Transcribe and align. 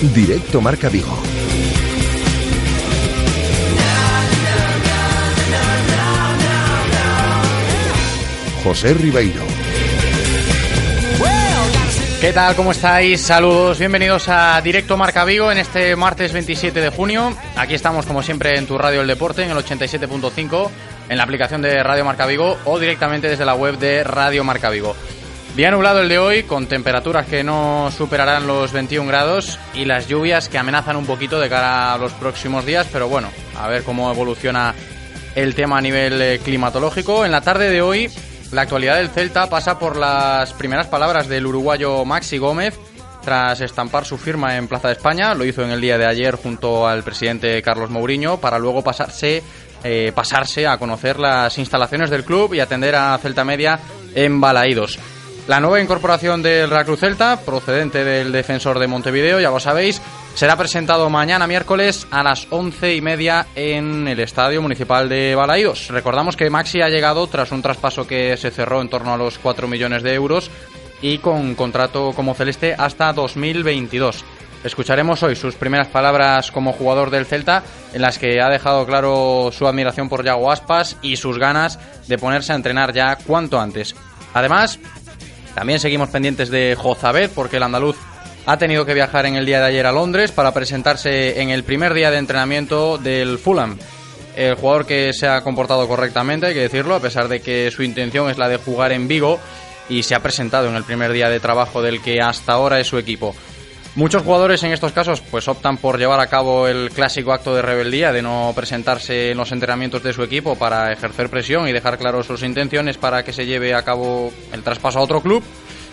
Directo 0.00 0.60
Marca 0.60 0.88
Vigo. 0.88 1.18
José 8.62 8.94
Ribeiro. 8.94 9.42
¿Qué 12.20 12.32
tal? 12.32 12.54
¿Cómo 12.54 12.70
estáis? 12.70 13.20
Saludos, 13.20 13.80
bienvenidos 13.80 14.28
a 14.28 14.60
Directo 14.60 14.96
Marca 14.96 15.24
Vigo 15.24 15.50
en 15.50 15.58
este 15.58 15.96
martes 15.96 16.32
27 16.32 16.80
de 16.80 16.90
junio. 16.90 17.36
Aquí 17.56 17.74
estamos 17.74 18.06
como 18.06 18.22
siempre 18.22 18.56
en 18.56 18.68
tu 18.68 18.78
radio 18.78 19.00
El 19.00 19.08
Deporte 19.08 19.42
en 19.42 19.50
el 19.50 19.56
87.5, 19.56 20.70
en 21.08 21.16
la 21.16 21.24
aplicación 21.24 21.60
de 21.60 21.82
Radio 21.82 22.04
Marca 22.04 22.24
Vigo 22.26 22.56
o 22.66 22.78
directamente 22.78 23.28
desde 23.28 23.44
la 23.44 23.56
web 23.56 23.78
de 23.78 24.04
Radio 24.04 24.44
Marca 24.44 24.70
Vigo. 24.70 24.94
Día 25.58 25.72
nublado 25.72 26.02
el 26.02 26.08
de 26.08 26.20
hoy, 26.20 26.44
con 26.44 26.68
temperaturas 26.68 27.26
que 27.26 27.42
no 27.42 27.90
superarán 27.90 28.46
los 28.46 28.70
21 28.70 29.08
grados 29.08 29.58
y 29.74 29.86
las 29.86 30.06
lluvias 30.06 30.48
que 30.48 30.56
amenazan 30.56 30.94
un 30.94 31.04
poquito 31.04 31.40
de 31.40 31.48
cara 31.48 31.94
a 31.94 31.98
los 31.98 32.12
próximos 32.12 32.64
días, 32.64 32.86
pero 32.92 33.08
bueno, 33.08 33.28
a 33.56 33.66
ver 33.66 33.82
cómo 33.82 34.08
evoluciona 34.08 34.72
el 35.34 35.56
tema 35.56 35.78
a 35.78 35.80
nivel 35.80 36.22
eh, 36.22 36.38
climatológico. 36.44 37.24
En 37.24 37.32
la 37.32 37.40
tarde 37.40 37.70
de 37.70 37.82
hoy, 37.82 38.08
la 38.52 38.62
actualidad 38.62 38.98
del 38.98 39.08
Celta 39.08 39.50
pasa 39.50 39.80
por 39.80 39.96
las 39.96 40.52
primeras 40.52 40.86
palabras 40.86 41.26
del 41.26 41.44
uruguayo 41.44 42.04
Maxi 42.04 42.38
Gómez 42.38 42.78
tras 43.24 43.60
estampar 43.60 44.04
su 44.04 44.16
firma 44.16 44.56
en 44.56 44.68
Plaza 44.68 44.86
de 44.86 44.94
España. 44.94 45.34
Lo 45.34 45.44
hizo 45.44 45.64
en 45.64 45.72
el 45.72 45.80
día 45.80 45.98
de 45.98 46.06
ayer 46.06 46.36
junto 46.36 46.86
al 46.86 47.02
presidente 47.02 47.60
Carlos 47.62 47.90
Mourinho 47.90 48.36
para 48.36 48.60
luego 48.60 48.84
pasarse, 48.84 49.42
eh, 49.82 50.12
pasarse 50.14 50.68
a 50.68 50.78
conocer 50.78 51.18
las 51.18 51.58
instalaciones 51.58 52.10
del 52.10 52.22
club 52.22 52.54
y 52.54 52.60
atender 52.60 52.94
a 52.94 53.18
Celta 53.18 53.44
Media 53.44 53.80
en 54.14 54.40
Balaídos. 54.40 55.00
La 55.48 55.60
nueva 55.60 55.80
incorporación 55.80 56.42
del 56.42 56.68
Real 56.68 56.84
Cruz 56.84 57.00
Celta, 57.00 57.40
procedente 57.40 58.04
del 58.04 58.32
defensor 58.32 58.78
de 58.78 58.86
Montevideo, 58.86 59.40
ya 59.40 59.50
lo 59.50 59.58
sabéis, 59.58 60.02
será 60.34 60.56
presentado 60.56 61.08
mañana 61.08 61.46
miércoles 61.46 62.06
a 62.10 62.22
las 62.22 62.46
once 62.50 62.94
y 62.94 63.00
media 63.00 63.46
en 63.54 64.06
el 64.08 64.20
Estadio 64.20 64.60
Municipal 64.60 65.08
de 65.08 65.34
Balaídos. 65.34 65.88
Recordamos 65.88 66.36
que 66.36 66.50
Maxi 66.50 66.82
ha 66.82 66.90
llegado 66.90 67.26
tras 67.28 67.50
un 67.50 67.62
traspaso 67.62 68.06
que 68.06 68.36
se 68.36 68.50
cerró 68.50 68.82
en 68.82 68.90
torno 68.90 69.14
a 69.14 69.16
los 69.16 69.38
4 69.38 69.66
millones 69.68 70.02
de 70.02 70.12
euros 70.12 70.50
y 71.00 71.16
con 71.16 71.54
contrato 71.54 72.12
como 72.14 72.34
celeste 72.34 72.74
hasta 72.76 73.14
2022. 73.14 74.26
Escucharemos 74.64 75.22
hoy 75.22 75.34
sus 75.34 75.54
primeras 75.54 75.88
palabras 75.88 76.50
como 76.50 76.74
jugador 76.74 77.08
del 77.08 77.24
Celta, 77.24 77.62
en 77.94 78.02
las 78.02 78.18
que 78.18 78.42
ha 78.42 78.50
dejado 78.50 78.84
claro 78.84 79.48
su 79.50 79.66
admiración 79.66 80.10
por 80.10 80.22
Yago 80.22 80.52
Aspas 80.52 80.98
y 81.00 81.16
sus 81.16 81.38
ganas 81.38 81.78
de 82.06 82.18
ponerse 82.18 82.52
a 82.52 82.56
entrenar 82.56 82.92
ya 82.92 83.16
cuanto 83.16 83.58
antes. 83.58 83.94
Además, 84.34 84.78
también 85.58 85.80
seguimos 85.80 86.08
pendientes 86.10 86.50
de 86.50 86.76
Jozabed 86.78 87.32
porque 87.34 87.56
el 87.56 87.64
andaluz 87.64 87.96
ha 88.46 88.58
tenido 88.58 88.86
que 88.86 88.94
viajar 88.94 89.26
en 89.26 89.34
el 89.34 89.44
día 89.44 89.58
de 89.58 89.66
ayer 89.66 89.86
a 89.86 89.90
Londres 89.92 90.30
para 90.30 90.54
presentarse 90.54 91.42
en 91.42 91.50
el 91.50 91.64
primer 91.64 91.94
día 91.94 92.12
de 92.12 92.18
entrenamiento 92.18 92.96
del 92.96 93.40
Fulham. 93.40 93.76
El 94.36 94.54
jugador 94.54 94.86
que 94.86 95.12
se 95.12 95.26
ha 95.26 95.40
comportado 95.40 95.88
correctamente, 95.88 96.46
hay 96.46 96.54
que 96.54 96.60
decirlo, 96.60 96.94
a 96.94 97.00
pesar 97.00 97.26
de 97.26 97.40
que 97.40 97.72
su 97.72 97.82
intención 97.82 98.30
es 98.30 98.38
la 98.38 98.48
de 98.48 98.58
jugar 98.58 98.92
en 98.92 99.08
Vigo 99.08 99.40
y 99.88 100.04
se 100.04 100.14
ha 100.14 100.22
presentado 100.22 100.68
en 100.68 100.76
el 100.76 100.84
primer 100.84 101.10
día 101.10 101.28
de 101.28 101.40
trabajo 101.40 101.82
del 101.82 102.00
que 102.00 102.20
hasta 102.22 102.52
ahora 102.52 102.78
es 102.78 102.86
su 102.86 102.96
equipo. 102.96 103.34
Muchos 103.98 104.22
jugadores 104.22 104.62
en 104.62 104.70
estos 104.70 104.92
casos 104.92 105.20
pues 105.28 105.48
optan 105.48 105.76
por 105.76 105.98
llevar 105.98 106.20
a 106.20 106.28
cabo 106.28 106.68
el 106.68 106.90
clásico 106.90 107.32
acto 107.32 107.52
de 107.52 107.62
rebeldía 107.62 108.12
de 108.12 108.22
no 108.22 108.52
presentarse 108.54 109.32
en 109.32 109.36
los 109.36 109.50
entrenamientos 109.50 110.04
de 110.04 110.12
su 110.12 110.22
equipo 110.22 110.54
para 110.54 110.92
ejercer 110.92 111.28
presión 111.28 111.66
y 111.66 111.72
dejar 111.72 111.98
claro 111.98 112.22
sus 112.22 112.44
intenciones 112.44 112.96
para 112.96 113.24
que 113.24 113.32
se 113.32 113.44
lleve 113.44 113.74
a 113.74 113.82
cabo 113.82 114.32
el 114.52 114.62
traspaso 114.62 115.00
a 115.00 115.02
otro 115.02 115.20
club. 115.20 115.42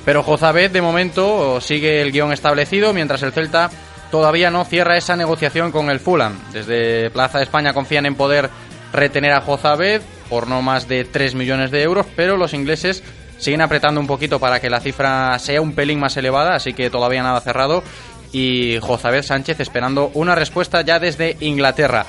Pero 0.06 0.22
Jozabed 0.22 0.70
de 0.70 0.84
momento 0.84 1.60
sigue 1.60 2.04
el 2.04 2.12
guion 2.12 2.32
establecido 2.32 2.94
mientras 2.94 3.24
el 3.24 3.32
Celta 3.32 3.72
todavía 4.12 4.52
no 4.52 4.66
cierra 4.66 4.98
esa 4.98 5.16
negociación 5.16 5.72
con 5.72 5.90
el 5.90 6.00
Fulham. 6.00 6.38
Desde 6.54 7.10
Plaza 7.10 7.40
de 7.40 7.46
España 7.46 7.74
confían 7.74 8.06
en 8.06 8.14
poder 8.14 8.52
retener 8.94 9.32
a 9.32 9.42
Jozabed 9.42 10.04
por 10.30 10.48
no 10.48 10.62
más 10.62 10.88
de 10.88 11.06
3 11.06 11.34
millones 11.34 11.72
de 11.72 11.82
euros, 11.82 12.06
pero 12.16 12.38
los 12.38 12.54
ingleses 12.54 13.04
Siguen 13.38 13.62
apretando 13.62 14.00
un 14.00 14.08
poquito 14.08 14.40
para 14.40 14.60
que 14.60 14.70
la 14.70 14.80
cifra 14.80 15.38
sea 15.40 15.62
un 15.62 15.74
pelín 15.74 16.00
más 16.00 16.16
elevada, 16.18 16.56
así 16.56 16.74
que 16.74 16.90
todavía 16.90 17.24
nada 17.24 17.42
cerrado. 17.42 17.84
Y 18.32 18.80
Jozabed 18.82 19.24
Sánchez 19.24 19.60
esperando 19.60 20.12
una 20.14 20.36
respuesta 20.36 20.82
ya 20.82 21.00
desde 21.00 21.38
Inglaterra. 21.40 22.06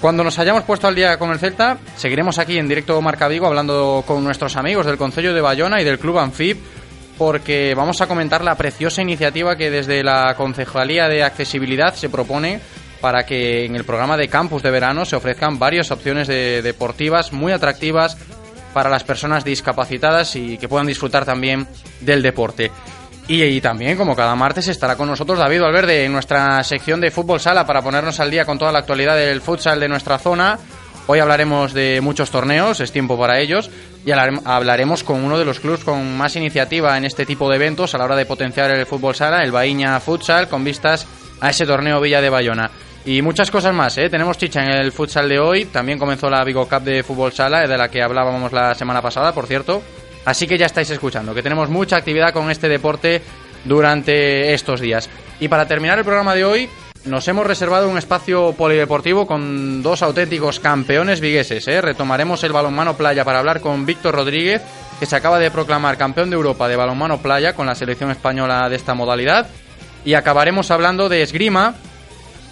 Cuando 0.00 0.22
nos 0.22 0.38
hayamos 0.38 0.62
puesto 0.62 0.86
al 0.86 0.94
día 0.94 1.18
con 1.18 1.30
el 1.30 1.40
Celta, 1.40 1.78
seguiremos 1.96 2.38
aquí 2.38 2.56
en 2.56 2.68
directo 2.68 3.00
Marca 3.02 3.26
Vigo 3.26 3.48
hablando 3.48 4.04
con 4.06 4.22
nuestros 4.22 4.56
amigos 4.56 4.86
del 4.86 4.96
Concello 4.96 5.34
de 5.34 5.40
Bayona 5.40 5.80
y 5.80 5.84
del 5.84 5.98
Club 5.98 6.18
Anfib, 6.18 6.56
porque 7.18 7.74
vamos 7.74 8.00
a 8.00 8.06
comentar 8.06 8.44
la 8.44 8.54
preciosa 8.54 9.02
iniciativa 9.02 9.56
que 9.56 9.72
desde 9.72 10.04
la 10.04 10.34
Concejalía 10.36 11.08
de 11.08 11.24
Accesibilidad 11.24 11.94
se 11.94 12.08
propone 12.08 12.60
para 13.00 13.26
que 13.26 13.64
en 13.64 13.74
el 13.74 13.84
programa 13.84 14.16
de 14.16 14.28
campus 14.28 14.62
de 14.62 14.70
verano 14.70 15.04
se 15.04 15.16
ofrezcan 15.16 15.58
varias 15.58 15.90
opciones 15.90 16.28
de 16.28 16.62
deportivas 16.62 17.32
muy 17.32 17.50
atractivas 17.50 18.16
para 18.72 18.90
las 18.90 19.04
personas 19.04 19.44
discapacitadas 19.44 20.36
y 20.36 20.58
que 20.58 20.68
puedan 20.68 20.86
disfrutar 20.86 21.24
también 21.24 21.66
del 22.00 22.22
deporte. 22.22 22.70
Y, 23.30 23.60
también, 23.60 23.98
como 23.98 24.16
cada 24.16 24.34
martes, 24.34 24.68
estará 24.68 24.96
con 24.96 25.06
nosotros 25.06 25.38
David 25.38 25.60
Valverde 25.60 26.06
en 26.06 26.12
nuestra 26.12 26.64
sección 26.64 26.98
de 26.98 27.10
fútbol 27.10 27.40
sala 27.40 27.66
para 27.66 27.82
ponernos 27.82 28.20
al 28.20 28.30
día 28.30 28.46
con 28.46 28.58
toda 28.58 28.72
la 28.72 28.78
actualidad 28.78 29.16
del 29.16 29.42
futsal 29.42 29.78
de 29.78 29.88
nuestra 29.88 30.18
zona. 30.18 30.58
Hoy 31.06 31.18
hablaremos 31.18 31.74
de 31.74 32.00
muchos 32.02 32.30
torneos, 32.30 32.80
es 32.80 32.90
tiempo 32.90 33.18
para 33.18 33.38
ellos, 33.38 33.70
y 34.06 34.12
hablaremos 34.12 35.04
con 35.04 35.22
uno 35.22 35.38
de 35.38 35.44
los 35.44 35.60
clubes 35.60 35.84
con 35.84 36.16
más 36.16 36.36
iniciativa 36.36 36.96
en 36.96 37.04
este 37.04 37.26
tipo 37.26 37.50
de 37.50 37.56
eventos 37.56 37.94
a 37.94 37.98
la 37.98 38.04
hora 38.04 38.16
de 38.16 38.24
potenciar 38.24 38.70
el 38.70 38.86
fútbol 38.86 39.14
sala, 39.14 39.42
el 39.42 39.52
Bahiña 39.52 40.00
Futsal, 40.00 40.48
con 40.48 40.64
vistas 40.64 41.06
a 41.40 41.50
ese 41.50 41.66
torneo 41.66 42.00
Villa 42.00 42.22
de 42.22 42.30
Bayona. 42.30 42.70
Y 43.08 43.22
muchas 43.22 43.50
cosas 43.50 43.72
más, 43.74 43.96
¿eh? 43.96 44.10
Tenemos 44.10 44.36
chicha 44.36 44.62
en 44.62 44.70
el 44.70 44.92
futsal 44.92 45.30
de 45.30 45.38
hoy. 45.38 45.64
También 45.64 45.98
comenzó 45.98 46.28
la 46.28 46.44
Vigo 46.44 46.68
Cup 46.68 46.82
de 46.82 47.02
fútbol 47.02 47.32
sala, 47.32 47.66
de 47.66 47.78
la 47.78 47.88
que 47.88 48.02
hablábamos 48.02 48.52
la 48.52 48.74
semana 48.74 49.00
pasada, 49.00 49.32
por 49.32 49.46
cierto. 49.46 49.82
Así 50.26 50.46
que 50.46 50.58
ya 50.58 50.66
estáis 50.66 50.90
escuchando, 50.90 51.34
que 51.34 51.42
tenemos 51.42 51.70
mucha 51.70 51.96
actividad 51.96 52.34
con 52.34 52.50
este 52.50 52.68
deporte 52.68 53.22
durante 53.64 54.52
estos 54.52 54.82
días. 54.82 55.08
Y 55.40 55.48
para 55.48 55.66
terminar 55.66 55.96
el 55.96 56.04
programa 56.04 56.34
de 56.34 56.44
hoy, 56.44 56.68
nos 57.06 57.26
hemos 57.28 57.46
reservado 57.46 57.88
un 57.88 57.96
espacio 57.96 58.52
polideportivo 58.52 59.26
con 59.26 59.82
dos 59.82 60.02
auténticos 60.02 60.60
campeones 60.60 61.22
vigueses. 61.22 61.66
¿eh? 61.66 61.80
Retomaremos 61.80 62.44
el 62.44 62.52
balonmano 62.52 62.94
playa 62.94 63.24
para 63.24 63.38
hablar 63.38 63.62
con 63.62 63.86
Víctor 63.86 64.16
Rodríguez, 64.16 64.60
que 65.00 65.06
se 65.06 65.16
acaba 65.16 65.38
de 65.38 65.50
proclamar 65.50 65.96
campeón 65.96 66.28
de 66.28 66.36
Europa 66.36 66.68
de 66.68 66.76
balonmano 66.76 67.22
playa 67.22 67.54
con 67.54 67.64
la 67.64 67.74
selección 67.74 68.10
española 68.10 68.68
de 68.68 68.76
esta 68.76 68.92
modalidad. 68.92 69.48
Y 70.04 70.12
acabaremos 70.12 70.70
hablando 70.70 71.08
de 71.08 71.22
esgrima, 71.22 71.74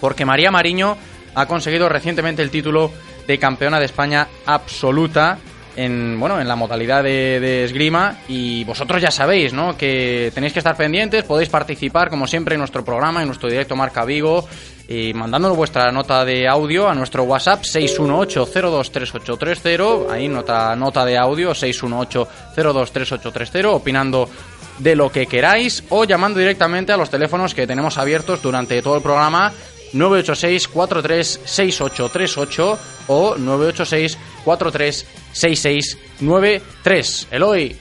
porque 0.01 0.25
María 0.25 0.51
Mariño 0.51 0.97
ha 1.35 1.47
conseguido 1.47 1.89
recientemente 1.89 2.43
el 2.43 2.51
título 2.51 2.93
de 3.27 3.39
campeona 3.39 3.79
de 3.79 3.87
España 3.87 4.29
absoluta 4.47 5.39
en, 5.77 6.19
bueno, 6.19 6.41
en 6.41 6.49
la 6.49 6.57
modalidad 6.57 7.05
de, 7.05 7.65
esgrima 7.65 8.17
y 8.29 8.65
vosotros 8.65 9.03
ya 9.03 9.11
sabéis, 9.11 9.53
¿no? 9.53 9.77
Que 9.77 10.33
tenéis 10.35 10.55
que 10.55 10.61
estar 10.61 10.75
pendientes, 10.77 11.25
podéis 11.25 11.51
participar 11.51 12.09
como 12.09 12.27
siempre 12.27 12.55
en 12.55 12.61
nuestro 12.61 12.83
programa, 12.85 13.21
en 13.21 13.29
nuestro 13.29 13.51
directo 13.51 13.77
Marca 13.77 14.07
Vigo 14.07 14.49
y 14.89 15.13
mandándonos 15.13 15.55
vuestra 15.57 15.91
nota 15.93 16.25
de 16.25 16.49
audio 16.49 16.89
a 16.89 16.95
nuestro 16.95 17.25
WhatsApp 17.25 17.65
618-023830, 17.65 20.11
ahí 20.11 20.29
nota, 20.29 20.75
nota 20.77 21.05
de 21.05 21.19
audio 21.19 21.51
618-023830, 21.51 23.67
opinando 23.67 24.31
de 24.79 24.97
lo 24.97 25.11
que 25.11 25.27
queráis 25.27 25.85
o 25.91 26.05
llamando 26.05 26.39
directamente 26.39 26.93
a 26.93 26.97
los 26.97 27.11
teléfonos 27.11 27.55
que 27.55 27.67
tenemos 27.67 27.99
abiertos 27.99 28.41
durante 28.43 28.81
todo 28.83 28.97
el 28.97 29.03
programa 29.03 29.53
986 29.97 30.69
436838 30.69 32.79
o 33.09 33.37
986 33.37 34.17
436693. 34.45 37.29
Eloy, 37.31 37.77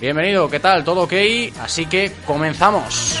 bienvenido, 0.00 0.48
¿qué 0.48 0.60
tal? 0.60 0.84
¿Todo 0.84 1.02
ok? 1.02 1.12
Así 1.60 1.84
que 1.86 2.12
comenzamos. 2.26 3.20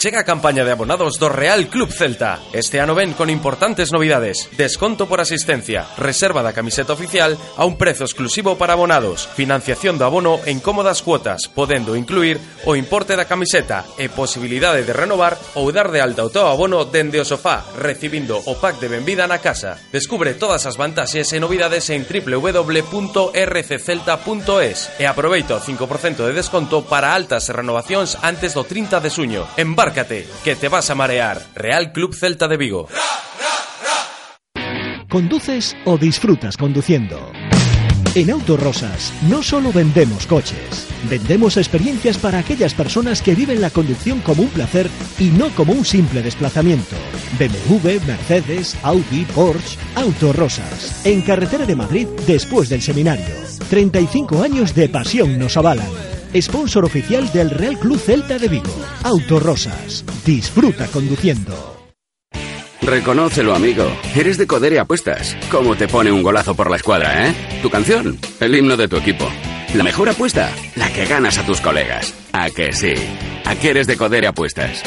Chega 0.00 0.20
a 0.20 0.24
campaña 0.24 0.64
de 0.64 0.72
abonados 0.72 1.20
do 1.20 1.28
Real 1.28 1.68
Club 1.68 1.92
Celta. 1.92 2.40
Este 2.56 2.80
ano 2.80 2.96
ven 2.96 3.12
con 3.12 3.28
importantes 3.28 3.92
novidades. 3.92 4.48
Desconto 4.56 5.04
por 5.04 5.20
asistencia, 5.20 5.84
reserva 6.00 6.40
da 6.40 6.56
camiseta 6.56 6.96
oficial 6.96 7.36
a 7.36 7.68
un 7.68 7.76
prezo 7.76 8.08
exclusivo 8.08 8.56
para 8.56 8.72
abonados, 8.72 9.28
financiación 9.36 10.00
do 10.00 10.08
abono 10.08 10.40
en 10.48 10.64
cómodas 10.64 11.04
cuotas, 11.04 11.52
podendo 11.52 12.00
incluir 12.00 12.40
o 12.64 12.80
importe 12.80 13.12
da 13.12 13.28
camiseta 13.28 13.84
e 14.00 14.08
posibilidade 14.08 14.88
de 14.88 14.96
renovar 14.96 15.36
ou 15.52 15.68
dar 15.68 15.92
de 15.92 16.00
alta 16.00 16.24
o 16.24 16.32
teu 16.32 16.48
abono 16.48 16.88
dende 16.88 17.20
o 17.20 17.28
sofá, 17.28 17.60
recibindo 17.76 18.40
o 18.40 18.56
pack 18.56 18.80
de 18.80 18.88
benvida 18.88 19.28
na 19.28 19.44
casa. 19.44 19.76
Descubre 19.92 20.32
todas 20.32 20.64
as 20.64 20.80
vantaxes 20.80 21.28
e 21.36 21.38
novidades 21.44 21.92
en 21.92 22.08
www.rccelta.es 22.08 24.78
e 24.96 25.04
aproveita 25.04 25.56
o 25.56 25.60
5% 25.60 26.24
de 26.24 26.32
desconto 26.32 26.88
para 26.88 27.12
altas 27.12 27.44
e 27.44 27.52
renovacións 27.52 28.16
antes 28.24 28.56
do 28.56 28.64
30 28.64 28.96
de 29.04 29.12
suño. 29.12 29.44
Embarca 29.60 29.89
que 29.92 30.56
te 30.56 30.68
vas 30.68 30.90
a 30.90 30.94
marear. 30.94 31.42
Real 31.54 31.92
Club 31.92 32.14
Celta 32.14 32.48
de 32.48 32.56
Vigo. 32.56 32.88
¿Conduces 35.08 35.76
o 35.84 35.98
disfrutas 35.98 36.56
conduciendo? 36.56 37.32
En 38.14 38.30
Autorosas 38.30 39.12
no 39.28 39.42
solo 39.42 39.72
vendemos 39.72 40.26
coches, 40.26 40.88
vendemos 41.08 41.56
experiencias 41.56 42.18
para 42.18 42.38
aquellas 42.38 42.74
personas 42.74 43.22
que 43.22 43.36
viven 43.36 43.60
la 43.60 43.70
conducción 43.70 44.20
como 44.20 44.42
un 44.42 44.48
placer 44.48 44.88
y 45.18 45.28
no 45.30 45.48
como 45.50 45.72
un 45.72 45.84
simple 45.84 46.22
desplazamiento. 46.22 46.96
BMW, 47.38 48.04
Mercedes, 48.06 48.76
Audi, 48.82 49.24
Porsche, 49.34 49.78
Autorosas. 49.94 51.04
En 51.06 51.22
carretera 51.22 51.66
de 51.66 51.76
Madrid 51.76 52.08
después 52.26 52.68
del 52.68 52.82
seminario. 52.82 53.34
35 53.68 54.42
años 54.42 54.74
de 54.74 54.88
pasión 54.88 55.38
nos 55.38 55.56
avalan 55.56 56.09
sponsor 56.34 56.84
oficial 56.84 57.30
del 57.32 57.50
Real 57.50 57.78
Club 57.78 57.98
Celta 57.98 58.38
de 58.38 58.48
Vigo. 58.48 58.74
Autorosas. 59.02 60.04
Disfruta 60.24 60.86
conduciendo. 60.88 61.76
Reconócelo, 62.82 63.54
amigo. 63.54 63.84
Eres 64.16 64.38
de 64.38 64.46
Codere 64.46 64.78
Apuestas. 64.78 65.36
¿Cómo 65.50 65.76
te 65.76 65.86
pone 65.86 66.10
un 66.10 66.22
golazo 66.22 66.54
por 66.54 66.70
la 66.70 66.76
escuadra, 66.76 67.28
eh? 67.28 67.34
Tu 67.62 67.68
canción, 67.70 68.18
el 68.40 68.54
himno 68.54 68.76
de 68.76 68.88
tu 68.88 68.96
equipo. 68.96 69.28
La 69.74 69.84
mejor 69.84 70.08
apuesta, 70.08 70.50
la 70.74 70.92
que 70.92 71.04
ganas 71.04 71.38
a 71.38 71.46
tus 71.46 71.60
colegas. 71.60 72.14
¿A 72.32 72.50
que 72.50 72.72
sí? 72.72 72.94
¿A 73.44 73.54
que 73.54 73.70
eres 73.70 73.86
de 73.86 73.96
Codere 73.96 74.26
Apuestas? 74.26 74.82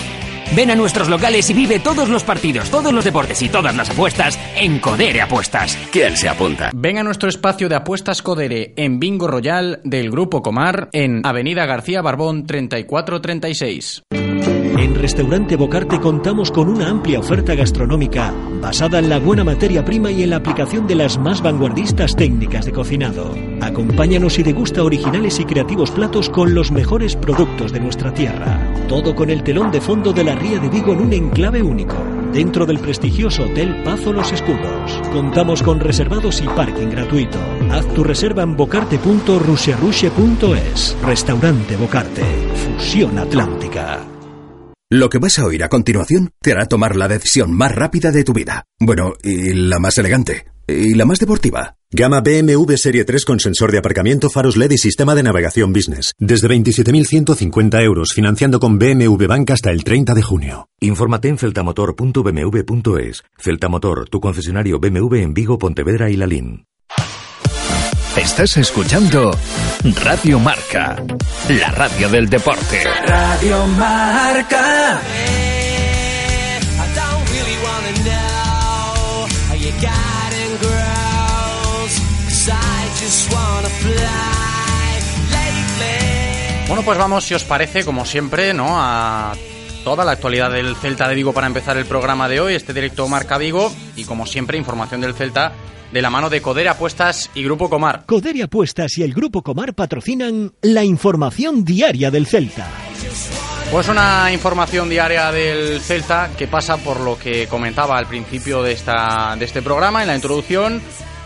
Ven 0.56 0.72
a 0.72 0.75
nuestros 0.75 1.10
locales 1.10 1.50
y 1.50 1.54
vive 1.54 1.80
todos 1.80 2.10
los 2.10 2.24
partidos, 2.24 2.69
todos 2.69 2.94
los 2.94 3.04
deportes 3.04 3.42
y 3.42 3.50
todas 3.50 3.75
las 3.75 3.90
apuestas 3.90 4.40
en 4.56 4.80
Codere 4.80 5.22
Apuestas. 5.22 5.78
¿Quién 5.92 6.16
se 6.16 6.30
apunta? 6.30 6.69
Ven 6.74 6.98
a 6.98 7.04
nuestro 7.04 7.30
espacio 7.30 7.69
de 7.69 7.75
apuestas 7.75 8.22
Codere 8.22 8.74
en 8.75 9.00
Bingo 9.00 9.28
Royal 9.28 9.81
del 9.84 10.12
Grupo 10.12 10.42
Comar 10.42 10.90
en 10.92 11.25
Avenida 11.25 11.66
García 11.66 12.01
Barbón 12.01 12.45
3436. 12.45 14.04
En 14.12 14.95
Restaurante 14.95 15.56
Bocarte 15.56 16.00
contamos 16.00 16.51
con 16.51 16.68
una 16.68 16.89
amplia 16.89 17.19
oferta 17.19 17.56
gastronómica 17.56 18.34
basada 18.60 19.00
en 19.00 19.10
la 19.10 19.19
buena 19.19 19.44
materia 19.44 19.86
prima 19.86 20.10
y 20.10 20.24
en 20.24 20.31
la 20.31 20.38
aplicación 20.38 20.88
de 20.88 20.96
las 20.96 21.18
más 21.18 21.42
vanguardistas 21.42 22.16
técnicas 22.16 22.66
de 22.66 22.72
cocinado. 22.72 23.36
Acompáñanos 23.62 24.39
y 24.39 24.44
degusta 24.44 24.84
originales 24.84 25.39
y 25.39 25.46
creativos 25.46 25.92
platos 25.92 26.30
con 26.30 26.54
los 26.54 26.72
mejores 26.72 27.16
productos 27.16 27.72
de 27.72 27.81
nuestra 27.81 28.13
tierra. 28.13 28.74
Todo 28.88 29.16
con 29.16 29.30
el 29.30 29.44
telón 29.44 29.72
de 29.72 29.80
fondo 29.80 30.12
de 30.12 30.24
la 30.24 30.32
Ría 30.35 30.59
de 30.59 30.69
Vigo 30.69 30.94
en 30.94 31.01
un 31.01 31.12
enclave 31.13 31.62
único, 31.62 31.95
dentro 32.31 32.65
del 32.65 32.80
prestigioso 32.80 33.44
Hotel 33.44 33.83
Pazo 33.83 34.13
Los 34.13 34.31
Escudos. 34.31 35.01
Contamos 35.12 35.62
con 35.63 35.80
reservados 35.80 36.41
y 36.41 36.47
parking 36.47 36.89
gratuito. 36.89 37.38
Haz 37.71 37.88
tu 37.94 38.03
reserva 38.03 38.44
en 38.44 38.56
bocarte.rusierushe.es. 38.56 40.97
Restaurante 41.03 41.75
Bocarte. 41.75 42.24
Fusión 42.56 43.18
Atlántica. 43.18 44.06
Lo 44.89 45.09
que 45.09 45.18
vas 45.18 45.39
a 45.39 45.45
oír 45.45 45.63
a 45.63 45.69
continuación 45.69 46.31
te 46.39 46.51
hará 46.51 46.68
tomar 46.68 46.95
la 46.95 47.07
decisión 47.07 47.51
más 47.51 47.74
rápida 47.74 48.12
de 48.12 48.24
tu 48.24 48.33
vida. 48.33 48.65
Bueno, 48.79 49.13
y 49.24 49.53
la 49.53 49.79
más 49.79 49.97
elegante. 49.97 50.45
Y 50.68 50.94
la 50.94 51.06
más 51.06 51.19
deportiva. 51.19 51.77
Gama 51.95 52.22
BMW 52.22 52.75
Serie 52.75 53.06
3 53.06 53.24
con 53.24 53.40
sensor 53.40 53.72
de 53.72 53.78
aparcamiento, 53.78 54.31
faros 54.31 54.57
LED 54.57 54.72
y 54.72 54.78
sistema 54.80 55.13
de 55.13 55.22
navegación 55.22 55.72
business. 55.72 56.13
Desde 56.18 56.48
27.150 56.48 57.84
euros, 57.84 58.13
financiando 58.13 58.60
con 58.60 58.80
BMW 58.80 59.27
Bank 59.27 59.51
hasta 59.51 59.70
el 59.70 59.84
30 59.84 60.15
de 60.15 60.24
junio. 60.24 60.70
Infórmate 60.79 61.27
en 61.27 61.38
celtamotor.bmw.es. 61.38 63.24
Celtamotor, 63.38 64.10
tu 64.10 64.20
concesionario 64.20 64.79
BMW 64.79 65.17
en 65.17 65.36
Vigo, 65.36 65.60
Pontevedra 65.60 66.10
y 66.10 66.17
Lalín. 66.17 66.65
Estás 68.17 68.58
escuchando 68.58 69.29
Radio 70.03 70.39
Marca, 70.39 70.96
la 71.48 71.70
radio 71.70 72.10
del 72.10 72.27
deporte. 72.27 72.84
Radio 73.06 73.67
Marca. 73.67 75.00
Bueno, 86.67 86.83
pues 86.83 86.98
vamos, 86.98 87.24
si 87.25 87.33
os 87.33 87.43
parece, 87.43 87.83
como 87.83 88.05
siempre, 88.05 88.53
¿no? 88.53 88.67
A 88.69 89.33
toda 89.83 90.05
la 90.05 90.13
actualidad 90.13 90.51
del 90.51 90.75
Celta 90.75 91.07
de 91.07 91.15
Vigo 91.15 91.33
para 91.33 91.48
empezar 91.48 91.77
el 91.77 91.86
programa 91.86 92.29
de 92.29 92.39
hoy, 92.39 92.55
este 92.55 92.74
directo 92.74 93.07
Marca 93.07 93.38
Vigo 93.38 93.72
y 93.95 94.05
como 94.05 94.25
siempre 94.25 94.57
información 94.57 95.01
del 95.01 95.13
Celta 95.13 95.51
de 95.91 96.01
la 96.01 96.10
mano 96.10 96.29
de 96.29 96.41
Codere 96.41 96.69
Apuestas 96.69 97.29
y 97.36 97.43
Grupo 97.43 97.69
Comar. 97.69 98.05
Codere 98.07 98.41
Apuestas 98.43 98.98
y 98.98 99.03
el 99.03 99.13
Grupo 99.13 99.43
Comar 99.43 99.75
patrocinan 99.75 100.53
la 100.62 100.83
información 100.83 101.63
diaria 101.63 102.10
del 102.10 102.25
Celta. 102.25 102.67
Pues 103.72 103.88
una 103.89 104.31
información 104.31 104.89
diaria 104.89 105.31
del 105.31 105.79
Celta 105.81 106.31
que 106.38 106.48
pasa 106.48 106.77
por 106.77 107.00
lo 107.00 107.17
que 107.17 107.48
comentaba 107.48 107.98
al 107.98 108.07
principio 108.07 108.63
de, 108.63 108.72
esta, 108.72 109.36
de 109.38 109.45
este 109.45 109.62
programa, 109.62 110.01
en 110.01 110.07
la 110.07 110.15
introducción. 110.15 110.81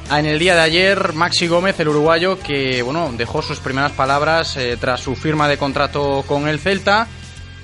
En 0.10 0.26
el 0.26 0.40
día 0.40 0.56
de 0.56 0.62
ayer, 0.62 1.14
Maxi 1.14 1.48
Gómez, 1.48 1.78
el 1.82 1.90
uruguayo, 1.90 2.40
que 2.40 2.82
bueno, 2.82 3.12
dejó 3.18 3.42
sus 3.42 3.60
primeras 3.60 3.92
palabras 3.92 4.56
eh, 4.56 4.78
tras 4.80 5.02
su 5.02 5.16
firma 5.16 5.50
de 5.50 5.58
contrato 5.58 6.24
con 6.26 6.48
el 6.48 6.60
Celta 6.60 7.08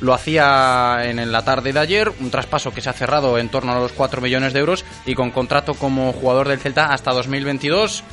lo 0.02 0.14
hacía 0.14 1.06
en 1.06 1.32
la 1.32 1.46
tarde 1.46 1.72
de 1.72 1.80
ayer, 1.80 2.12
un 2.20 2.30
traspaso 2.30 2.74
que 2.74 2.82
se 2.82 2.90
ha 2.90 2.94
cerrado 2.94 3.38
en 3.38 3.48
torno 3.48 3.72
a 3.72 3.80
los 3.80 3.94
4 3.94 4.20
millones 4.20 4.52
de 4.52 4.60
euros 4.60 4.84
y 5.06 5.16
con 5.16 5.32
contrato 5.32 5.76
como 5.76 6.12
jugador 6.12 6.50
del 6.50 6.60
Celta 6.60 6.92
hasta 6.92 7.14
2022. 7.14 8.04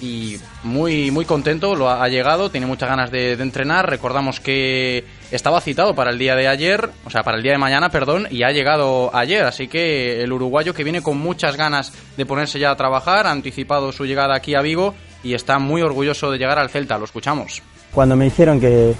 y 0.00 0.38
muy, 0.62 1.10
muy 1.10 1.24
contento, 1.24 1.74
lo 1.74 1.90
ha, 1.90 2.08
llegado, 2.08 2.50
tiene 2.50 2.66
muchas 2.66 2.88
ganas 2.88 3.10
de 3.10 3.32
entrenar. 3.32 3.90
Recordamos 3.90 4.38
que 4.38 5.04
estaba 5.30 5.60
citado 5.60 5.94
para 5.94 6.10
el 6.10 6.18
día 6.18 6.34
de 6.34 6.48
ayer, 6.48 6.90
o 7.04 7.10
sea, 7.10 7.22
para 7.22 7.36
el 7.36 7.42
día 7.42 7.52
de 7.52 7.58
mañana, 7.58 7.88
perdón, 7.90 8.26
y 8.30 8.42
ha 8.42 8.50
llegado 8.50 9.14
ayer. 9.14 9.44
Así 9.44 9.68
que 9.68 10.22
el 10.22 10.32
uruguayo 10.32 10.74
que 10.74 10.84
viene 10.84 11.02
con 11.02 11.18
muchas 11.18 11.56
ganas 11.56 11.92
de 12.16 12.26
ponerse 12.26 12.58
ya 12.58 12.70
a 12.70 12.76
trabajar, 12.76 13.26
ha 13.26 13.30
anticipado 13.30 13.92
su 13.92 14.04
llegada 14.04 14.34
aquí 14.34 14.54
a 14.54 14.60
Vigo 14.60 14.94
y 15.22 15.34
está 15.34 15.58
muy 15.58 15.82
orgulloso 15.82 16.30
de 16.30 16.38
llegar 16.38 16.58
al 16.58 16.70
Celta. 16.70 16.98
Lo 16.98 17.04
escuchamos. 17.04 17.62
Cuando 17.92 18.16
me 18.16 18.24
dijeron 18.26 18.60
que, 18.60 18.94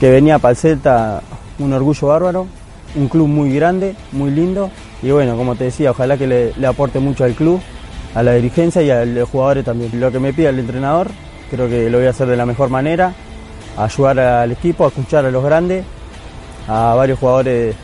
que 0.00 0.10
venía 0.10 0.38
para 0.38 0.52
el 0.52 0.56
Celta, 0.56 1.22
un 1.58 1.72
orgullo 1.72 2.08
bárbaro, 2.08 2.46
un 2.94 3.08
club 3.08 3.28
muy 3.28 3.54
grande, 3.54 3.94
muy 4.12 4.30
lindo, 4.30 4.70
y 5.02 5.10
bueno, 5.10 5.36
como 5.36 5.54
te 5.54 5.64
decía, 5.64 5.90
ojalá 5.90 6.16
que 6.16 6.26
le, 6.26 6.52
le 6.56 6.66
aporte 6.66 6.98
mucho 6.98 7.24
al 7.24 7.34
club, 7.34 7.60
a 8.14 8.22
la 8.22 8.32
dirigencia 8.32 8.82
y 8.82 8.90
a 8.90 9.04
los 9.04 9.28
jugadores 9.28 9.64
también. 9.64 10.00
Lo 10.00 10.10
que 10.10 10.18
me 10.18 10.32
pida 10.32 10.48
el 10.48 10.58
entrenador, 10.58 11.08
creo 11.50 11.68
que 11.68 11.90
lo 11.90 11.98
voy 11.98 12.06
a 12.06 12.10
hacer 12.10 12.26
de 12.26 12.36
la 12.36 12.46
mejor 12.46 12.70
manera, 12.70 13.14
ayudar 13.76 14.18
al 14.18 14.52
equipo, 14.52 14.84
a 14.84 14.88
escuchar 14.88 15.24
a 15.24 15.30
los 15.30 15.44
grandes, 15.44 15.84
a 16.68 16.94
varios 16.94 17.18
jugadores 17.18 17.74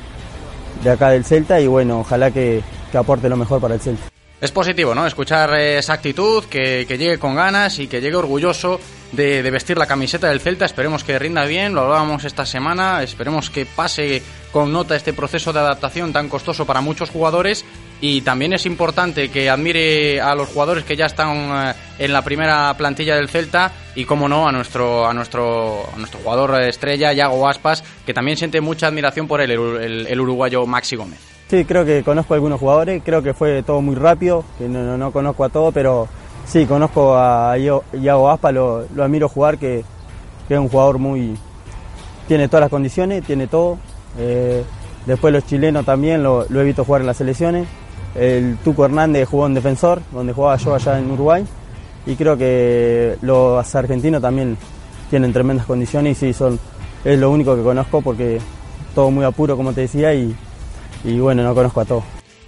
de 0.82 0.90
acá 0.90 1.10
del 1.10 1.24
Celta 1.24 1.60
y 1.60 1.66
bueno, 1.66 2.00
ojalá 2.00 2.30
que, 2.30 2.62
que 2.90 2.98
aporte 2.98 3.28
lo 3.28 3.36
mejor 3.36 3.60
para 3.60 3.74
el 3.74 3.80
Celta. 3.80 4.04
Es 4.40 4.50
positivo, 4.50 4.92
¿no? 4.92 5.06
Escuchar 5.06 5.54
esa 5.54 5.92
actitud, 5.92 6.42
que, 6.46 6.84
que 6.88 6.98
llegue 6.98 7.16
con 7.16 7.36
ganas 7.36 7.78
y 7.78 7.86
que 7.86 8.00
llegue 8.00 8.16
orgulloso 8.16 8.80
de, 9.12 9.40
de, 9.40 9.50
vestir 9.52 9.78
la 9.78 9.86
camiseta 9.86 10.28
del 10.30 10.40
Celta. 10.40 10.64
Esperemos 10.64 11.04
que 11.04 11.16
rinda 11.16 11.44
bien, 11.44 11.74
lo 11.74 11.82
hablábamos 11.82 12.24
esta 12.24 12.44
semana, 12.44 13.04
esperemos 13.04 13.50
que 13.50 13.66
pase 13.66 14.20
con 14.50 14.72
nota 14.72 14.96
este 14.96 15.12
proceso 15.12 15.52
de 15.52 15.60
adaptación 15.60 16.12
tan 16.12 16.28
costoso 16.28 16.66
para 16.66 16.80
muchos 16.80 17.10
jugadores. 17.10 17.64
Y 18.04 18.22
también 18.22 18.52
es 18.52 18.66
importante 18.66 19.30
que 19.30 19.48
admire 19.48 20.20
a 20.20 20.34
los 20.34 20.48
jugadores 20.48 20.82
que 20.82 20.96
ya 20.96 21.06
están 21.06 21.68
eh, 21.68 21.72
en 22.00 22.12
la 22.12 22.22
primera 22.22 22.74
plantilla 22.76 23.14
del 23.14 23.28
Celta 23.28 23.70
y, 23.94 24.04
como 24.04 24.28
no, 24.28 24.48
a 24.48 24.50
nuestro, 24.50 25.06
a 25.06 25.14
nuestro, 25.14 25.88
a 25.94 25.96
nuestro 25.96 26.18
jugador 26.18 26.60
estrella, 26.62 27.12
Yago 27.12 27.48
Aspas, 27.48 27.84
que 28.04 28.12
también 28.12 28.36
siente 28.36 28.60
mucha 28.60 28.88
admiración 28.88 29.28
por 29.28 29.40
él, 29.40 29.52
el, 29.52 29.60
el, 29.80 30.06
el 30.08 30.20
uruguayo 30.20 30.66
Maxi 30.66 30.96
Gómez. 30.96 31.20
Sí, 31.48 31.64
creo 31.64 31.84
que 31.84 32.02
conozco 32.02 32.34
a 32.34 32.36
algunos 32.36 32.58
jugadores, 32.58 33.02
creo 33.04 33.22
que 33.22 33.34
fue 33.34 33.62
todo 33.62 33.80
muy 33.80 33.94
rápido, 33.94 34.44
que 34.58 34.68
no, 34.68 34.82
no, 34.82 34.98
no 34.98 35.12
conozco 35.12 35.44
a 35.44 35.48
todos, 35.48 35.72
pero 35.72 36.08
sí, 36.44 36.66
conozco 36.66 37.16
a 37.16 37.56
Iago 37.56 38.30
Aspa, 38.30 38.50
lo, 38.50 38.84
lo 38.96 39.04
admiro 39.04 39.28
jugar, 39.28 39.58
que, 39.58 39.84
que, 40.48 40.54
es 40.54 40.60
un 40.60 40.68
jugador 40.68 40.98
muy... 40.98 41.36
tiene 42.26 42.48
todas 42.48 42.62
las 42.62 42.70
condiciones, 42.70 43.22
tiene 43.24 43.46
todo. 43.46 43.78
Eh, 44.18 44.64
después 45.06 45.32
los 45.32 45.46
chilenos 45.46 45.84
también 45.84 46.22
lo, 46.22 46.46
lo, 46.48 46.60
he 46.60 46.64
visto 46.64 46.84
jugar 46.84 47.02
en 47.02 47.06
las 47.06 47.18
selecciones. 47.18 47.68
El 48.14 48.58
Tuco 48.58 48.84
Hernández 48.84 49.28
jugó 49.28 49.46
en 49.46 49.54
defensor, 49.54 50.02
donde 50.12 50.32
jugaba 50.32 50.56
yo 50.56 50.74
allá 50.74 50.98
en 50.98 51.10
Uruguay. 51.10 51.44
Y 52.04 52.16
creo 52.16 52.36
que 52.36 53.16
los 53.22 53.74
argentinos 53.74 54.20
también 54.20 54.56
tienen 55.10 55.32
tremendas 55.32 55.66
condiciones 55.66 56.22
y 56.22 56.26
sí, 56.26 56.32
son, 56.32 56.58
es 57.04 57.18
lo 57.18 57.30
único 57.30 57.54
que 57.54 57.62
conozco 57.62 58.00
porque 58.02 58.40
todo 58.94 59.10
muy 59.10 59.24
apuro, 59.24 59.56
como 59.56 59.72
te 59.72 59.82
decía, 59.82 60.12
y, 60.14 60.34
y 61.04 61.18
bueno, 61.18 61.42
no 61.42 61.54
conozco 61.54 61.80
a 61.80 61.84
todos. 61.84 62.04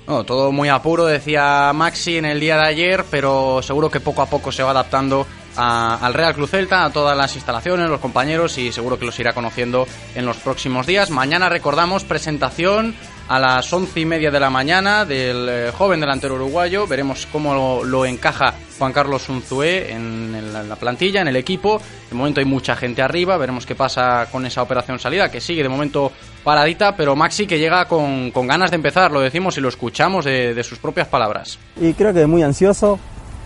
No, 0.06 0.24
todo 0.24 0.52
muy 0.52 0.68
apuro, 0.68 1.06
decía 1.06 1.72
Maxi 1.74 2.18
en 2.18 2.26
el 2.26 2.38
día 2.38 2.56
de 2.56 2.66
ayer, 2.66 3.04
pero 3.10 3.62
seguro 3.62 3.90
que 3.90 4.00
poco 4.00 4.20
a 4.20 4.26
poco 4.26 4.52
se 4.52 4.62
va 4.62 4.70
adaptando 4.70 5.26
al 5.56 6.12
Real 6.12 6.34
Club 6.34 6.48
Celta, 6.48 6.84
a 6.84 6.90
todas 6.90 7.16
las 7.16 7.36
instalaciones, 7.36 7.88
los 7.88 8.00
compañeros 8.00 8.58
y 8.58 8.72
seguro 8.72 8.98
que 8.98 9.06
los 9.06 9.18
irá 9.20 9.32
conociendo 9.32 9.86
en 10.14 10.26
los 10.26 10.36
próximos 10.38 10.86
días. 10.86 11.10
Mañana 11.10 11.48
recordamos 11.48 12.04
presentación 12.04 12.94
a 13.28 13.38
las 13.38 13.72
once 13.72 14.00
y 14.00 14.04
media 14.04 14.30
de 14.30 14.38
la 14.38 14.50
mañana 14.50 15.04
del 15.04 15.48
eh, 15.48 15.70
joven 15.76 16.00
delantero 16.00 16.34
uruguayo. 16.34 16.86
Veremos 16.86 17.26
cómo 17.30 17.82
lo, 17.84 18.04
encaja 18.04 18.54
Juan 18.78 18.92
Carlos 18.92 19.28
Unzué 19.28 19.92
en, 19.92 20.52
la, 20.52 20.76
plantilla, 20.76 21.22
en 21.22 21.28
el 21.28 21.36
equipo. 21.36 21.80
De 22.10 22.16
momento 22.16 22.40
hay 22.40 22.46
mucha 22.46 22.76
gente 22.76 23.02
arriba. 23.02 23.36
Veremos 23.36 23.66
qué 23.66 23.74
pasa 23.74 24.28
con 24.30 24.44
esa 24.46 24.62
operación 24.62 24.98
salida, 24.98 25.30
que 25.30 25.40
sigue 25.40 25.62
de 25.62 25.68
momento 25.68 26.12
paradita, 26.42 26.94
pero 26.96 27.16
Maxi 27.16 27.46
que 27.46 27.58
llega 27.58 27.86
con, 27.86 28.30
con 28.30 28.46
ganas 28.46 28.70
de 28.70 28.76
empezar, 28.76 29.10
lo 29.10 29.20
decimos 29.20 29.56
y 29.56 29.60
lo 29.60 29.68
escuchamos 29.68 30.24
de, 30.24 30.54
de, 30.54 30.64
sus 30.64 30.78
propias 30.78 31.08
palabras. 31.08 31.58
Y 31.80 31.94
creo 31.94 32.12
que 32.12 32.26
muy 32.26 32.42
ansioso. 32.42 32.98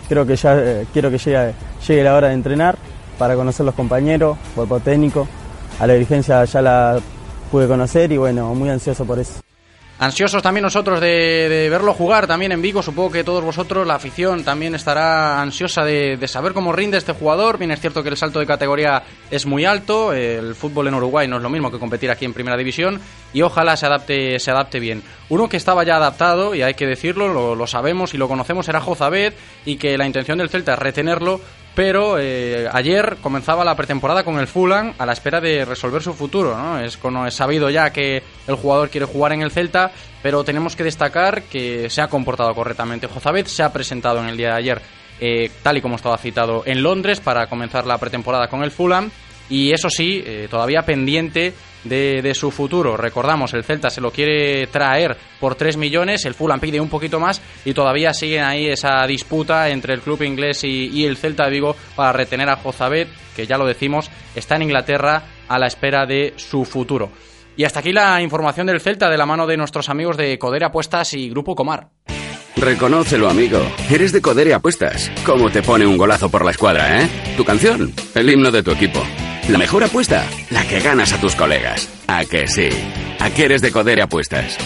Creo 0.08 0.26
que 0.26 0.36
ya 0.36 0.56
eh, 0.56 0.86
quiero 0.92 1.10
que 1.10 1.18
llegue, 1.18 1.52
llegue 1.86 2.02
la 2.02 2.14
hora 2.14 2.28
de 2.28 2.34
entrenar 2.34 2.78
para 3.18 3.34
conocer 3.34 3.66
los 3.66 3.74
compañeros, 3.74 4.38
cuerpo 4.54 4.80
técnico. 4.80 5.28
A 5.78 5.86
la 5.86 5.92
dirigencia 5.92 6.44
ya 6.44 6.62
la 6.62 6.98
pude 7.50 7.68
conocer 7.68 8.10
y 8.10 8.16
bueno, 8.16 8.54
muy 8.54 8.70
ansioso 8.70 9.04
por 9.04 9.18
eso. 9.18 9.40
Ansiosos 10.00 10.44
también 10.44 10.62
nosotros 10.62 11.00
de, 11.00 11.66
verlo 11.68 11.92
jugar 11.92 12.28
también 12.28 12.52
en 12.52 12.62
Vigo. 12.62 12.84
Supongo 12.84 13.10
que 13.10 13.24
todos 13.24 13.42
vosotros, 13.42 13.84
la 13.84 13.96
afición, 13.96 14.44
también 14.44 14.76
estará 14.76 15.42
ansiosa 15.42 15.82
de, 15.82 16.16
de, 16.16 16.28
saber 16.28 16.52
cómo 16.52 16.72
rinde 16.72 16.98
este 16.98 17.12
jugador. 17.12 17.58
Bien, 17.58 17.72
es 17.72 17.80
cierto 17.80 18.04
que 18.04 18.08
el 18.08 18.16
salto 18.16 18.38
de 18.38 18.46
categoría 18.46 19.02
es 19.28 19.44
muy 19.44 19.64
alto. 19.64 20.12
El 20.12 20.54
fútbol 20.54 20.86
en 20.86 20.94
Uruguay 20.94 21.26
no 21.26 21.38
es 21.38 21.42
lo 21.42 21.50
mismo 21.50 21.72
que 21.72 21.80
competir 21.80 22.12
aquí 22.12 22.24
en 22.24 22.32
Primera 22.32 22.56
División. 22.56 23.00
Y 23.32 23.42
ojalá 23.42 23.76
se 23.76 23.86
adapte, 23.86 24.38
se 24.38 24.52
adapte 24.52 24.78
bien. 24.78 25.02
Uno 25.30 25.48
que 25.48 25.56
estaba 25.56 25.82
ya 25.82 25.96
adaptado, 25.96 26.54
y 26.54 26.62
hay 26.62 26.74
que 26.74 26.86
decirlo, 26.86 27.26
lo, 27.26 27.56
lo 27.56 27.66
sabemos 27.66 28.14
y 28.14 28.18
lo 28.18 28.28
conocemos, 28.28 28.68
era 28.68 28.80
Jozabed. 28.80 29.32
Y 29.64 29.78
que 29.78 29.98
la 29.98 30.06
intención 30.06 30.38
del 30.38 30.48
Celta 30.48 30.74
es 30.74 30.78
retenerlo 30.78 31.40
pero 31.78 32.18
eh, 32.18 32.68
ayer 32.72 33.18
comenzaba 33.22 33.64
la 33.64 33.76
pretemporada 33.76 34.24
con 34.24 34.40
el 34.40 34.48
Fulham 34.48 34.94
a 34.98 35.06
la 35.06 35.12
espera 35.12 35.40
de 35.40 35.64
resolver 35.64 36.02
su 36.02 36.12
futuro. 36.12 36.58
¿no? 36.58 36.80
Es, 36.80 36.98
es 37.28 37.34
sabido 37.34 37.70
ya 37.70 37.92
que 37.92 38.20
el 38.48 38.56
jugador 38.56 38.90
quiere 38.90 39.06
jugar 39.06 39.32
en 39.32 39.42
el 39.42 39.52
Celta, 39.52 39.92
pero 40.20 40.42
tenemos 40.42 40.74
que 40.74 40.82
destacar 40.82 41.44
que 41.44 41.88
se 41.88 42.02
ha 42.02 42.08
comportado 42.08 42.52
correctamente. 42.52 43.06
Jozabet 43.06 43.46
se 43.46 43.62
ha 43.62 43.72
presentado 43.72 44.18
en 44.18 44.28
el 44.28 44.36
día 44.36 44.48
de 44.48 44.54
ayer, 44.54 44.82
eh, 45.20 45.52
tal 45.62 45.76
y 45.76 45.80
como 45.80 45.94
estaba 45.94 46.18
citado, 46.18 46.64
en 46.66 46.82
Londres 46.82 47.20
para 47.20 47.46
comenzar 47.46 47.86
la 47.86 47.98
pretemporada 47.98 48.48
con 48.48 48.64
el 48.64 48.72
Fulham. 48.72 49.12
Y 49.50 49.72
eso 49.72 49.88
sí, 49.88 50.22
eh, 50.24 50.46
todavía 50.50 50.82
pendiente 50.82 51.54
de, 51.84 52.20
de, 52.22 52.34
su 52.34 52.50
futuro. 52.50 52.96
Recordamos, 52.96 53.54
el 53.54 53.64
Celta 53.64 53.90
se 53.90 54.00
lo 54.00 54.10
quiere 54.10 54.66
traer 54.66 55.16
por 55.40 55.54
3 55.54 55.76
millones, 55.76 56.24
el 56.24 56.34
Fulham 56.34 56.60
pide 56.60 56.80
un 56.80 56.88
poquito 56.88 57.20
más 57.20 57.40
y 57.64 57.72
todavía 57.72 58.12
siguen 58.12 58.44
ahí 58.44 58.66
esa 58.66 59.06
disputa 59.06 59.68
entre 59.68 59.94
el 59.94 60.00
club 60.00 60.22
inglés 60.22 60.64
y, 60.64 61.04
el 61.04 61.16
Celta 61.16 61.44
de 61.44 61.50
Vigo 61.50 61.76
para 61.96 62.12
retener 62.12 62.48
a 62.48 62.56
Jozabet, 62.56 63.08
que 63.34 63.46
ya 63.46 63.56
lo 63.56 63.66
decimos, 63.66 64.10
está 64.34 64.56
en 64.56 64.62
Inglaterra 64.62 65.22
a 65.48 65.58
la 65.58 65.66
espera 65.66 66.04
de 66.06 66.34
su 66.36 66.64
futuro. 66.64 67.10
Y 67.56 67.64
hasta 67.64 67.80
aquí 67.80 67.92
la 67.92 68.20
información 68.22 68.66
del 68.66 68.80
Celta 68.80 69.08
de 69.08 69.16
la 69.16 69.26
mano 69.26 69.46
de 69.46 69.56
nuestros 69.56 69.88
amigos 69.88 70.16
de 70.16 70.38
Codere 70.38 70.66
Apuestas 70.66 71.14
y 71.14 71.28
Grupo 71.30 71.54
Comar. 71.54 71.88
Reconócelo, 72.56 73.28
amigo. 73.28 73.60
Eres 73.90 74.12
de 74.12 74.20
Codere 74.20 74.54
Apuestas. 74.54 75.10
¿Cómo 75.24 75.50
te 75.50 75.62
pone 75.62 75.86
un 75.86 75.96
golazo 75.96 76.28
por 76.28 76.44
la 76.44 76.50
escuadra, 76.50 77.02
eh? 77.02 77.08
Tu 77.36 77.44
canción, 77.44 77.92
el 78.14 78.30
himno 78.30 78.50
de 78.50 78.62
tu 78.62 78.72
equipo. 78.72 79.00
La 79.48 79.56
mejor 79.56 79.82
apuesta, 79.82 80.26
la 80.50 80.62
que 80.68 80.78
ganas 80.80 81.14
a 81.14 81.20
tus 81.20 81.34
colegas. 81.34 81.88
¿A 82.06 82.24
que 82.26 82.46
sí? 82.46 82.68
¿A 83.18 83.30
qué 83.30 83.46
eres 83.46 83.62
de 83.62 83.72
Codere 83.72 84.02
Apuestas? 84.02 84.58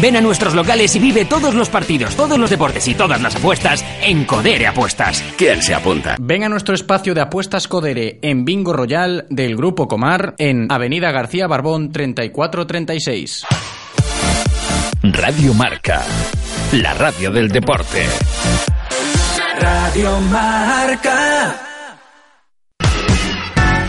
Ven 0.00 0.16
a 0.16 0.22
nuestros 0.22 0.54
locales 0.54 0.96
y 0.96 1.00
vive 1.00 1.26
todos 1.26 1.54
los 1.54 1.68
partidos, 1.68 2.16
todos 2.16 2.38
los 2.38 2.48
deportes 2.48 2.88
y 2.88 2.94
todas 2.94 3.20
las 3.20 3.36
apuestas 3.36 3.84
en 4.02 4.24
Codere 4.24 4.66
Apuestas. 4.66 5.22
¿Quién 5.36 5.60
se 5.60 5.74
apunta? 5.74 6.16
Ven 6.18 6.44
a 6.44 6.48
nuestro 6.48 6.74
espacio 6.74 7.12
de 7.14 7.20
apuestas 7.20 7.68
Codere 7.68 8.18
en 8.22 8.46
Bingo 8.46 8.72
Royal 8.72 9.26
del 9.28 9.54
Grupo 9.54 9.86
Comar 9.86 10.34
en 10.38 10.72
Avenida 10.72 11.12
García 11.12 11.46
Barbón 11.46 11.92
3436. 11.92 13.44
Radio 15.02 15.52
Marca, 15.52 16.02
la 16.72 16.94
radio 16.94 17.30
del 17.30 17.50
deporte. 17.50 18.06
Radio 19.60 20.18
Marca. 20.20 21.71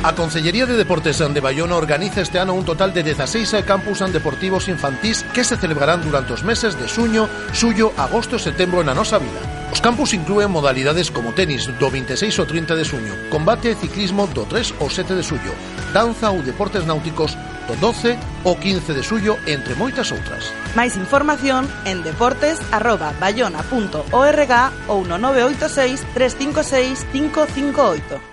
A 0.03 0.15
Consellería 0.15 0.65
de 0.65 0.75
Deportes 0.75 1.19
de 1.19 1.39
Bayona 1.39 1.77
organiza 1.77 2.19
este 2.19 2.37
ano 2.37 2.53
un 2.53 2.65
total 2.65 2.93
de 2.93 3.03
16 3.03 3.63
campus 3.65 3.99
deportivos 4.11 4.67
infantís 4.67 5.23
que 5.33 5.45
se 5.45 5.55
celebrarán 5.55 6.03
durante 6.03 6.33
os 6.33 6.43
meses 6.43 6.77
de 6.77 6.89
suño, 6.89 7.29
suyo, 7.53 7.93
agosto 7.95 8.35
e 8.35 8.43
setembro 8.43 8.83
na 8.83 8.91
nosa 8.91 9.15
vila. 9.15 9.39
Os 9.71 9.79
campus 9.79 10.11
inclúen 10.11 10.51
modalidades 10.51 11.07
como 11.07 11.31
tenis 11.31 11.71
do 11.79 11.87
26 11.87 12.35
ao 12.35 12.43
30 12.43 12.75
de 12.75 12.83
suño, 12.83 13.15
combate 13.31 13.71
e 13.71 13.79
ciclismo 13.79 14.27
do 14.27 14.43
3 14.43 14.75
ao 14.83 14.91
7 14.91 15.15
de 15.15 15.23
suyo, 15.23 15.55
danza 15.95 16.35
ou 16.35 16.43
deportes 16.43 16.83
náuticos 16.83 17.39
do 17.71 17.79
12 17.79 18.19
ao 18.43 18.59
15 18.59 18.91
de 18.91 19.07
suyo, 19.07 19.39
entre 19.47 19.71
moitas 19.79 20.11
outras. 20.11 20.51
Máis 20.75 20.99
información 20.99 21.63
en 21.87 22.03
deportes.bayona.org 22.03 24.51
ou 24.91 25.07
no 25.07 25.15
986 25.15 26.03
356 26.11 27.07
558. 27.15 28.32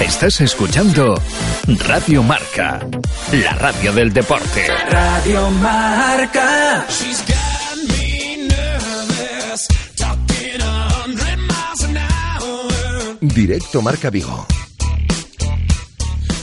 Estás 0.00 0.40
escuchando 0.40 1.20
Radio 1.86 2.22
Marca, 2.22 2.80
la 3.32 3.52
radio 3.54 3.92
del 3.92 4.12
deporte. 4.12 4.66
Radio 4.90 5.50
Marca. 5.50 6.86
Directo 13.20 13.82
Marca 13.82 14.10
Vigo. 14.10 14.46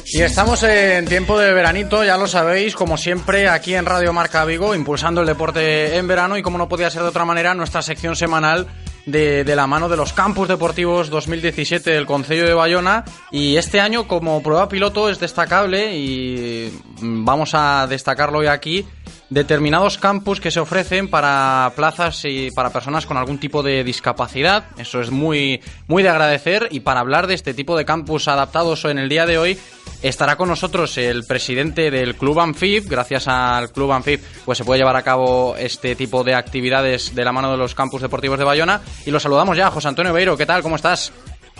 Y 0.05 0.21
estamos 0.21 0.62
en 0.63 1.05
tiempo 1.05 1.39
de 1.39 1.53
veranito, 1.53 2.03
ya 2.03 2.17
lo 2.17 2.27
sabéis, 2.27 2.75
como 2.75 2.97
siempre, 2.97 3.47
aquí 3.50 3.74
en 3.74 3.85
Radio 3.85 4.13
Marca 4.13 4.45
Vigo, 4.45 4.75
impulsando 4.75 5.21
el 5.21 5.27
deporte 5.27 5.97
en 5.97 6.07
verano 6.07 6.38
y 6.38 6.41
como 6.41 6.57
no 6.57 6.69
podía 6.69 6.89
ser 6.89 7.03
de 7.03 7.09
otra 7.09 7.25
manera, 7.25 7.53
nuestra 7.53 7.81
sección 7.81 8.15
semanal 8.15 8.67
de, 9.05 9.43
de, 9.43 9.55
la 9.55 9.67
mano 9.67 9.89
de 9.89 9.97
los 9.97 10.13
campus 10.13 10.47
deportivos 10.47 11.09
2017 11.09 11.91
del 11.91 12.05
Concello 12.05 12.45
de 12.45 12.53
Bayona. 12.53 13.05
Y 13.31 13.57
este 13.57 13.79
año 13.79 14.07
como 14.07 14.41
prueba 14.41 14.69
piloto 14.69 15.09
es 15.09 15.19
destacable 15.19 15.97
y 15.97 16.71
vamos 17.01 17.51
a 17.53 17.88
destacarlo 17.88 18.39
hoy 18.39 18.47
aquí 18.47 18.85
determinados 19.29 19.98
campus 19.98 20.39
que 20.39 20.51
se 20.51 20.60
ofrecen 20.60 21.10
para 21.10 21.72
plazas 21.75 22.24
y 22.25 22.51
para 22.51 22.72
personas 22.72 23.05
con 23.05 23.17
algún 23.17 23.39
tipo 23.39 23.63
de 23.63 23.84
discapacidad. 23.84 24.65
Eso 24.77 25.01
es 25.01 25.12
muy, 25.12 25.62
muy 25.88 26.03
de 26.03 26.10
agradecer. 26.10 26.67
Y 26.72 26.82
para 26.82 27.00
hablar 27.00 27.27
de 27.27 27.34
este 27.34 27.53
tipo 27.53 27.77
de 27.77 27.86
campus 27.86 28.27
adaptados 28.27 28.86
en 28.86 28.98
el 28.98 29.10
día 29.10 29.25
de 29.25 29.38
hoy, 29.38 29.58
estará 30.01 30.36
con 30.36 30.50
nosotros 30.50 30.98
el 30.98 31.24
presidente 31.24 31.91
del 31.91 32.15
Club 32.15 32.39
Anfib. 32.39 32.88
Gracias 32.88 33.27
al 33.27 33.72
Club 33.72 33.91
Anfib, 33.91 34.22
pues 34.46 34.58
se 34.58 34.63
puede 34.63 34.79
llevar 34.79 34.96
a 34.96 35.01
cabo 35.01 35.55
este 35.58 35.96
tipo 35.96 36.24
de 36.24 36.36
actividades 36.36 37.15
de 37.15 37.25
la 37.25 37.32
mano 37.32 37.51
de 37.51 37.58
los 37.58 37.75
campus 37.75 38.01
deportivos 38.01 38.38
de 38.38 38.46
Bayona. 38.46 38.82
Y 39.05 39.12
lo 39.12 39.20
saludamos 39.20 39.58
ya, 39.58 39.72
José 39.72 39.88
Antonio 39.88 40.13
Beiro. 40.13 40.38
¿Qué 40.38 40.46
tal? 40.46 40.62
¿Cómo 40.62 40.75
estás? 40.75 41.12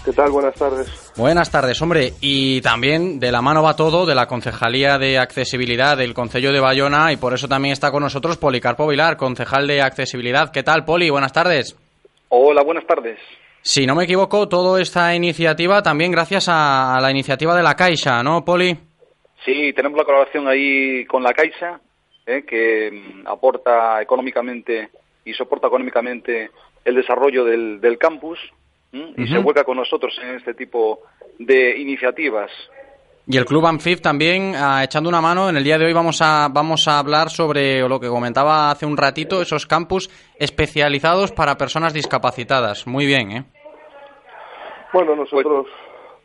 ¿Qué 0.06 0.14
tal? 0.14 0.30
Buenas 0.30 0.54
tardes. 0.54 1.14
Buenas 1.18 1.52
tardes, 1.52 1.82
hombre. 1.82 2.12
Y 2.22 2.62
también 2.62 3.20
de 3.20 3.32
la 3.32 3.42
mano 3.42 3.64
va 3.64 3.76
todo 3.76 4.06
de 4.06 4.14
la 4.14 4.28
Concejalía 4.28 5.00
de 5.00 5.18
Accesibilidad 5.18 5.98
del 5.98 6.14
Concello 6.14 6.52
de 6.52 6.60
Bayona 6.60 7.12
y 7.12 7.18
por 7.18 7.34
eso 7.34 7.48
también 7.48 7.74
está 7.74 7.90
con 7.90 8.04
nosotros 8.04 8.38
Policarpo 8.38 8.86
Vilar, 8.88 9.18
concejal 9.18 9.66
de 9.66 9.82
Accesibilidad. 9.82 10.52
¿Qué 10.52 10.62
tal, 10.62 10.86
Poli? 10.86 11.10
Buenas 11.10 11.34
tardes. 11.34 11.76
Hola, 12.30 12.62
buenas 12.62 12.86
tardes. 12.86 13.18
Si 13.64 13.88
no 13.88 13.96
me 13.96 14.04
equivoco, 14.04 14.48
toda 14.48 14.80
esta 14.80 15.16
iniciativa 15.16 15.82
también 15.82 16.12
gracias 16.12 16.50
a, 16.50 17.00
la 17.02 17.10
iniciativa 17.10 17.56
de 17.56 17.64
la 17.64 17.74
Caixa, 17.74 18.22
¿no, 18.22 18.46
Poli? 18.46 18.78
Sí, 19.44 19.74
tenemos 19.74 19.98
la 19.98 20.04
colaboración 20.04 20.48
ahí 20.48 21.04
con 21.06 21.24
la 21.24 21.34
Caixa, 21.34 21.80
¿eh? 22.28 22.44
que 22.48 22.92
mm, 22.92 23.28
aporta 23.28 24.00
económicamente 24.04 24.90
y 25.26 25.34
soporta 25.34 25.66
económicamente 25.66 26.52
el 26.84 26.94
desarrollo 26.94 27.44
del, 27.44 27.82
del 27.82 27.98
campus 27.98 28.38
y 28.96 29.22
uh 29.22 29.26
-huh. 29.26 29.34
se 29.34 29.38
vuelca 29.40 29.64
con 29.64 29.78
nosotros 29.78 30.14
en 30.24 30.36
este 30.36 30.54
tipo 30.54 31.00
de 31.40 31.78
iniciativas. 31.78 32.52
Y 33.28 33.38
el 33.38 33.46
Club 33.46 33.66
Amfib 33.66 34.02
también 34.02 34.54
uh, 34.54 34.84
echando 34.84 35.10
una 35.10 35.20
mano. 35.20 35.50
En 35.50 35.58
el 35.58 35.64
día 35.64 35.80
de 35.80 35.86
hoy 35.86 35.94
vamos 35.94 36.22
a, 36.22 36.48
vamos 36.52 36.88
a 36.88 37.00
hablar 37.00 37.30
sobre 37.30 37.82
lo 37.88 38.00
que 38.00 38.08
comentaba 38.08 38.70
hace 38.70 38.86
un 38.86 38.98
ratito, 38.98 39.42
esos 39.42 39.66
campus 39.66 40.10
especializados 40.40 41.32
para 41.32 41.56
personas 41.56 41.92
discapacitadas. 41.94 42.86
Muy 42.86 43.08
bien, 43.08 43.32
¿eh? 43.32 43.44
Bueno, 44.94 45.16
nosotros... 45.16 45.66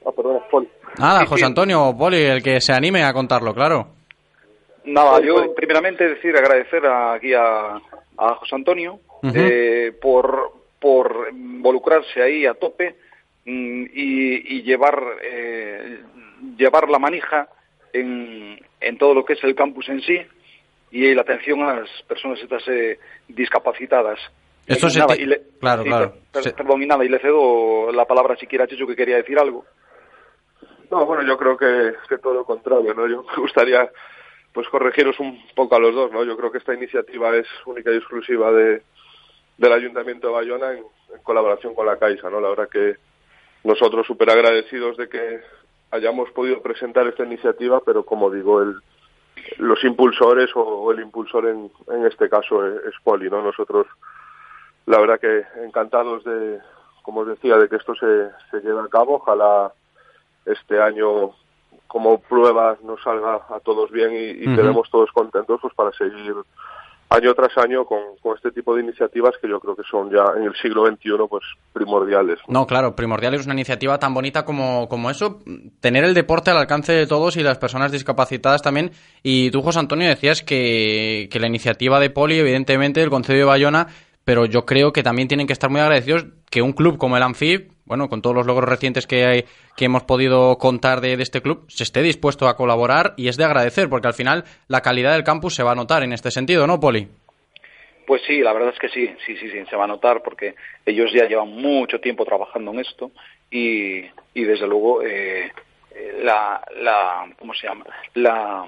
Ah, 0.04 0.12
perdón, 0.14 0.40
Poli. 0.50 0.68
Nada, 0.98 1.24
José. 1.26 1.46
Antonio, 1.46 1.94
Poli, 1.98 2.22
el 2.22 2.42
que 2.42 2.61
se 2.61 2.72
anime 2.72 3.02
a 3.02 3.12
contarlo, 3.14 3.54
claro. 3.54 3.88
Nada, 4.85 5.20
yo 5.20 5.54
primeramente 5.54 6.06
decir, 6.06 6.37
agradecer 6.37 6.87
aquí 6.87 7.33
a, 7.33 7.76
a 8.18 8.35
José 8.37 8.54
Antonio 8.56 9.00
uh 9.22 9.26
-huh. 9.28 9.33
eh, 9.35 9.92
por, 10.00 10.52
por 10.80 11.28
involucrarse 11.30 12.22
ahí 12.22 12.46
a 12.46 12.54
tope 12.54 12.96
mm, 13.44 13.84
y, 13.92 14.56
y, 14.56 14.62
llevar 14.62 15.00
eh, 15.22 16.00
llevar 16.56 16.88
la 16.88 16.98
manija 16.98 17.48
en, 17.92 18.58
en, 18.80 18.98
todo 18.98 19.14
lo 19.14 19.24
que 19.24 19.34
es 19.34 19.44
el 19.44 19.54
campus 19.54 19.88
en 19.88 20.00
sí 20.00 20.18
y 20.90 21.14
la 21.14 21.22
atención 21.22 21.62
a 21.62 21.80
las 21.80 22.02
personas 22.08 22.40
estas 22.40 22.66
eh, 22.68 22.98
discapacitadas. 23.28 24.18
Esto 24.66 24.88
y, 24.88 24.98
nada, 24.98 25.16
y 25.16 25.26
le, 25.26 25.42
claro, 25.60 25.82
sí, 25.82 25.88
claro. 25.88 26.14
Per, 26.32 26.54
perdón, 26.54 26.82
y 26.82 26.86
nada, 26.86 27.04
y 27.04 27.08
le 27.08 27.18
cedo 27.18 27.92
la 27.92 28.04
palabra 28.04 28.36
si 28.36 28.46
quiere 28.46 28.64
a 28.64 28.66
Chicho 28.66 28.86
que 28.86 28.96
quería 28.96 29.16
decir 29.16 29.38
algo. 29.38 29.64
No, 30.90 31.06
bueno, 31.06 31.24
yo 31.26 31.36
creo 31.36 31.56
que, 31.56 31.94
que 32.08 32.18
todo 32.18 32.34
lo 32.34 32.44
contrario, 32.44 32.94
¿no? 32.94 33.06
Yo 33.06 33.22
me 33.36 33.42
gustaría 33.42 33.88
pues 34.52 34.68
corregiros 34.68 35.18
un 35.20 35.40
poco 35.54 35.76
a 35.76 35.78
los 35.78 35.94
dos, 35.94 36.10
¿no? 36.10 36.24
Yo 36.24 36.36
creo 36.36 36.50
que 36.50 36.58
esta 36.58 36.74
iniciativa 36.74 37.36
es 37.36 37.46
única 37.66 37.92
y 37.92 37.96
exclusiva 37.96 38.50
de, 38.50 38.82
del 39.61 39.73
Ayuntamiento 39.75 40.27
de 40.29 40.33
Bayona 40.33 40.73
en, 40.73 40.79
en, 40.79 41.23
colaboración 41.23 41.75
con 41.75 41.85
la 41.85 41.99
Caixa, 41.99 42.31
¿no? 42.31 42.40
La 42.40 42.49
verdad 42.49 42.68
que 42.70 42.96
nosotros 43.62 44.07
súper 44.07 44.31
agradecidos 44.31 44.96
de 44.96 45.09
que 45.09 45.42
hayamos 45.90 46.31
podido 46.31 46.62
presentar 46.62 47.07
esta 47.07 47.25
iniciativa, 47.25 47.81
pero 47.85 48.05
como 48.05 48.31
digo, 48.31 48.62
el, 48.62 48.77
los 49.59 49.85
impulsores 49.85 50.49
o, 50.57 50.62
o 50.62 50.92
el 50.92 51.01
impulsor 51.01 51.46
en, 51.46 51.70
en 51.88 52.07
este 52.07 52.31
caso 52.31 52.66
es, 52.66 52.87
es, 52.87 52.94
Poli, 53.05 53.29
¿no? 53.29 53.42
Nosotros, 53.42 53.87
la 54.87 54.99
verdad 54.99 55.20
que 55.20 55.44
encantados 55.62 56.25
de, 56.25 56.59
como 57.03 57.20
os 57.20 57.29
decía, 57.29 57.59
de 57.59 57.68
que 57.68 57.77
esto 57.77 57.94
se, 57.96 58.31
se 58.51 58.61
lleve 58.66 58.81
a 58.81 58.88
cabo. 58.88 59.16
Ojalá 59.16 59.73
este 60.46 60.81
año 60.81 61.33
como 61.87 62.18
prueba 62.20 62.79
nos 62.83 63.03
salga 63.03 63.42
a 63.51 63.61
todos 63.61 63.90
bien 63.90 64.12
y, 64.12 64.16
y 64.16 64.46
uh 64.46 64.51
-huh. 64.53 64.57
quedemos 64.57 64.90
todos 64.90 65.12
contentos 65.12 65.61
pues 65.61 65.75
para 65.75 65.92
seguir 65.92 66.35
año 67.11 67.35
tras 67.35 67.57
año 67.59 67.85
con, 67.85 67.99
con, 68.23 68.37
este 68.37 68.53
tipo 68.53 68.75
de 68.75 68.83
iniciativas 68.83 69.33
que 69.42 69.49
yo 69.49 69.59
creo 69.59 69.75
que 69.75 69.83
son 69.83 70.11
ya 70.11 70.25
en 70.37 70.44
el 70.44 70.55
siglo 70.55 70.87
XXI 70.87 71.11
pues 71.29 71.44
primordiales. 71.73 72.38
No, 72.49 72.66
claro, 72.66 72.94
primordiales, 72.94 73.44
una 73.44 73.55
iniciativa 73.55 73.99
tan 73.99 74.14
bonita 74.14 74.44
como, 74.44 74.88
como 74.88 75.11
eso, 75.11 75.40
tener 75.81 76.05
el 76.05 76.14
deporte 76.14 76.51
al 76.51 76.59
alcance 76.59 76.92
de 76.92 77.07
todos 77.07 77.37
y 77.37 77.42
las 77.42 77.59
personas 77.59 77.90
discapacitadas 77.90 78.62
también. 78.62 78.92
Y 79.25 79.51
tú, 79.51 79.61
José 79.61 79.81
Antonio, 79.81 80.09
decías 80.09 80.42
que, 80.42 81.29
que 81.31 81.40
la 81.40 81.49
iniciativa 81.49 81.99
de 81.99 82.11
Poli, 82.11 82.38
evidentemente, 82.38 83.01
del 83.01 83.11
Concejo 83.11 83.38
de 83.38 83.44
Bayona, 83.44 83.88
pero 84.25 84.46
yo 84.46 84.64
creo 84.64 84.92
que 84.92 85.03
también 85.03 85.27
tienen 85.27 85.49
que 85.49 85.53
estar 85.53 85.70
muy 85.70 85.81
agradecidos 85.81 86.27
que 86.49 86.62
un 86.62 86.73
club 86.73 86.96
como 86.96 87.16
el 87.16 87.23
Anfib, 87.25 87.73
bueno, 87.90 88.09
con 88.09 88.22
todos 88.22 88.37
los 88.37 88.46
logros 88.46 88.68
recientes 88.68 89.09
que 89.09 89.24
hay, 89.24 89.44
que 89.76 89.87
hemos 89.87 90.05
podido 90.05 90.57
contar 90.59 91.00
de, 91.00 91.16
de, 91.16 91.24
este 91.24 91.42
club, 91.42 91.64
se 91.68 91.83
esté 91.83 92.03
dispuesto 92.03 92.46
a 92.46 92.57
colaborar 92.57 93.14
y 93.16 93.26
es 93.26 93.37
de 93.37 93.42
agradecer, 93.42 93.88
porque 93.88 94.07
al 94.07 94.14
final 94.14 94.44
la 94.68 94.81
calidad 94.81 95.14
del 95.14 95.24
campus 95.24 95.57
se 95.57 95.64
va 95.64 95.72
a 95.72 95.74
notar 95.74 96.05
en 96.05 96.12
este 96.12 96.31
sentido, 96.31 96.68
¿no, 96.68 96.79
Poli? 96.79 97.09
Pues 98.07 98.22
sí, 98.29 98.38
la 98.42 98.53
verdad 98.53 98.72
es 98.72 98.79
que 98.79 98.90
sí, 98.90 99.11
sí, 99.26 99.37
sí, 99.38 99.50
sí, 99.50 99.59
se 99.68 99.74
va 99.74 99.87
a 99.87 99.88
notar 99.88 100.22
porque 100.22 100.55
ellos 100.87 101.11
ya 101.12 101.26
llevan 101.26 101.48
mucho 101.48 101.98
tiempo 101.98 102.24
trabajando 102.24 102.70
en 102.70 102.79
esto 102.79 103.11
y, 103.50 104.05
y 104.35 104.44
desde 104.44 104.68
luego 104.68 105.03
eh, 105.03 105.50
la, 106.22 106.62
la, 106.81 107.26
¿cómo 107.40 107.55
se 107.55 107.66
llama? 107.66 107.87
La, 108.14 108.66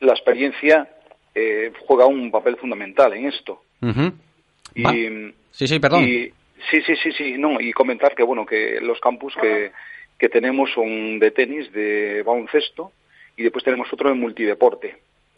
la 0.00 0.12
experiencia 0.12 0.88
eh, 1.34 1.70
juega 1.86 2.06
un 2.06 2.30
papel 2.30 2.56
fundamental 2.56 3.12
en 3.12 3.26
esto. 3.26 3.60
Uh 3.82 3.88
-huh. 3.88 4.12
y, 4.74 5.34
sí, 5.50 5.68
sí, 5.68 5.78
perdón. 5.78 6.08
Y, 6.08 6.32
Sí, 6.70 6.80
sí, 6.86 6.94
sí, 7.02 7.12
sí, 7.12 7.34
no, 7.38 7.60
y 7.60 7.72
comentar 7.72 8.14
que 8.14 8.22
bueno, 8.22 8.46
que 8.46 8.80
los 8.80 9.00
campus 9.00 9.34
que, 9.40 9.72
que 10.18 10.28
tenemos 10.28 10.70
son 10.74 11.18
de 11.18 11.30
tenis, 11.30 11.72
de 11.72 12.22
baloncesto 12.22 12.92
y 13.36 13.42
después 13.42 13.64
tenemos 13.64 13.92
otro 13.92 14.08
de 14.08 14.14
multideporte. 14.14 14.96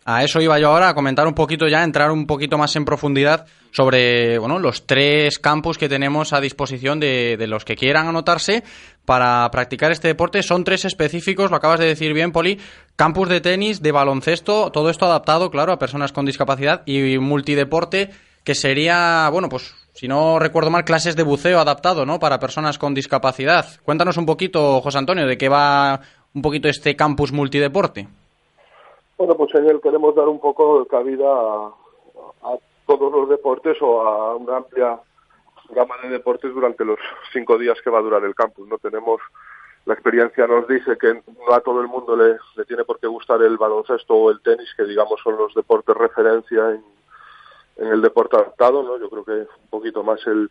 A 0.09 0.23
eso 0.23 0.41
iba 0.41 0.57
yo 0.61 0.69
ahora 0.69 0.91
a 0.91 0.95
comentar 0.95 1.27
un 1.27 1.35
poquito 1.35 1.67
ya, 1.67 1.83
entrar 1.83 2.13
un 2.13 2.29
poquito 2.29 2.57
más 2.57 2.77
en 2.77 2.85
profundidad 2.85 3.49
sobre 3.73 4.39
bueno, 4.39 4.61
los 4.61 4.87
tres 4.87 5.41
campus 5.41 5.79
que 5.79 5.89
tenemos 5.89 6.33
a 6.33 6.41
disposición 6.41 7.01
de, 7.01 7.37
de, 7.37 7.49
los 7.49 7.65
que 7.65 7.75
quieran 7.75 8.07
anotarse 8.07 8.63
para 9.05 9.51
practicar 9.51 9.91
este 9.91 10.07
deporte. 10.07 10.45
Son 10.45 10.63
tres 10.63 10.85
específicos, 10.85 11.51
lo 11.51 11.57
acabas 11.57 11.81
de 11.81 11.87
decir 11.87 12.13
bien, 12.15 12.31
Poli. 12.31 12.61
Campus 12.95 13.29
de 13.29 13.41
tenis, 13.41 13.83
de 13.83 13.91
baloncesto, 13.91 14.71
todo 14.71 14.91
esto 14.91 15.07
adaptado, 15.07 15.51
claro, 15.51 15.73
a 15.73 15.79
personas 15.81 16.13
con 16.13 16.25
discapacidad 16.25 16.85
y 16.87 17.19
multideporte 17.19 18.11
que 18.47 18.55
sería, 18.55 19.29
bueno, 19.33 19.49
pues 19.49 19.75
si 19.93 20.07
no 20.07 20.39
recuerdo 20.39 20.71
mal, 20.71 20.85
clases 20.85 21.17
de 21.17 21.25
buceo 21.25 21.59
adaptado, 21.59 22.07
¿no? 22.07 22.21
Para 22.21 22.39
personas 22.39 22.79
con 22.79 22.95
discapacidad. 22.95 23.67
Cuéntanos 23.85 24.17
un 24.19 24.25
poquito, 24.25 24.81
José 24.81 24.99
Antonio, 24.99 25.27
de 25.27 25.37
qué 25.37 25.49
va 25.49 26.01
un 26.33 26.43
poquito 26.43 26.69
este 26.69 26.95
campus 26.95 27.33
multideporte. 27.33 28.07
Bueno, 29.19 29.35
pues 29.35 29.53
en 29.57 29.69
él 29.69 29.81
queremos 29.83 30.15
dar 30.15 30.29
un 30.29 30.39
poco 30.39 30.79
de 30.79 30.87
cabida 30.87 31.27
a, 31.29 31.73
a 32.45 32.57
todos 32.87 33.11
los 33.13 33.29
deportes 33.29 33.77
o 33.81 34.01
a 34.01 34.37
una 34.37 34.59
amplia 34.59 34.97
gama 35.71 35.97
de 36.05 36.11
deportes 36.11 36.55
durante 36.55 36.85
los 36.85 37.01
cinco 37.33 37.59
días 37.59 37.79
que 37.83 37.91
va 37.91 37.99
a 37.99 38.03
durar 38.03 38.23
el 38.23 38.37
campus. 38.37 38.69
No 38.69 38.79
tenemos 38.79 39.21
la 39.87 39.95
experiencia 39.95 40.47
nos 40.47 40.69
dice 40.69 40.97
que 40.99 41.15
no 41.15 41.53
a 41.53 41.61
todo 41.61 41.81
el 41.81 41.89
mundo 41.89 42.15
le, 42.15 42.37
le, 42.57 42.65
tiene 42.65 42.85
por 42.85 43.01
qué 43.01 43.09
gustar 43.09 43.43
el 43.43 43.57
baloncesto 43.57 44.15
o 44.15 44.31
el 44.31 44.41
tenis, 44.41 44.69
que 44.77 44.85
digamos 44.85 45.21
son 45.23 45.37
los 45.37 45.53
deportes 45.55 45.97
referencia 45.97 46.71
en, 46.71 46.83
en 47.77 47.89
el 47.89 48.03
deporte 48.03 48.37
adaptado, 48.37 48.83
¿no? 48.83 48.99
Yo 48.99 49.11
creo 49.11 49.25
que 49.25 49.33
un 49.33 49.69
poquito 49.71 50.03
más 50.03 50.25
el, 50.27 50.49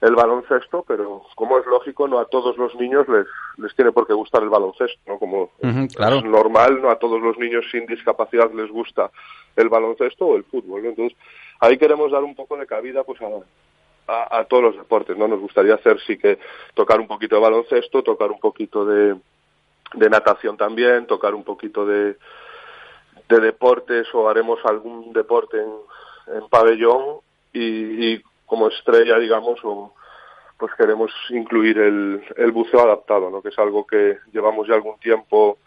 el 0.00 0.14
baloncesto, 0.14 0.84
pero 0.86 1.22
como 1.34 1.58
es 1.58 1.66
lógico, 1.66 2.08
no 2.08 2.18
a 2.18 2.26
todos 2.26 2.56
los 2.56 2.74
niños 2.76 3.06
les, 3.08 3.26
les 3.58 3.74
tiene 3.74 3.92
por 3.92 4.06
qué 4.06 4.12
gustar 4.12 4.42
el 4.42 4.48
baloncesto, 4.48 4.98
¿no? 5.06 5.18
Como 5.18 5.42
uh 5.42 5.50
-huh, 5.62 5.94
claro. 5.94 6.16
es 6.16 6.24
normal, 6.24 6.80
no 6.82 6.90
a 6.90 6.98
todos 6.98 7.20
los 7.20 7.38
niños 7.38 7.64
sin 7.70 7.86
discapacidad 7.86 8.50
les 8.52 8.70
gusta 8.70 9.10
el 9.56 9.68
baloncesto 9.68 10.26
o 10.26 10.36
el 10.36 10.44
fútbol, 10.44 10.82
¿no? 10.82 10.88
Entonces, 10.90 11.16
ahí 11.60 11.78
queremos 11.78 12.10
dar 12.10 12.24
un 12.24 12.34
poco 12.34 12.56
de 12.56 12.66
cabida 12.66 13.04
pues 13.04 13.20
a, 13.22 13.28
a, 14.12 14.38
a, 14.38 14.44
todos 14.44 14.62
los 14.62 14.76
deportes, 14.76 15.16
¿no? 15.16 15.28
Nos 15.28 15.40
gustaría 15.40 15.74
hacer 15.74 15.98
sí 16.06 16.18
que 16.18 16.38
tocar 16.74 17.00
un 17.00 17.06
poquito 17.06 17.36
de 17.36 17.42
baloncesto, 17.42 18.02
tocar 18.02 18.30
un 18.30 18.40
poquito 18.40 18.84
de, 18.84 19.16
de 19.94 20.10
natación 20.10 20.56
también, 20.56 21.06
tocar 21.06 21.34
un 21.34 21.44
poquito 21.44 21.86
de, 21.86 22.16
de 23.28 23.40
deportes 23.40 24.06
o 24.14 24.28
haremos 24.28 24.58
algún 24.64 25.12
deporte 25.12 25.58
en, 25.60 25.70
en 26.26 26.48
pabellón 26.48 27.20
y, 27.52 28.14
y, 28.14 28.22
como 28.46 28.68
estrella, 28.68 29.18
digamos, 29.18 29.58
o, 29.64 29.94
pues 30.58 30.72
queremos 30.76 31.10
incluir 31.30 31.78
el, 31.78 32.22
el 32.36 32.52
buceo 32.52 32.80
adaptado, 32.80 33.30
¿no? 33.30 33.42
Que 33.42 33.48
es 33.48 33.58
algo 33.58 33.86
que 33.86 34.18
llevamos 34.32 34.68
ya 34.68 34.74
algún 34.74 34.98
tiempo 34.98 35.58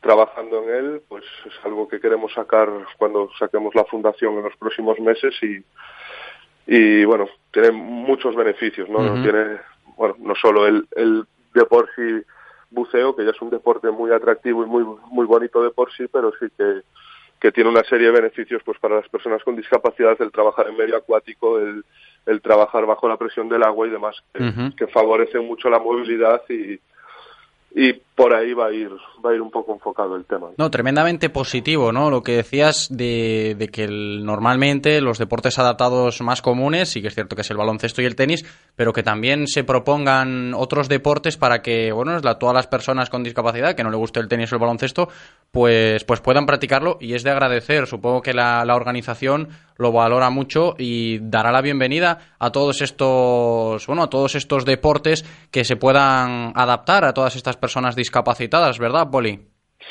trabajando 0.00 0.62
en 0.62 0.68
él, 0.68 1.02
pues 1.08 1.24
es 1.46 1.52
algo 1.64 1.88
que 1.88 1.98
queremos 1.98 2.32
sacar 2.34 2.68
cuando 2.98 3.30
saquemos 3.38 3.74
la 3.74 3.84
fundación 3.84 4.34
en 4.34 4.42
los 4.42 4.56
próximos 4.56 5.00
meses 5.00 5.34
y, 5.42 5.64
y 6.66 7.04
bueno, 7.06 7.26
tiene 7.50 7.70
muchos 7.70 8.36
beneficios, 8.36 8.88
¿no? 8.90 8.98
Tiene, 9.22 9.60
bueno, 9.96 10.14
no 10.18 10.34
solo 10.34 10.66
el, 10.66 10.86
el 10.94 11.24
de 11.54 11.64
por 11.64 11.88
sí 11.94 12.22
buceo, 12.70 13.16
que 13.16 13.24
ya 13.24 13.30
es 13.30 13.40
un 13.40 13.50
deporte 13.50 13.90
muy 13.90 14.10
atractivo 14.10 14.62
y 14.62 14.66
muy, 14.66 14.84
muy 15.10 15.24
bonito 15.24 15.62
de 15.62 15.70
por 15.70 15.90
sí, 15.94 16.06
pero 16.12 16.32
sí 16.38 16.46
que, 16.56 16.82
que 17.44 17.52
tiene 17.52 17.68
una 17.68 17.84
serie 17.84 18.06
de 18.06 18.22
beneficios 18.22 18.62
pues 18.64 18.78
para 18.78 18.96
las 18.96 19.08
personas 19.10 19.44
con 19.44 19.54
discapacidad, 19.54 20.16
el 20.22 20.32
trabajar 20.32 20.66
en 20.66 20.78
medio 20.78 20.96
acuático, 20.96 21.58
el, 21.58 21.84
el 22.24 22.40
trabajar 22.40 22.86
bajo 22.86 23.06
la 23.06 23.18
presión 23.18 23.50
del 23.50 23.62
agua 23.62 23.86
y 23.86 23.90
demás, 23.90 24.16
que, 24.32 24.72
que 24.78 24.86
favorece 24.86 25.38
mucho 25.40 25.68
la 25.68 25.78
movilidad 25.78 26.40
y, 26.48 26.80
y 27.74 27.92
por 28.14 28.32
ahí 28.34 28.52
va 28.54 28.66
a 28.66 28.72
ir 28.72 28.90
va 29.24 29.30
a 29.30 29.34
ir 29.34 29.40
un 29.40 29.50
poco 29.50 29.72
enfocado 29.72 30.16
el 30.16 30.24
tema. 30.26 30.48
No, 30.58 30.70
tremendamente 30.70 31.30
positivo, 31.30 31.92
¿no? 31.92 32.10
Lo 32.10 32.22
que 32.22 32.36
decías 32.36 32.88
de, 32.90 33.56
de 33.58 33.68
que 33.68 33.88
normalmente 33.88 35.00
los 35.00 35.18
deportes 35.18 35.58
adaptados 35.58 36.20
más 36.20 36.42
comunes, 36.42 36.90
sí 36.90 37.00
que 37.00 37.08
es 37.08 37.14
cierto 37.14 37.34
que 37.34 37.42
es 37.42 37.50
el 37.50 37.56
baloncesto 37.56 38.02
y 38.02 38.04
el 38.04 38.16
tenis, 38.16 38.44
pero 38.76 38.92
que 38.92 39.02
también 39.02 39.46
se 39.46 39.64
propongan 39.64 40.52
otros 40.54 40.88
deportes 40.90 41.36
para 41.38 41.62
que, 41.62 41.90
bueno, 41.92 42.18
la- 42.20 42.38
todas 42.38 42.54
las 42.54 42.66
personas 42.66 43.08
con 43.08 43.22
discapacidad, 43.24 43.74
que 43.74 43.82
no 43.82 43.90
le 43.90 43.96
guste 43.96 44.20
el 44.20 44.28
tenis 44.28 44.52
o 44.52 44.56
el 44.56 44.60
baloncesto, 44.60 45.08
pues, 45.50 46.04
pues 46.04 46.20
puedan 46.20 46.44
practicarlo 46.46 46.98
y 47.00 47.14
es 47.14 47.22
de 47.24 47.30
agradecer. 47.30 47.86
Supongo 47.86 48.20
que 48.20 48.34
la, 48.34 48.64
la 48.66 48.74
organización 48.76 49.48
lo 49.76 49.90
valora 49.90 50.28
mucho 50.30 50.74
y 50.78 51.18
dará 51.20 51.50
la 51.50 51.62
bienvenida 51.62 52.34
a 52.38 52.50
todos 52.52 52.80
estos, 52.82 53.86
bueno, 53.86 54.02
a 54.04 54.10
todos 54.10 54.34
estos 54.34 54.64
deportes 54.64 55.24
que 55.50 55.64
se 55.64 55.76
puedan 55.76 56.52
adaptar 56.54 57.04
a 57.04 57.14
todas 57.14 57.34
estas 57.36 57.56
personas 57.56 57.96
discapacitadas, 57.96 58.03
¿verdad, 58.78 59.10
Poli? 59.10 59.38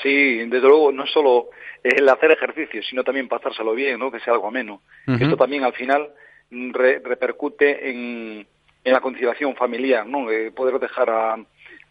Sí, 0.01 0.37
desde 0.45 0.67
luego, 0.67 0.91
no 0.91 1.05
solo 1.05 1.49
el 1.83 2.07
hacer 2.09 2.31
ejercicio, 2.31 2.81
sino 2.83 3.03
también 3.03 3.27
pasárselo 3.27 3.73
bien, 3.73 3.99
¿no? 3.99 4.11
Que 4.11 4.19
sea 4.21 4.33
algo 4.33 4.47
ameno. 4.47 4.81
Ujú. 5.07 5.17
Que 5.17 5.23
esto 5.25 5.37
también 5.37 5.63
al 5.63 5.73
final 5.73 6.09
re- 6.51 6.99
repercute 7.03 7.89
en, 7.89 8.47
en 8.83 8.93
la 8.93 9.01
conciliación 9.01 9.55
familiar, 9.55 10.05
¿no? 10.07 10.31
Eh, 10.31 10.51
poder 10.51 10.79
dejar 10.79 11.09
a, 11.09 11.37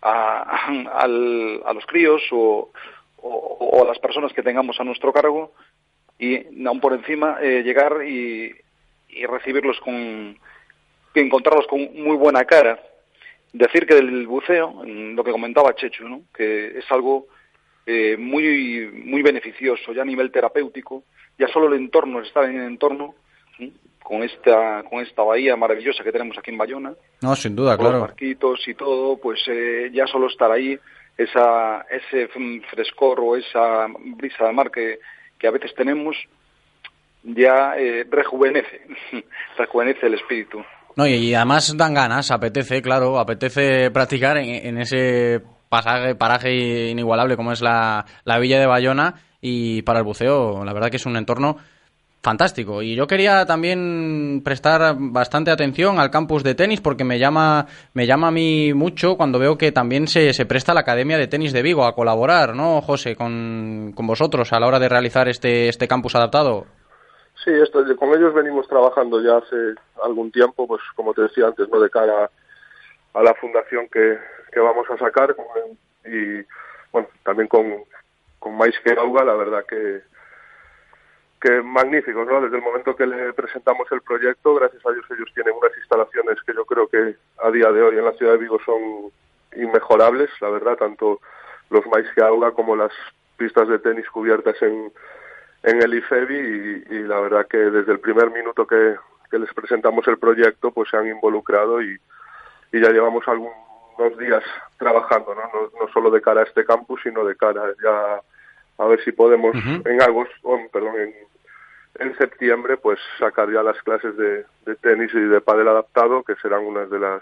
a, 0.03 0.67
al- 0.99 1.63
a 1.65 1.73
los 1.73 1.87
críos 1.87 2.23
o, 2.33 2.73
o, 3.19 3.29
o 3.29 3.85
a 3.85 3.87
las 3.89 3.99
personas 3.99 4.33
que 4.33 4.43
tengamos 4.43 4.81
a 4.81 4.85
nuestro 4.85 5.13
cargo 5.13 5.53
y 6.19 6.67
aún 6.67 6.81
por 6.81 6.93
encima 6.95 7.39
eh, 7.41 7.63
llegar 7.63 8.05
y, 8.07 8.53
y 9.09 9.27
recibirlos 9.27 9.79
con 9.81 10.37
encontrarlos 11.15 11.67
con 11.67 11.81
muy 11.95 12.17
buena 12.17 12.45
cara 12.45 12.81
decir 13.53 13.87
que 13.87 13.95
del 13.95 14.27
buceo 14.27 14.83
lo 14.85 15.23
que 15.25 15.31
comentaba 15.31 15.75
Chechu 15.75 16.09
no 16.09 16.23
que 16.35 16.79
es 16.79 16.91
algo 16.91 17.27
eh, 17.87 18.17
muy 18.17 18.91
muy 19.05 19.23
beneficioso 19.23 19.93
ya 19.93 20.03
a 20.03 20.07
nivel 20.07 20.31
terapéutico 20.31 21.05
ya 21.39 21.49
solo 21.49 21.69
el 21.69 21.81
entorno 21.81 22.21
estar 22.21 22.45
en 22.45 22.61
el 22.61 22.67
entorno 22.67 23.15
¿sí? 23.59 23.73
con 24.03 24.23
esta 24.23 24.83
con 24.85 25.01
esta 25.01 25.23
bahía 25.23 25.57
maravillosa 25.57 26.05
que 26.05 26.13
tenemos 26.13 26.37
aquí 26.39 26.51
en 26.51 26.59
Bayona 26.59 26.95
No, 27.21 27.37
sin 27.37 27.55
duda, 27.55 27.77
con 27.77 27.93
los 27.93 28.01
barquitos 28.01 28.67
y 28.67 28.75
todo, 28.75 29.17
pues 29.17 29.41
eh, 29.47 29.91
ya 29.93 30.07
solo 30.07 30.27
estar 30.27 30.51
ahí, 30.51 30.79
esa, 31.17 31.83
ese 31.83 32.29
frescor 32.71 33.21
o 33.21 33.37
esa 33.37 33.87
brisa 34.17 34.47
de 34.47 34.53
mar 34.53 34.71
que, 34.71 34.99
que 35.39 35.47
a 35.47 35.51
veces 35.51 35.75
tenemos, 35.75 36.17
ya 37.23 37.77
eh, 37.79 38.07
rejuvenece, 38.11 38.83
rejuvenece 39.57 40.07
el 40.07 40.15
espíritu. 40.15 40.65
No, 40.97 41.07
y, 41.07 41.35
además 41.35 41.77
dan 41.77 41.95
ganas, 41.95 42.31
apetece, 42.31 42.83
claro, 42.83 43.19
apetece 43.19 43.91
practicar 43.91 44.37
en, 44.39 44.79
ese 44.79 45.43
paraje 45.69 46.91
inigualable 46.91 47.37
como 47.37 47.53
es 47.53 47.63
la, 47.63 48.05
la 48.25 48.39
villa 48.39 48.61
de 48.61 48.67
Bayona 48.67 49.15
y 49.41 49.83
para 49.83 50.01
el 50.01 50.05
buceo, 50.05 50.65
la 50.65 50.73
verdad 50.73 50.91
que 50.91 50.99
es 50.99 51.07
un 51.07 51.17
entorno 51.17 51.57
fantástico. 52.23 52.83
Y 52.83 52.95
yo 52.95 53.07
quería 53.07 53.45
también 53.45 54.41
prestar 54.45 54.95
bastante 54.97 55.51
atención 55.51 55.99
al 55.99 56.11
campus 56.11 56.43
de 56.43 56.55
tenis 56.55 56.81
porque 56.81 57.05
me 57.05 57.19
llama, 57.19 57.67
me 57.95 58.07
llama 58.07 58.29
a 58.29 58.31
mí 58.31 58.73
mucho 58.73 59.17
cuando 59.17 59.39
veo 59.39 59.59
que 59.59 59.73
también 59.73 60.07
se, 60.07 60.33
se 60.33 60.47
presta 60.47 60.73
la 60.73 60.81
Academia 60.81 61.19
de 61.19 61.27
Tenis 61.27 61.53
de 61.53 61.63
Vigo 61.63 61.85
a 61.85 61.95
colaborar, 61.95 62.55
¿no, 62.55 62.81
José, 62.81 63.17
con, 63.17 63.93
con 63.95 64.07
vosotros 64.07 64.53
a 64.53 64.61
la 64.61 64.69
hora 64.69 64.79
de 64.79 64.89
realizar 64.89 65.29
este, 65.29 65.69
este 65.69 65.89
campus 65.89 66.15
adaptado? 66.15 66.67
Sí, 67.45 67.51
esto, 67.51 67.85
con 67.97 68.11
ellos 68.11 68.33
venimos 68.35 68.69
trabajando 68.69 69.21
ya 69.21 69.39
hace 69.39 69.75
algún 70.05 70.31
tiempo, 70.31 70.69
pues 70.69 70.81
como 70.95 71.13
te 71.13 71.23
decía 71.23 71.47
antes, 71.47 71.69
no 71.69 71.81
de 71.81 71.91
cara 71.91 72.31
a 73.15 73.23
la 73.23 73.35
fundación 73.35 73.89
que, 73.89 74.19
que 74.53 74.61
vamos 74.61 74.89
a 74.89 74.97
sacar 74.97 75.35
y 76.05 76.45
bueno, 76.93 77.09
también 77.25 77.49
con, 77.49 77.85
con 78.39 78.57
Mais 78.57 78.79
que 78.85 78.93
Auga, 78.93 79.25
la 79.25 79.35
verdad 79.35 79.65
que, 79.67 80.03
que 81.41 81.63
magníficos, 81.63 82.27
¿no? 82.29 82.41
Desde 82.41 82.59
el 82.59 82.63
momento 82.63 82.95
que 82.95 83.07
le 83.07 83.33
presentamos 83.33 83.91
el 83.91 84.03
proyecto, 84.03 84.55
gracias 84.55 84.85
a 84.87 84.93
Dios 84.93 85.05
ellos 85.11 85.31
tienen 85.35 85.55
unas 85.55 85.77
instalaciones 85.77 86.41
que 86.47 86.55
yo 86.55 86.65
creo 86.65 86.87
que 86.87 87.17
a 87.43 87.51
día 87.51 87.73
de 87.73 87.83
hoy 87.83 87.99
en 87.99 88.05
la 88.05 88.13
ciudad 88.13 88.33
de 88.33 88.39
Vigo 88.39 88.61
son 88.65 89.11
inmejorables, 89.57 90.31
la 90.41 90.51
verdad, 90.51 90.77
tanto 90.77 91.21
los 91.71 91.85
Mais 91.87 92.07
que 92.15 92.23
Auga 92.23 92.53
como 92.53 92.77
las 92.77 92.93
pistas 93.37 93.67
de 93.67 93.81
tenis 93.81 94.09
cubiertas 94.11 94.61
en, 94.63 94.93
en 95.63 95.83
el 95.83 95.95
IFEBI 95.95 96.35
y, 96.91 96.95
y 96.97 96.99
la 97.05 97.21
verdad 97.21 97.47
que 97.49 97.57
desde 97.59 97.93
el 97.93 98.01
primer 98.01 98.31
minuto 98.31 98.67
que, 98.67 98.97
que 99.31 99.39
les 99.39 99.53
presentamos 99.55 100.07
el 100.09 100.19
proyecto 100.19 100.71
pues 100.73 100.91
se 100.91 100.97
han 100.97 101.07
involucrado 101.09 101.81
y, 101.83 101.99
y 102.73 102.81
ya 102.81 102.91
llevamos 102.91 103.27
algunos 103.29 104.19
días 104.19 104.43
trabajando, 104.79 105.35
¿no? 105.35 105.43
¿no? 105.43 105.71
no 105.87 105.93
solo 105.93 106.11
de 106.11 106.21
cara 106.21 106.41
a 106.41 106.45
este 106.45 106.65
campus, 106.65 107.01
sino 107.03 107.25
de 107.25 107.37
cara 107.37 107.63
ya 107.83 108.21
a 108.83 108.89
ver 108.89 109.03
si 109.05 109.13
podemos 109.13 109.55
en 109.55 110.03
agosto, 110.03 110.35
oh, 110.43 110.59
perdón, 110.73 110.95
en, 110.99 111.15
en 112.01 112.17
septiembre 112.19 112.77
pues 112.79 112.99
sacar 113.19 113.53
ya 113.53 113.63
las 113.63 113.81
clases 113.83 114.17
de, 114.17 114.45
de 114.67 114.75
tenis 114.77 115.11
y 115.15 115.21
de 115.21 115.41
pádel 115.41 115.69
adaptado 115.69 116.23
que 116.25 116.35
serán 116.37 116.65
unas 116.65 116.91
de 116.91 116.99
las 116.99 117.21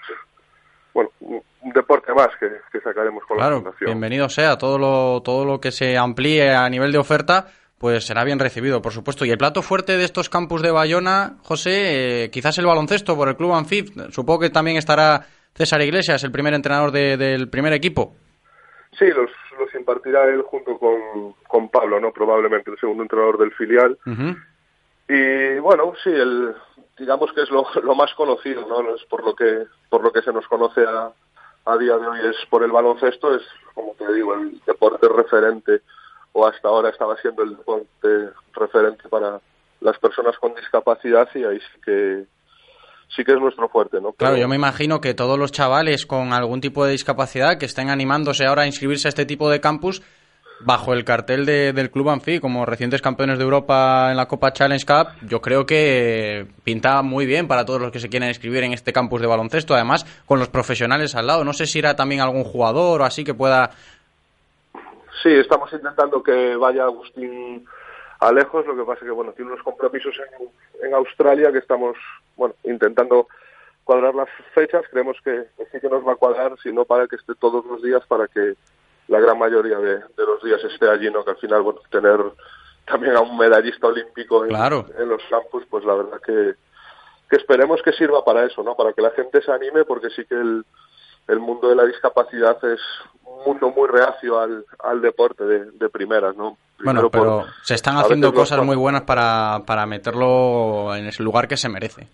bueno, 0.94 1.10
un 1.20 1.72
deporte 1.72 2.12
más 2.14 2.28
que, 2.38 2.50
que 2.72 2.80
sacaremos 2.80 3.24
con 3.26 3.36
la 3.36 3.44
Claro, 3.44 3.56
fundación. 3.56 3.86
bienvenido 3.90 4.28
sea 4.28 4.56
todo 4.58 4.78
lo, 4.78 5.20
todo 5.22 5.44
lo 5.44 5.60
que 5.60 5.70
se 5.72 5.96
amplíe 5.98 6.52
a 6.54 6.68
nivel 6.68 6.90
de 6.92 6.98
oferta, 6.98 7.46
pues 7.80 8.04
será 8.06 8.24
bien 8.24 8.38
recibido, 8.38 8.82
por 8.82 8.92
supuesto. 8.92 9.24
Y 9.24 9.30
el 9.30 9.38
plato 9.38 9.62
fuerte 9.62 9.96
de 9.96 10.04
estos 10.04 10.28
campus 10.28 10.60
de 10.60 10.70
Bayona, 10.70 11.36
José, 11.42 12.24
eh, 12.24 12.30
quizás 12.30 12.58
el 12.58 12.66
baloncesto 12.66 13.16
por 13.16 13.28
el 13.30 13.36
club 13.36 13.54
Anfib. 13.54 14.12
Supongo 14.12 14.40
que 14.40 14.50
también 14.50 14.76
estará 14.76 15.24
César 15.54 15.80
Iglesias, 15.80 16.22
el 16.22 16.30
primer 16.30 16.52
entrenador 16.52 16.90
de- 16.92 17.16
del 17.16 17.48
primer 17.48 17.72
equipo. 17.72 18.14
Sí, 18.98 19.06
los, 19.06 19.30
los 19.58 19.74
impartirá 19.74 20.26
él 20.26 20.42
junto 20.42 20.76
con, 20.78 21.32
con 21.48 21.70
Pablo, 21.70 21.98
¿no? 22.00 22.12
Probablemente 22.12 22.70
el 22.70 22.78
segundo 22.78 23.02
entrenador 23.02 23.38
del 23.38 23.52
filial. 23.52 23.96
Y 25.08 25.58
bueno, 25.60 25.94
sí, 26.04 26.10
el, 26.10 26.54
digamos 26.98 27.32
que 27.32 27.42
es 27.44 27.50
lo, 27.50 27.66
lo 27.82 27.94
más 27.94 28.12
conocido, 28.14 28.66
¿no? 28.68 28.82
No 28.82 28.94
Es 28.94 29.04
por 29.06 29.24
lo 29.24 29.34
que, 29.34 29.64
por 29.88 30.02
lo 30.04 30.12
que 30.12 30.20
se 30.20 30.32
nos 30.34 30.46
conoce 30.48 30.82
a, 30.84 31.10
a 31.64 31.78
día 31.78 31.96
de 31.96 32.06
hoy, 32.06 32.18
es 32.28 32.36
por 32.50 32.62
el 32.62 32.70
baloncesto, 32.72 33.34
es 33.34 33.42
como 33.74 33.94
te 33.94 34.12
digo, 34.12 34.34
el 34.34 34.60
deporte 34.66 35.08
referente, 35.08 35.80
o 36.32 36.46
hasta 36.46 36.68
ahora 36.68 36.90
estaba 36.90 37.16
siendo 37.16 37.42
el 37.42 37.56
deporte 37.56 38.30
referente 38.54 39.08
para, 39.08 39.40
las 39.80 39.98
personas 39.98 40.36
con 40.38 40.54
discapacidad 40.54 41.28
y 41.34 41.44
ahí 41.44 41.58
sí 41.58 41.80
que 41.84 42.24
sí 43.14 43.24
que 43.24 43.32
es 43.32 43.40
nuestro 43.40 43.68
fuerte, 43.68 44.00
¿no? 44.00 44.12
Claro, 44.12 44.36
yo 44.36 44.46
me 44.46 44.56
imagino 44.56 45.00
que 45.00 45.14
todos 45.14 45.38
los 45.38 45.50
chavales 45.50 46.06
con 46.06 46.32
algún 46.32 46.60
tipo 46.60 46.84
de 46.84 46.92
discapacidad 46.92 47.58
que 47.58 47.66
estén 47.66 47.90
animándose 47.90 48.46
ahora 48.46 48.62
a 48.62 48.66
inscribirse 48.66 49.08
a 49.08 49.10
este 49.10 49.26
tipo 49.26 49.50
de 49.50 49.60
campus 49.60 50.02
bajo 50.62 50.92
el 50.92 51.04
cartel 51.04 51.46
de, 51.46 51.72
del 51.72 51.90
Club 51.90 52.10
Anfi 52.10 52.38
como 52.38 52.66
recientes 52.66 53.00
campeones 53.00 53.38
de 53.38 53.44
Europa 53.44 54.08
en 54.10 54.16
la 54.16 54.28
Copa 54.28 54.52
Challenge 54.52 54.84
Cup, 54.84 55.08
yo 55.26 55.40
creo 55.40 55.64
que 55.64 56.46
pinta 56.62 57.00
muy 57.00 57.24
bien 57.24 57.48
para 57.48 57.64
todos 57.64 57.80
los 57.80 57.90
que 57.90 57.98
se 57.98 58.10
quieren 58.10 58.28
inscribir 58.28 58.62
en 58.62 58.74
este 58.74 58.92
campus 58.92 59.22
de 59.22 59.26
baloncesto, 59.26 59.74
además 59.74 60.04
con 60.26 60.38
los 60.38 60.50
profesionales 60.50 61.14
al 61.14 61.26
lado. 61.26 61.44
No 61.44 61.54
sé 61.54 61.66
si 61.66 61.78
irá 61.78 61.96
también 61.96 62.20
algún 62.20 62.44
jugador 62.44 63.00
o 63.00 63.04
así 63.04 63.24
que 63.24 63.34
pueda... 63.34 63.70
Sí, 65.22 65.28
estamos 65.28 65.72
intentando 65.72 66.22
que 66.22 66.56
vaya 66.56 66.84
Agustín 66.84 67.66
a 68.20 68.32
lejos, 68.32 68.66
lo 68.66 68.76
que 68.76 68.84
pasa 68.84 69.00
es 69.00 69.04
que 69.04 69.10
bueno, 69.10 69.32
tiene 69.32 69.52
unos 69.52 69.64
compromisos 69.64 70.14
en, 70.18 70.86
en 70.86 70.94
Australia 70.94 71.52
que 71.52 71.58
estamos 71.58 71.96
bueno, 72.36 72.54
intentando 72.64 73.28
cuadrar 73.84 74.14
las 74.14 74.28
fechas, 74.54 74.82
creemos 74.90 75.16
que, 75.24 75.46
sí 75.72 75.80
que 75.80 75.88
nos 75.88 76.06
va 76.06 76.12
a 76.12 76.16
cuadrar, 76.16 76.56
si 76.62 76.72
no 76.72 76.84
para 76.84 77.06
que 77.06 77.16
esté 77.16 77.34
todos 77.34 77.64
los 77.66 77.82
días, 77.82 78.06
para 78.06 78.28
que 78.28 78.54
la 79.08 79.20
gran 79.20 79.38
mayoría 79.38 79.78
de, 79.78 80.00
los 80.16 80.42
días 80.42 80.62
esté 80.64 80.88
allí, 80.88 81.10
¿no? 81.10 81.24
Que 81.24 81.32
al 81.32 81.38
final, 81.38 81.62
bueno, 81.62 81.80
tener 81.90 82.20
también 82.86 83.16
a 83.16 83.20
un 83.20 83.36
medallista 83.36 83.88
olímpico 83.88 84.44
en, 84.44 84.54
en 84.54 85.08
los 85.08 85.22
campus, 85.28 85.64
pues 85.68 85.84
la 85.84 85.94
verdad 85.94 86.20
que, 86.24 86.54
que 87.28 87.36
esperemos 87.36 87.82
que 87.82 87.92
sirva 87.92 88.24
para 88.24 88.44
eso, 88.44 88.62
¿no? 88.62 88.76
Para 88.76 88.92
que 88.92 89.02
la 89.02 89.10
gente 89.10 89.42
se 89.42 89.50
anime, 89.50 89.84
porque 89.84 90.10
sí 90.10 90.24
que 90.24 90.34
el, 90.34 90.64
el 91.28 91.40
mundo 91.40 91.68
de 91.68 91.76
la 91.76 91.84
discapacidad 91.84 92.62
es 92.64 92.80
un 93.40 93.52
mundo 93.52 93.70
muy 93.70 93.88
reacio 93.88 94.38
al, 94.38 94.64
al 94.82 95.00
deporte 95.00 95.44
de, 95.44 95.70
de 95.72 95.88
primeras, 95.88 96.36
¿no? 96.36 96.56
bueno, 96.82 97.10
pero 97.10 97.44
se 97.62 97.74
están 97.74 97.96
haciendo 97.96 98.32
cosas 98.32 98.62
muy 98.62 98.76
buenas 98.76 99.02
para, 99.02 99.60
para 99.66 99.86
meterlo 99.86 100.94
en 100.94 101.06
ese 101.06 101.22
lugar 101.22 101.48
que 101.48 101.56
se 101.56 101.68
merece. 101.68 102.06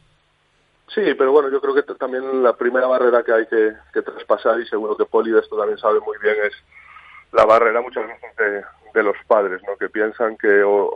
Sí, 0.88 1.02
pero 1.18 1.32
bueno, 1.32 1.50
yo 1.50 1.60
creo 1.60 1.74
que 1.74 1.82
también 1.94 2.42
la 2.42 2.54
primera 2.54 2.86
barrera 2.86 3.22
que 3.22 3.32
hay 3.32 3.46
que, 3.46 3.72
que 3.92 4.02
traspasar, 4.02 4.58
y 4.60 4.66
seguro 4.66 4.96
que 4.96 5.04
Poli 5.04 5.30
de 5.30 5.40
esto 5.40 5.56
también 5.56 5.78
sabe 5.78 6.00
muy 6.00 6.16
bien, 6.22 6.36
es 6.44 6.54
la 7.32 7.44
barrera 7.44 7.80
muchas 7.80 8.06
veces 8.06 8.64
de, 8.94 9.02
los 9.02 9.16
padres, 9.26 9.60
¿no? 9.66 9.76
Que 9.76 9.90
piensan 9.90 10.38
que 10.38 10.62
o, 10.62 10.90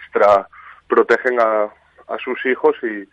extra 0.00 0.48
protegen 0.88 1.38
a, 1.38 1.64
a 1.64 2.18
sus 2.24 2.44
hijos 2.46 2.74
y, 2.82 3.06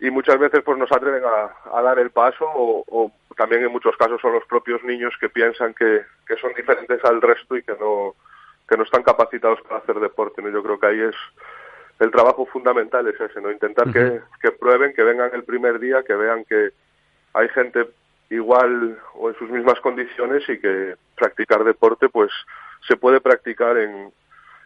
y 0.00 0.10
muchas 0.10 0.38
veces 0.38 0.62
pues 0.64 0.78
nos 0.78 0.92
atreven 0.92 1.22
a, 1.24 1.82
dar 1.82 1.98
el 1.98 2.10
paso 2.10 2.44
o, 2.46 3.12
también 3.36 3.62
en 3.62 3.72
muchos 3.72 3.96
casos 3.96 4.20
son 4.20 4.32
los 4.32 4.44
propios 4.46 4.82
niños 4.82 5.14
que 5.20 5.28
piensan 5.28 5.74
que, 5.74 6.02
que 6.26 6.36
son 6.36 6.52
diferentes 6.54 7.04
al 7.04 7.20
resto 7.20 7.56
y 7.56 7.62
que 7.62 7.72
no 7.78 8.14
que 8.68 8.76
no 8.76 8.82
están 8.82 9.04
capacitados 9.04 9.60
para 9.62 9.76
hacer 9.76 10.00
deporte. 10.00 10.42
¿no? 10.42 10.48
Yo 10.48 10.62
creo 10.62 10.80
que 10.80 10.86
ahí 10.86 11.00
es 11.00 11.14
el 12.00 12.10
trabajo 12.10 12.46
fundamental 12.46 13.06
es 13.06 13.20
ese, 13.20 13.40
¿no? 13.40 13.50
Intentar 13.50 13.92
que, 13.92 14.20
que 14.40 14.50
prueben, 14.50 14.92
que 14.92 15.02
vengan 15.02 15.30
el 15.34 15.44
primer 15.44 15.78
día, 15.78 16.02
que 16.02 16.14
vean 16.14 16.44
que 16.44 16.70
hay 17.32 17.48
gente 17.50 17.88
igual 18.28 18.98
o 19.14 19.30
en 19.30 19.36
sus 19.36 19.50
mismas 19.50 19.80
condiciones 19.80 20.42
y 20.48 20.58
que 20.58 20.96
practicar 21.14 21.62
deporte 21.64 22.08
pues 22.08 22.30
se 22.88 22.96
puede 22.96 23.20
practicar 23.20 23.78
en, 23.78 24.12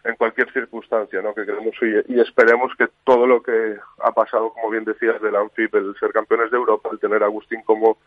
en 0.03 0.15
cualquier 0.15 0.51
circunstancia, 0.51 1.21
¿no? 1.21 1.33
Que 1.33 1.45
queremos 1.45 1.75
y, 1.81 2.13
y, 2.13 2.19
esperemos 2.19 2.71
que 2.77 2.87
todo 3.03 3.27
lo 3.27 3.41
que 3.41 3.77
ha 3.99 4.11
pasado, 4.11 4.51
como 4.51 4.69
bien 4.69 4.83
decías, 4.83 5.21
del 5.21 5.35
ANFIP, 5.35 5.75
el 5.75 5.95
ser 5.99 6.11
campeones 6.11 6.49
de 6.51 6.57
Europa, 6.57 6.89
el 6.91 6.99
tener 6.99 7.21
a 7.23 7.27
Agustín 7.27 7.61
como 7.63 7.97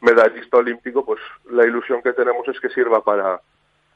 medallista 0.00 0.58
olímpico, 0.58 1.04
pues 1.04 1.20
la 1.50 1.64
ilusión 1.64 2.02
que 2.02 2.12
tenemos 2.12 2.46
es 2.48 2.60
que 2.60 2.68
sirva 2.68 3.02
para 3.02 3.40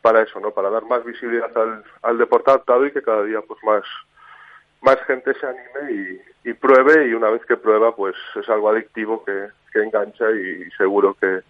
para 0.02 0.22
eso, 0.22 0.38
¿no? 0.38 0.52
Para 0.52 0.70
dar 0.70 0.84
más 0.84 1.04
visibilidad 1.04 1.50
al, 1.56 1.82
al 2.02 2.18
deporte 2.18 2.50
adaptado 2.50 2.86
y 2.86 2.92
que 2.92 3.02
cada 3.02 3.24
día 3.24 3.40
pues 3.42 3.58
más 3.64 3.82
más 4.82 5.02
gente 5.06 5.34
se 5.34 5.46
anime 5.46 6.20
y, 6.44 6.52
pruebe 6.54 7.08
y 7.08 7.12
una 7.12 7.28
vez 7.28 7.44
que 7.44 7.56
prueba 7.56 7.94
pues 7.94 8.14
es 8.36 8.48
algo 8.48 8.70
adictivo 8.70 9.24
que, 9.24 9.48
que 9.72 9.82
engancha 9.82 10.30
y 10.30 10.70
seguro 10.76 11.16
que, 11.20 11.40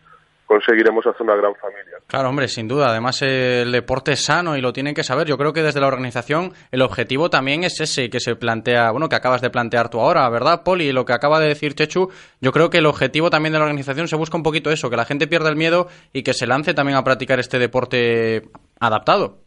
conseguiremos 0.46 1.06
hacer 1.06 1.22
una 1.22 1.36
gran 1.36 1.54
familia. 1.56 1.98
Claro, 2.06 2.28
hombre, 2.28 2.48
sin 2.48 2.68
duda. 2.68 2.88
Además, 2.88 3.20
el 3.22 3.70
deporte 3.72 4.12
es 4.12 4.24
sano 4.24 4.56
y 4.56 4.60
lo 4.60 4.72
tienen 4.72 4.94
que 4.94 5.02
saber. 5.02 5.26
Yo 5.26 5.36
creo 5.36 5.52
que 5.52 5.62
desde 5.62 5.80
la 5.80 5.88
organización 5.88 6.52
el 6.70 6.82
objetivo 6.82 7.28
también 7.28 7.64
es 7.64 7.80
ese 7.80 8.08
que 8.08 8.20
se 8.20 8.36
plantea, 8.36 8.90
bueno, 8.92 9.08
que 9.08 9.16
acabas 9.16 9.42
de 9.42 9.50
plantear 9.50 9.90
tú 9.90 10.00
ahora, 10.00 10.28
¿verdad, 10.30 10.62
Poli? 10.64 10.92
Lo 10.92 11.04
que 11.04 11.12
acaba 11.12 11.40
de 11.40 11.48
decir 11.48 11.74
Chechu, 11.74 12.10
yo 12.40 12.52
creo 12.52 12.70
que 12.70 12.78
el 12.78 12.86
objetivo 12.86 13.28
también 13.28 13.52
de 13.52 13.58
la 13.58 13.64
organización 13.64 14.08
se 14.08 14.16
busca 14.16 14.36
un 14.36 14.42
poquito 14.42 14.70
eso, 14.70 14.88
que 14.88 14.96
la 14.96 15.04
gente 15.04 15.26
pierda 15.26 15.50
el 15.50 15.56
miedo 15.56 15.88
y 16.12 16.22
que 16.22 16.32
se 16.32 16.46
lance 16.46 16.74
también 16.74 16.96
a 16.96 17.04
practicar 17.04 17.40
este 17.40 17.58
deporte 17.58 18.42
adaptado. 18.78 19.38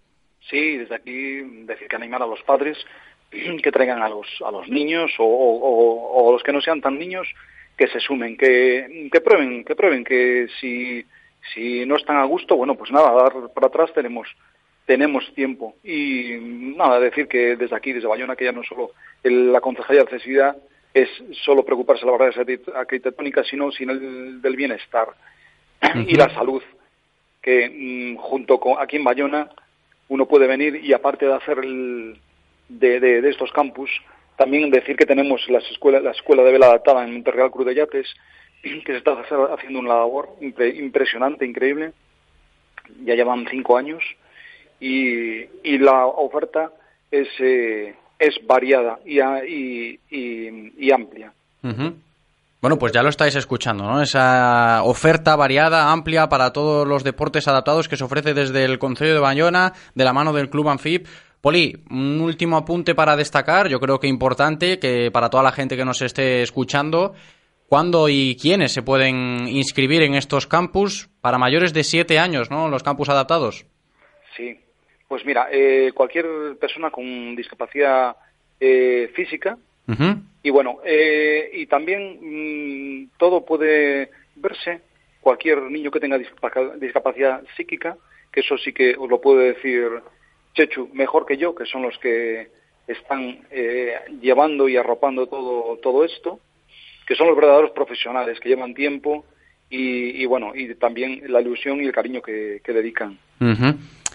Sí, 0.50 0.78
desde 0.78 0.96
aquí 0.96 1.42
decir 1.66 1.88
que 1.88 1.96
animar 1.96 2.22
a 2.24 2.28
los 2.28 2.42
padres 2.44 2.78
que 3.32 3.72
traigan 3.72 4.02
a 4.02 4.10
los, 4.10 4.28
a 4.46 4.52
los 4.52 4.68
niños 4.68 5.12
o, 5.20 5.26
o, 5.26 6.28
o 6.28 6.32
los 6.32 6.44
que 6.44 6.52
no 6.52 6.62
sean 6.62 6.82
tan 6.82 6.98
niños 6.98 7.28
que 7.80 7.88
se 7.88 8.02
sumen, 8.02 8.36
que, 8.36 9.08
que 9.10 9.22
prueben, 9.22 9.64
que 9.64 9.74
prueben, 9.74 10.04
que 10.04 10.50
si, 10.60 11.06
si 11.54 11.86
no 11.86 11.96
están 11.96 12.18
a 12.18 12.26
gusto, 12.26 12.58
bueno, 12.58 12.76
pues 12.76 12.92
nada, 12.92 13.10
dar 13.14 13.54
para 13.54 13.68
atrás 13.68 13.94
tenemos 13.94 14.28
tenemos 14.86 15.34
tiempo. 15.34 15.76
Y 15.82 16.34
nada, 16.76 17.00
decir 17.00 17.30
que 17.30 17.56
desde 17.56 17.78
aquí, 17.78 17.94
desde 17.94 18.10
Bayona, 18.10 18.36
que 18.36 18.44
ya 18.44 18.52
no 18.52 18.64
solo 18.64 18.92
la 19.24 19.62
Concejalía 19.62 20.02
de 20.02 20.08
Accesibilidad 20.08 20.58
es 20.94 21.08
solo 21.46 21.64
preocuparse 21.64 22.06
de 22.06 22.12
la 22.12 22.18
barrera 22.18 22.44
arquitectónica, 22.76 23.46
sino, 23.46 23.72
sino 23.72 23.94
el, 23.94 24.42
del 24.42 24.56
bienestar 24.58 25.08
y 26.06 26.16
la 26.16 26.34
salud, 26.34 26.62
que 27.42 27.70
mm, 27.70 28.18
junto 28.18 28.60
con 28.60 28.74
aquí 28.78 28.98
en 28.98 29.06
Bayona 29.06 29.50
uno 30.10 30.26
puede 30.26 30.48
venir 30.48 30.84
y 30.84 30.92
aparte 30.92 31.28
de 31.28 31.34
hacer 31.34 31.60
el, 31.60 32.20
de, 32.68 33.00
de, 33.00 33.22
de 33.22 33.30
estos 33.30 33.54
campus, 33.54 33.90
también 34.40 34.72
decir 34.72 34.96
que 34.96 35.06
tenemos 35.06 35.42
las 35.50 35.64
la 36.02 36.12
escuela 36.12 36.44
de 36.44 36.52
vela 36.54 36.68
adaptada 36.68 37.04
en 37.04 37.12
Monterreal 37.12 37.52
Cruz 37.52 37.68
de 37.68 37.76
Yates, 37.76 38.08
que 38.64 38.94
se 38.94 38.98
está 38.98 39.12
haciendo 39.54 39.80
una 39.80 39.90
labor 39.90 40.30
impresionante, 40.40 41.46
increíble. 41.46 41.92
Ya 43.04 43.16
llevan 43.16 43.46
cinco 43.52 43.78
años 43.78 44.02
y, 44.80 45.42
y 45.64 45.78
la 45.78 46.06
oferta 46.06 46.72
es, 47.12 47.28
eh, 47.40 47.94
es 48.18 48.36
variada 48.48 49.00
y, 49.06 49.20
y, 50.10 50.74
y 50.78 50.92
amplia. 50.92 51.34
Bueno, 52.62 52.78
pues 52.78 52.92
ya 52.94 53.04
lo 53.04 53.10
estáis 53.10 53.36
escuchando, 53.36 53.84
¿no? 53.84 54.02
Esa 54.02 54.84
oferta 54.84 55.36
variada, 55.36 55.92
amplia 55.92 56.30
para 56.30 56.52
todos 56.52 56.88
los 56.88 57.04
deportes 57.04 57.48
adaptados 57.48 57.88
que 57.88 57.98
se 57.98 58.04
ofrece 58.06 58.34
desde 58.34 58.66
el 58.66 58.80
Consejo 58.80 59.14
de 59.14 59.20
Bayona, 59.20 59.74
de 59.96 60.04
la 60.04 60.14
mano 60.14 60.34
del 60.34 60.50
Club 60.50 60.70
Anfib. 60.70 61.08
Poli, 61.42 61.74
un 61.90 62.20
último 62.20 62.58
apunte 62.58 62.96
para 62.96 63.16
destacar, 63.16 63.70
yo 63.70 63.80
creo 63.80 64.00
que 64.00 64.08
importante, 64.08 64.78
que 64.78 65.10
para 65.12 65.30
toda 65.30 65.44
la 65.44 65.54
gente 65.54 65.78
que 65.78 65.86
nos 65.86 66.02
esté 66.02 66.42
escuchando, 66.42 67.14
¿cuándo 67.70 68.10
y 68.10 68.36
quiénes 68.36 68.74
se 68.74 68.82
pueden 68.82 69.48
inscribir 69.48 70.02
en 70.02 70.16
estos 70.16 70.48
campus 70.48 71.10
para 71.22 71.38
mayores 71.38 71.74
de 71.74 71.86
siete 71.86 72.20
años, 72.20 72.52
¿no? 72.52 72.68
Los 72.68 72.84
campus 72.84 73.08
adaptados. 73.08 73.66
Sí, 74.36 74.60
pues 75.08 75.26
mira, 75.26 75.48
eh, 75.50 75.92
cualquier 75.94 76.58
persona 76.60 76.92
con 76.92 77.36
discapacidad 77.36 78.18
eh, 78.60 79.10
física, 79.16 79.58
y 80.44 80.52
bueno, 80.52 80.82
eh, 80.86 81.50
y 81.52 81.66
también 81.66 82.20
mm, 83.02 83.10
todo 83.18 83.44
puede 83.44 84.12
verse, 84.36 84.82
cualquier 85.20 85.64
niño 85.64 85.90
que 85.90 86.00
tenga 86.00 86.20
discapacidad 86.80 87.42
psíquica, 87.58 87.98
que 88.32 88.42
eso 88.42 88.56
sí 88.58 88.72
que 88.72 88.96
os 88.96 89.10
lo 89.10 89.20
puedo 89.20 89.40
decir 89.40 89.90
Chechu 90.60 90.90
mejor 90.94 91.26
que 91.26 91.38
yo, 91.38 91.56
que 91.56 91.66
son 91.66 91.84
los 91.84 91.98
que 92.00 92.50
están 92.88 93.40
eh, 93.52 93.94
llevando 94.22 94.68
y 94.68 94.76
arropando 94.76 95.28
todo, 95.28 95.78
todo 95.82 96.04
esto, 96.04 96.40
que 97.08 97.16
son 97.16 97.28
los 97.28 97.36
verdaderos 97.38 97.72
profesionales, 97.72 98.40
que 98.40 98.50
llevan 98.50 98.74
tiempo 98.74 99.26
y, 99.72 100.26
bueno, 100.26 100.52
y 100.56 100.74
también 100.76 101.22
la 101.28 101.42
ilusión 101.42 101.80
y 101.80 101.86
el 101.86 101.92
cariño 101.92 102.22
que, 102.22 102.60
dedican. 102.66 103.20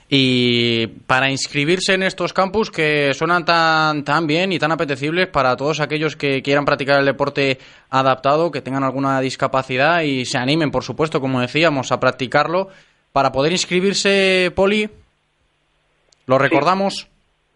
Y 0.08 0.88
para 1.06 1.30
inscribirse 1.30 1.94
en 1.94 2.02
estos 2.02 2.32
campus 2.32 2.70
que 2.70 3.14
suenan 3.14 3.44
tan, 3.44 4.04
tan 4.04 4.26
bien 4.26 4.52
y 4.52 4.58
tan 4.58 4.72
apetecibles 4.72 5.28
para 5.28 5.56
todos 5.56 5.80
aquellos 5.80 6.16
que 6.16 6.42
quieran 6.42 6.64
practicar 6.64 6.98
el 6.98 7.06
deporte 7.06 7.58
adaptado, 7.88 8.50
que 8.50 8.60
tengan 8.60 8.82
alguna 8.82 9.20
discapacidad 9.20 10.02
y 10.02 10.24
se 10.24 10.38
animen, 10.38 10.72
por 10.72 10.82
supuesto, 10.82 11.20
como 11.20 11.40
decíamos, 11.40 11.92
a 11.92 12.00
practicarlo. 12.00 12.68
Para 13.12 13.30
poder 13.30 13.52
inscribirse, 13.52 14.52
Poli, 14.56 14.90
¿Lo 16.26 16.38
recordamos? 16.38 17.08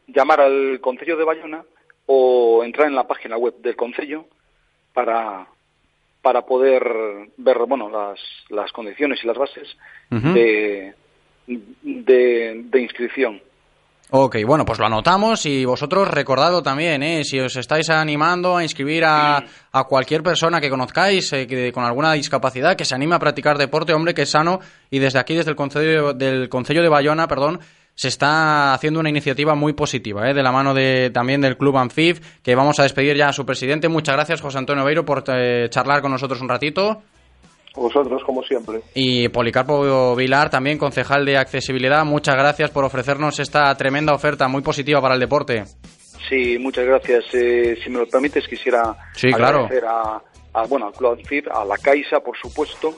Llamar 0.07 0.41
al 0.41 0.81
Concello 0.81 1.17
de 1.17 1.25
Bayona 1.25 1.65
o 2.07 2.63
entrar 2.65 2.89
en 2.89 2.95
la 2.95 3.07
página 3.07 3.37
web 3.37 3.55
del 3.61 3.77
Concello 3.77 4.25
para, 4.95 5.47
para 6.23 6.43
poder 6.43 6.83
ver 7.37 7.59
bueno, 7.67 7.89
las, 7.89 8.19
las 8.51 8.73
condiciones 8.73 9.21
y 9.23 9.27
las 9.27 9.37
bases 9.37 9.69
de, 10.11 10.95
de, 11.47 12.81
inscripción. 12.81 13.41
Ok, 14.11 14.37
bueno, 14.47 14.65
pues 14.65 14.79
lo 14.79 14.87
anotamos 14.87 15.45
y 15.45 15.67
vosotros 15.67 16.09
recordado 16.09 16.63
también, 16.63 17.03
¿eh? 17.03 17.25
si 17.25 17.39
os 17.39 17.55
estáis 17.57 17.91
animando 17.91 18.57
a 18.57 18.63
inscribir 18.63 19.05
a, 19.05 19.45
a 19.71 19.85
cualquier 19.85 20.23
persona 20.23 20.63
que 20.63 20.71
conozcáis 20.71 21.31
eh, 21.35 21.47
que, 21.47 21.71
con 21.73 21.85
alguna 21.85 22.15
discapacidad, 22.15 22.75
que 22.75 22.87
se 22.87 22.95
anime 22.95 23.17
a 23.17 23.19
practicar 23.19 23.59
deporte, 23.59 23.93
hombre, 23.93 24.15
que 24.15 24.23
es 24.23 24.31
sano, 24.31 24.61
y 24.91 24.99
desde 24.99 25.19
aquí, 25.19 25.35
desde 25.35 25.51
el 25.51 25.57
Concello, 25.57 26.15
del 26.15 26.49
Concello 26.49 26.81
de 26.81 26.89
Bayona, 26.89 27.29
perdón, 27.29 27.61
se 27.99 28.07
está 28.07 28.75
haciendo 28.75 29.01
una 29.01 29.09
iniciativa 29.09 29.57
muy 29.57 29.73
positiva, 29.73 30.31
¿eh? 30.31 30.33
de 30.33 30.41
la 30.41 30.53
mano 30.53 30.73
de, 30.73 31.11
también 31.11 31.41
del 31.41 31.57
Club 31.57 31.79
Anfib, 31.79 32.21
que 32.45 32.55
vamos 32.55 32.79
a 32.79 32.85
despedir 32.85 33.17
ya 33.17 33.27
a 33.27 33.33
su 33.33 33.45
presidente. 33.45 33.89
Muchas 33.89 34.15
gracias, 34.15 34.41
José 34.41 34.57
Antonio 34.57 34.85
Beiro, 34.85 35.05
por 35.05 35.25
eh, 35.27 35.67
charlar 35.69 36.01
con 36.01 36.13
nosotros 36.13 36.41
un 36.41 36.49
ratito. 36.49 37.03
Vosotros, 37.75 38.23
como 38.25 38.45
siempre. 38.45 38.83
Y 38.95 39.29
Policarpo 39.31 40.15
Vilar, 40.15 40.49
también 40.49 40.79
concejal 40.79 41.25
de 41.25 41.39
accesibilidad, 41.39 42.05
muchas 42.05 42.37
gracias 42.37 42.71
por 42.71 42.85
ofrecernos 42.85 43.41
esta 43.41 43.75
tremenda 43.75 44.15
oferta 44.15 44.47
muy 44.47 44.63
positiva 44.63 45.01
para 45.03 45.15
el 45.15 45.21
deporte. 45.21 45.65
Sí, 46.29 46.57
muchas 46.57 46.87
gracias. 46.87 47.25
Eh, 47.35 47.77
si 47.83 47.91
me 47.91 47.99
lo 47.99 48.07
permites, 48.07 48.47
quisiera 48.47 48.95
sí, 49.13 49.33
claro. 49.33 49.65
agradecer 49.65 49.85
a, 49.89 50.23
a, 50.55 50.67
bueno, 50.69 50.87
al 50.87 50.93
Club 50.93 51.19
Anfib, 51.19 51.51
a 51.51 51.65
la 51.65 51.77
Caixa, 51.77 52.21
por 52.21 52.37
supuesto, 52.37 52.95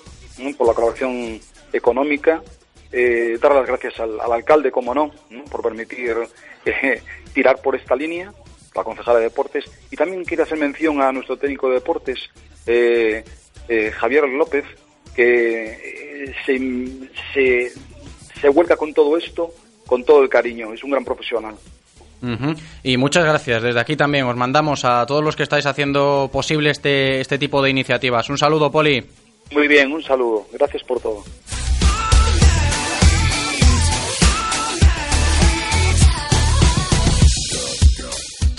por 0.59 0.67
la 0.67 0.75
colaboración 0.75 1.41
económica. 1.73 2.43
Eh, 2.93 3.39
dar 3.41 3.55
las 3.55 3.67
gracias 3.67 4.01
al, 4.01 4.21
al 4.21 4.33
alcalde, 4.33 4.71
como 4.71 4.95
no, 4.95 5.13
¿no? 5.31 5.45
por 5.45 5.63
permitir 5.63 6.17
eh, 6.65 7.01
tirar 7.33 7.61
por 7.63 7.77
esta 7.77 7.95
línea, 7.95 8.33
la 8.75 8.85
concejala 8.85 9.19
de 9.19 9.25
deportes. 9.25 9.65
Y 9.91 9.97
también 9.97 10.25
quiero 10.25 10.43
hacer 10.43 10.59
mención 10.59 11.01
a 11.01 11.13
nuestro 11.13 11.37
técnico 11.37 11.69
de 11.69 11.75
deportes, 11.75 12.19
eh, 12.67 13.25
eh, 13.69 13.91
Javier 13.93 14.29
López, 14.29 14.65
que 15.15 16.35
se, 16.45 16.59
se, 17.33 17.73
se 18.41 18.49
vuelca 18.49 18.77
con 18.77 18.93
todo 18.93 19.17
esto, 19.17 19.53
con 19.87 20.05
todo 20.05 20.23
el 20.23 20.29
cariño. 20.29 20.73
Es 20.73 20.83
un 20.83 20.91
gran 20.91 21.05
profesional. 21.05 21.55
Y 22.83 22.97
muchas 22.97 23.25
gracias. 23.25 23.63
Desde 23.63 23.81
aquí 23.81 23.97
también 23.97 24.27
os 24.27 24.37
mandamos 24.37 24.85
a 24.85 25.07
todos 25.07 25.25
los 25.25 25.37
que 25.37 25.43
estáis 25.43 25.65
haciendo 25.67 26.29
posible 26.31 26.71
este, 26.71 27.21
este 27.21 27.39
tipo 27.39 27.63
de 27.63 27.71
iniciativas. 27.71 28.29
Un 28.29 28.37
saludo, 28.37 28.71
Poli. 28.71 29.03
Muy 29.53 29.69
bien, 29.69 29.91
un 29.91 30.03
saludo. 30.03 30.47
Gracias 30.53 30.83
por 30.85 31.01
todo. 31.01 31.25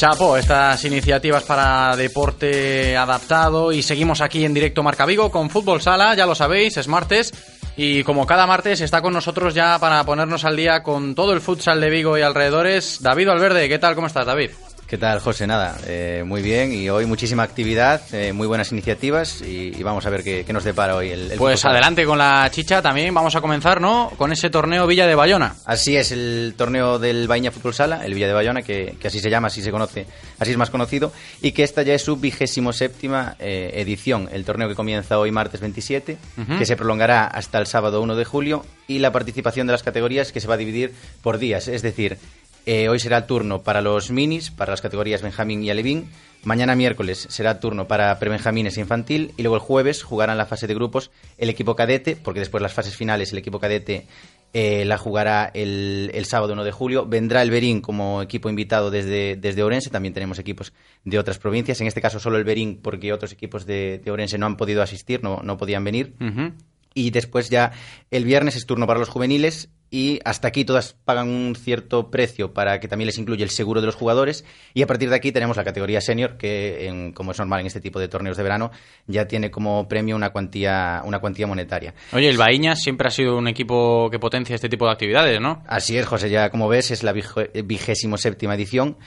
Chapo, 0.02 0.36
estas 0.36 0.84
iniciativas 0.86 1.44
para 1.44 1.96
deporte 1.96 2.98
adaptado 2.98 3.72
y 3.72 3.84
seguimos 3.84 4.20
aquí 4.22 4.44
en 4.44 4.52
directo 4.52 4.82
Marca 4.82 5.06
Vigo 5.06 5.30
con 5.30 5.52
Fútbol 5.52 5.80
Sala, 5.80 6.16
ya 6.16 6.26
lo 6.26 6.34
sabéis, 6.34 6.76
es 6.78 6.88
martes 6.88 7.32
y 7.78 8.02
como 8.04 8.26
cada 8.26 8.48
martes 8.48 8.82
está 8.82 9.04
con 9.04 9.14
nosotros 9.14 9.54
ya 9.54 9.78
para 9.78 10.04
ponernos 10.04 10.44
al 10.44 10.56
día 10.56 10.82
con 10.82 11.14
todo 11.14 11.34
el 11.34 11.40
futsal 11.40 11.80
de 11.80 11.92
Vigo 11.92 12.18
y 12.18 12.24
alrededores, 12.24 12.98
David 13.04 13.28
Valverde, 13.28 13.70
¿qué 13.70 13.78
tal? 13.78 13.94
¿Cómo 13.94 14.08
estás, 14.08 14.26
David? 14.26 14.50
¿Qué 14.92 14.98
tal, 14.98 15.22
José? 15.22 15.48
Nada, 15.48 15.78
eh, 15.88 16.22
muy 16.26 16.42
bien 16.42 16.74
y 16.74 16.90
hoy 16.90 17.06
muchísima 17.06 17.44
actividad, 17.44 18.02
eh, 18.14 18.34
muy 18.34 18.46
buenas 18.46 18.74
iniciativas 18.74 19.42
y, 19.42 19.72
y, 19.74 19.84
vamos 19.84 20.06
a 20.06 20.10
ver 20.10 20.22
qué, 20.22 20.44
qué 20.44 20.52
nos 20.52 20.66
depara 20.66 20.98
hoy 20.98 21.12
el, 21.12 21.32
el 21.32 21.38
Pues 21.38 21.64
adelante 21.64 22.06
con 22.06 22.18
la 22.18 22.50
chicha 22.52 22.82
también, 22.82 23.14
vamos 23.14 23.34
a 23.38 23.40
comenzar, 23.40 23.80
¿no? 23.80 24.12
Con 24.18 24.34
ese 24.34 24.50
torneo 24.50 24.86
Villa 24.86 25.08
de 25.08 25.16
Bayona. 25.16 25.56
Así 25.64 25.96
es, 25.96 26.12
el 26.12 26.56
torneo 26.58 27.00
del 27.00 27.30
Baña 27.30 27.52
Fútbol 27.52 27.74
Sala, 27.74 28.06
el 28.06 28.14
Villa 28.14 28.28
de 28.28 28.34
Bayona, 28.34 28.64
que, 28.64 28.98
que, 29.00 29.08
así 29.08 29.22
se 29.22 29.30
llama, 29.30 29.48
así 29.48 29.62
se 29.62 29.72
conoce, 29.72 30.08
así 30.40 30.52
es 30.52 30.58
más 30.58 30.70
conocido, 30.70 31.14
y 31.42 31.54
que 31.54 31.64
esta 31.64 31.84
ya 31.84 31.94
es 31.94 32.02
su 32.02 32.18
vigésimo 32.18 32.74
séptima 32.74 33.38
eh, 33.40 33.72
edición, 33.76 34.28
el 34.34 34.44
torneo 34.44 34.68
que 34.68 34.76
comienza 34.76 35.20
hoy 35.20 35.32
martes 35.32 35.62
27, 35.62 36.18
uh 36.36 36.42
-huh. 36.42 36.58
que 36.60 36.66
se 36.66 36.76
prolongará 36.76 37.28
hasta 37.28 37.60
el 37.60 37.66
sábado 37.66 38.02
1 38.02 38.18
de 38.18 38.26
julio, 38.26 38.66
y 38.90 39.00
la 39.00 39.14
participación 39.14 39.68
de 39.68 39.72
las 39.72 39.84
categorías 39.84 40.34
que 40.34 40.42
se 40.42 40.50
va 40.50 40.56
a 40.56 40.58
dividir 40.58 40.94
por 41.22 41.38
días, 41.38 41.70
es 41.70 41.82
decir, 41.82 42.18
eh, 42.66 42.90
hoy 42.90 43.00
será 43.00 43.18
el 43.18 43.26
turno 43.26 43.64
para 43.64 43.82
los 43.82 44.12
minis, 44.12 44.52
para 44.52 44.72
las 44.72 44.82
categorías 44.82 45.22
Benjamín 45.22 45.64
y 45.64 45.70
Alevín. 45.70 46.10
Mañana 46.44 46.76
miércoles 46.76 47.28
será 47.30 47.60
turno 47.60 47.88
para 47.88 48.18
prebenjamines 48.18 48.78
e 48.78 48.82
infantil. 48.82 49.34
Y 49.38 49.44
luego 49.44 49.56
el 49.56 49.62
jueves 49.62 50.02
jugarán 50.02 50.38
la 50.38 50.46
fase 50.46 50.66
de 50.66 50.74
grupos 50.74 51.12
el 51.38 51.50
equipo 51.50 51.76
cadete, 51.76 52.16
porque 52.16 52.40
después 52.40 52.64
las 52.64 52.74
fases 52.74 52.96
finales 52.96 53.32
el 53.32 53.38
equipo 53.38 53.60
cadete 53.60 54.08
eh, 54.54 54.84
la 54.86 54.98
jugará 54.98 55.52
el, 55.54 56.12
el, 56.14 56.26
sábado 56.26 56.54
1 56.54 56.64
de 56.64 56.72
julio. 56.72 57.06
Vendrá 57.06 57.42
el 57.42 57.52
Berín 57.52 57.82
como 57.82 58.22
equipo 58.22 58.50
invitado 58.50 58.90
desde, 58.90 59.36
desde 59.36 59.64
Orense. 59.64 59.92
También 59.92 60.14
tenemos 60.14 60.40
equipos 60.40 60.74
de 61.06 61.20
otras 61.20 61.38
provincias. 61.38 61.80
En 61.80 61.88
este 61.88 62.02
caso 62.02 62.20
solo 62.20 62.38
el 62.38 62.44
Berín, 62.44 62.80
porque 62.82 63.14
otros 63.14 63.32
equipos 63.32 63.66
de, 63.68 64.02
de 64.04 64.12
Orense 64.12 64.38
no 64.40 64.48
han 64.48 64.58
podido 64.58 64.82
asistir, 64.82 65.24
no, 65.24 65.42
no 65.44 65.58
podían 65.58 65.84
venir. 65.84 66.16
Uh 66.20 66.26
-huh. 66.26 66.54
Y 66.94 67.12
después 67.12 67.50
ya 67.50 67.72
el 68.10 68.26
viernes 68.26 68.56
es 68.56 68.66
turno 68.66 68.88
para 68.88 69.00
los 69.00 69.10
juveniles 69.10 69.70
y 69.94 70.22
hasta 70.24 70.48
aquí 70.48 70.64
todas 70.64 70.94
pagan 71.04 71.28
un 71.28 71.54
cierto 71.54 72.10
precio 72.10 72.54
para 72.54 72.80
que 72.80 72.88
también 72.88 73.08
les 73.08 73.18
incluya 73.18 73.44
el 73.44 73.50
seguro 73.50 73.82
de 73.82 73.88
los 73.88 73.96
jugadores 73.96 74.46
y 74.74 74.82
a 74.82 74.88
partir 74.88 75.10
de 75.10 75.18
aquí 75.18 75.34
tenemos 75.34 75.58
la 75.58 75.66
categoría 75.66 76.00
senior 76.00 76.38
que 76.38 76.88
en, 76.88 77.12
como 77.12 77.32
es 77.32 77.38
normal 77.40 77.60
en 77.60 77.68
este 77.68 77.82
tipo 77.82 78.00
de 78.00 78.08
torneos 78.08 78.38
de 78.38 78.44
verano 78.44 78.72
ya 79.06 79.28
tiene 79.28 79.52
como 79.52 79.90
premio 79.90 80.16
una 80.16 80.30
cuantía 80.30 81.02
una 81.04 81.20
cuantía 81.20 81.46
monetaria. 81.46 81.94
Oye, 82.14 82.30
el 82.30 82.38
Baíñas 82.38 82.82
siempre 82.82 83.10
ha 83.10 83.12
sido 83.12 83.38
un 83.38 83.50
equipo 83.50 84.10
que 84.10 84.18
potencia 84.18 84.56
este 84.56 84.70
tipo 84.70 84.86
de 84.86 84.94
actividades, 84.94 85.42
¿no? 85.42 85.62
Así 85.68 85.98
es, 85.98 86.06
José, 86.06 86.30
ya 86.30 86.50
como 86.50 86.70
ves 86.70 86.92
es 86.92 87.04
la 87.04 87.12
vigésimo 87.12 88.18
séptima 88.18 88.56
edición 88.56 88.98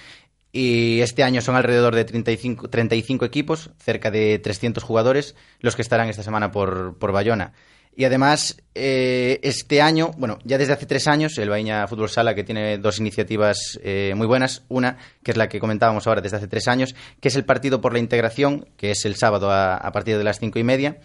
y 0.53 1.01
este 1.01 1.25
año 1.25 1.41
son 1.41 1.57
alrededor 1.57 1.95
de 1.95 2.05
35, 2.05 2.69
35 2.69 3.25
equipos, 3.25 3.71
cerca 3.79 4.11
de 4.11 4.39
300 4.39 4.85
jugadores 4.85 5.35
los 5.61 5.75
que 5.77 5.83
estarán 5.83 6.11
esta 6.11 6.23
semana 6.23 6.53
por, 6.53 6.99
por 6.99 7.11
Bayona. 7.11 7.55
Y 7.97 8.05
además, 8.05 8.57
eh, 8.75 9.39
este 9.43 9.81
año, 9.81 10.11
bueno, 10.19 10.39
ya 10.45 10.59
desde 10.59 10.73
hace 10.73 10.87
tres 10.87 11.07
años, 11.07 11.39
el 11.39 11.49
Baña 11.49 11.87
Fútbol 11.87 12.11
Sala, 12.11 12.35
que 12.35 12.43
tiene 12.43 12.79
dos 12.79 12.99
iniciativas 12.99 13.79
eh, 13.85 14.15
muy 14.17 14.27
buenas. 14.27 14.65
Una, 14.69 14.99
que 15.23 15.31
es 15.31 15.37
la 15.37 15.49
que 15.49 15.61
comentábamos 15.61 16.07
ahora 16.07 16.21
desde 16.21 16.39
hace 16.39 16.49
tres 16.49 16.67
años, 16.67 16.97
que 17.21 17.29
es 17.29 17.37
el 17.37 17.45
Partido 17.45 17.81
por 17.81 17.93
la 17.93 18.01
Integración, 18.01 18.67
que 18.77 18.91
es 18.91 19.05
el 19.05 19.15
sábado 19.15 19.51
a, 19.51 19.77
a 19.77 19.93
partir 19.93 20.19
de 20.19 20.25
las 20.25 20.41
cinco 20.41 20.59
y 20.59 20.65
media. 20.65 20.99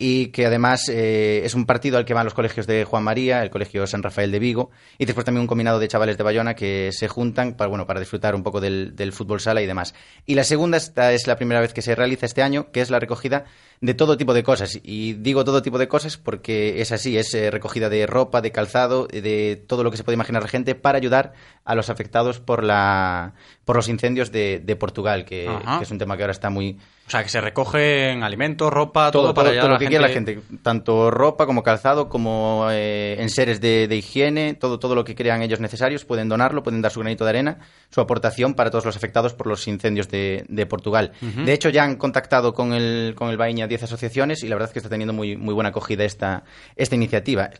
Y 0.00 0.28
que 0.28 0.46
además 0.46 0.88
eh, 0.88 1.42
es 1.44 1.54
un 1.54 1.66
partido 1.66 1.98
al 1.98 2.04
que 2.04 2.14
van 2.14 2.24
los 2.24 2.32
colegios 2.32 2.68
de 2.68 2.84
Juan 2.84 3.02
María, 3.02 3.42
el 3.42 3.50
colegio 3.50 3.84
San 3.84 4.00
Rafael 4.00 4.30
de 4.30 4.38
Vigo, 4.38 4.70
y 4.96 5.06
después 5.06 5.24
también 5.24 5.40
un 5.40 5.48
combinado 5.48 5.80
de 5.80 5.88
chavales 5.88 6.16
de 6.16 6.22
Bayona 6.22 6.54
que 6.54 6.90
se 6.92 7.08
juntan 7.08 7.54
para, 7.54 7.68
bueno, 7.68 7.84
para 7.84 7.98
disfrutar 7.98 8.36
un 8.36 8.44
poco 8.44 8.60
del, 8.60 8.94
del 8.94 9.12
fútbol 9.12 9.40
sala 9.40 9.60
y 9.60 9.66
demás. 9.66 9.96
Y 10.24 10.36
la 10.36 10.44
segunda, 10.44 10.76
esta 10.76 11.12
es 11.12 11.26
la 11.26 11.34
primera 11.34 11.60
vez 11.60 11.72
que 11.72 11.82
se 11.82 11.96
realiza 11.96 12.26
este 12.26 12.42
año, 12.42 12.70
que 12.70 12.80
es 12.80 12.90
la 12.90 13.00
recogida 13.00 13.46
de 13.80 13.94
todo 13.94 14.16
tipo 14.16 14.34
de 14.34 14.42
cosas. 14.42 14.78
Y 14.82 15.14
digo 15.14 15.44
todo 15.44 15.62
tipo 15.62 15.78
de 15.78 15.88
cosas 15.88 16.16
porque 16.16 16.80
es 16.80 16.92
así, 16.92 17.16
es 17.16 17.32
eh, 17.34 17.50
recogida 17.50 17.88
de 17.88 18.06
ropa, 18.06 18.40
de 18.40 18.52
calzado, 18.52 19.06
de 19.06 19.62
todo 19.66 19.84
lo 19.84 19.90
que 19.90 19.96
se 19.96 20.04
puede 20.04 20.14
imaginar 20.14 20.42
la 20.42 20.48
gente 20.48 20.74
para 20.74 20.98
ayudar 20.98 21.32
a 21.64 21.74
los 21.74 21.90
afectados 21.90 22.40
por, 22.40 22.64
la, 22.64 23.34
por 23.64 23.76
los 23.76 23.88
incendios 23.88 24.32
de, 24.32 24.60
de 24.64 24.76
Portugal, 24.76 25.24
que, 25.24 25.46
que, 25.78 25.84
es 25.84 25.90
un 25.90 25.98
tema 25.98 26.16
que 26.16 26.22
ahora 26.22 26.32
está 26.32 26.50
muy... 26.50 26.78
O 27.06 27.10
sea, 27.10 27.22
que 27.22 27.30
se 27.30 27.40
recogen 27.40 28.22
alimentos, 28.22 28.70
ropa, 28.70 29.10
todo, 29.10 29.22
todo 29.22 29.34
para 29.34 29.50
todo, 29.50 29.60
todo 29.60 29.68
lo 29.70 29.78
que 29.78 29.84
gente... 29.84 29.98
quiera 29.98 30.08
la 30.08 30.12
gente. 30.12 30.40
Tanto 30.62 31.10
ropa 31.10 31.46
como 31.46 31.62
calzado, 31.62 32.08
como 32.08 32.66
eh, 32.70 33.16
enseres 33.18 33.60
de, 33.62 33.88
de, 33.88 33.96
higiene, 33.96 34.54
todo, 34.54 34.78
todo 34.78 34.94
lo 34.94 35.04
que 35.04 35.14
crean 35.14 35.40
ellos 35.40 35.60
necesarios, 35.60 36.04
pueden 36.04 36.28
donarlo, 36.28 36.62
pueden 36.62 36.82
dar 36.82 36.92
su 36.92 37.00
granito 37.00 37.24
de 37.24 37.30
arena, 37.30 37.58
su 37.90 38.00
aportación 38.02 38.54
para 38.54 38.70
todos 38.70 38.84
los 38.84 38.96
afectados 38.96 39.32
por 39.32 39.46
los 39.46 39.66
incendios 39.68 40.08
de, 40.08 40.44
de 40.48 40.66
Portugal. 40.66 41.12
Uh 41.22 41.26
-huh. 41.26 41.44
De 41.44 41.52
hecho, 41.54 41.70
ya 41.70 41.84
han 41.84 41.96
contactado 41.96 42.52
con 42.52 42.74
el, 42.74 43.14
con 43.14 43.30
el 43.30 43.38
Baña 43.38 43.67
10 43.68 43.84
asociaciones 43.84 44.42
y 44.42 44.48
la 44.48 44.56
verdad 44.56 44.68
es 44.68 44.72
que 44.72 44.78
está 44.78 44.88
teniendo 44.88 45.12
muy, 45.12 45.36
muy 45.36 45.54
buena 45.54 45.70
acogida 45.70 46.04
esta, 46.04 46.44
esta 46.76 46.94
iniciativa. 46.94 47.50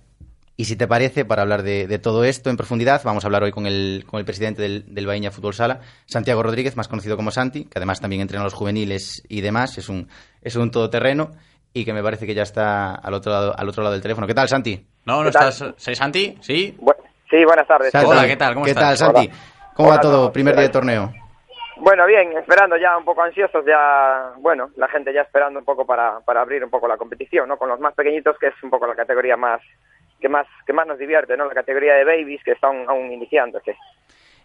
Y 0.56 0.64
si 0.64 0.74
te 0.74 0.88
parece, 0.88 1.24
para 1.24 1.42
hablar 1.42 1.62
de, 1.62 1.86
de, 1.86 1.98
todo 2.00 2.24
esto 2.24 2.50
en 2.50 2.56
profundidad, 2.56 3.00
vamos 3.04 3.22
a 3.22 3.28
hablar 3.28 3.44
hoy 3.44 3.52
con 3.52 3.66
el, 3.66 4.04
con 4.08 4.18
el 4.18 4.24
presidente 4.24 4.60
del, 4.60 4.92
del 4.92 5.06
Bahía 5.06 5.30
Fútbol 5.30 5.54
Sala, 5.54 5.80
Santiago 6.06 6.42
Rodríguez, 6.42 6.76
más 6.76 6.88
conocido 6.88 7.16
como 7.16 7.30
Santi, 7.30 7.66
que 7.66 7.78
además 7.78 8.00
también 8.00 8.22
entrena 8.22 8.42
a 8.42 8.44
los 8.44 8.54
juveniles 8.54 9.22
y 9.28 9.40
demás, 9.40 9.78
es 9.78 9.88
un, 9.88 10.08
es 10.42 10.56
un 10.56 10.72
todoterreno 10.72 11.30
y 11.72 11.84
que 11.84 11.92
me 11.92 12.02
parece 12.02 12.26
que 12.26 12.34
ya 12.34 12.42
está 12.42 12.94
al 12.94 13.14
otro 13.14 13.30
lado, 13.30 13.54
al 13.56 13.68
otro 13.68 13.84
lado 13.84 13.92
del 13.92 14.02
teléfono. 14.02 14.26
¿Qué 14.26 14.34
tal, 14.34 14.48
Santi? 14.48 14.84
No, 15.04 15.22
no 15.22 15.28
estás. 15.28 15.64
¿Sí, 15.76 15.94
Santi? 15.94 16.36
¿Sí? 16.40 16.76
Bu 16.80 16.92
sí, 17.30 17.44
buenas 17.44 17.68
tardes. 17.68 17.92
Santi, 17.92 18.10
Hola, 18.10 18.26
¿qué 18.26 18.36
tal? 18.36 18.54
¿Cómo 18.54 18.64
¿Qué 18.64 18.72
estás? 18.72 18.98
tal, 18.98 19.14
Santi? 19.14 19.28
Hola. 19.30 19.72
¿Cómo 19.76 19.88
Hola, 19.90 19.96
va 19.96 20.02
todo? 20.02 20.32
Primer 20.32 20.54
día 20.54 20.64
de 20.64 20.70
torneo. 20.70 21.12
Bueno, 21.80 22.06
bien, 22.06 22.36
esperando 22.36 22.76
ya 22.76 22.96
un 22.98 23.04
poco 23.04 23.22
ansiosos, 23.22 23.64
ya, 23.64 24.32
bueno, 24.38 24.70
la 24.76 24.88
gente 24.88 25.12
ya 25.12 25.22
esperando 25.22 25.60
un 25.60 25.64
poco 25.64 25.86
para, 25.86 26.20
para 26.20 26.40
abrir 26.40 26.64
un 26.64 26.70
poco 26.70 26.88
la 26.88 26.96
competición, 26.96 27.48
¿no? 27.48 27.56
Con 27.56 27.68
los 27.68 27.78
más 27.78 27.94
pequeñitos, 27.94 28.36
que 28.38 28.48
es 28.48 28.54
un 28.62 28.70
poco 28.70 28.86
la 28.86 28.96
categoría 28.96 29.36
más, 29.36 29.60
que 30.20 30.28
más, 30.28 30.46
que 30.66 30.72
más 30.72 30.86
nos 30.88 30.98
divierte, 30.98 31.36
¿no? 31.36 31.46
La 31.46 31.54
categoría 31.54 31.94
de 31.94 32.04
babies, 32.04 32.42
que 32.42 32.52
están 32.52 32.84
aún 32.88 33.12
iniciándose. 33.12 33.76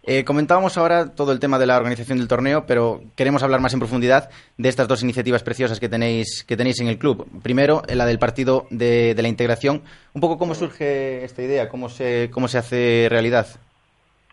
Eh, 0.04 0.22
comentábamos 0.24 0.76
ahora 0.78 1.14
todo 1.14 1.32
el 1.32 1.40
tema 1.40 1.58
de 1.58 1.66
la 1.66 1.76
organización 1.76 2.18
del 2.18 2.28
torneo, 2.28 2.66
pero 2.66 3.00
queremos 3.16 3.42
hablar 3.42 3.60
más 3.60 3.72
en 3.72 3.80
profundidad 3.80 4.30
de 4.56 4.68
estas 4.68 4.86
dos 4.86 5.02
iniciativas 5.02 5.42
preciosas 5.42 5.80
que 5.80 5.88
tenéis, 5.88 6.44
que 6.44 6.56
tenéis 6.56 6.80
en 6.80 6.88
el 6.88 6.98
club. 6.98 7.26
Primero, 7.42 7.82
la 7.88 8.06
del 8.06 8.18
partido 8.18 8.66
de, 8.70 9.14
de 9.14 9.22
la 9.22 9.28
integración. 9.28 9.82
Un 10.12 10.20
poco 10.20 10.38
cómo 10.38 10.54
surge 10.54 11.24
esta 11.24 11.42
idea, 11.42 11.68
cómo 11.68 11.88
se, 11.88 12.30
cómo 12.30 12.48
se 12.48 12.58
hace 12.58 13.08
realidad. 13.10 13.46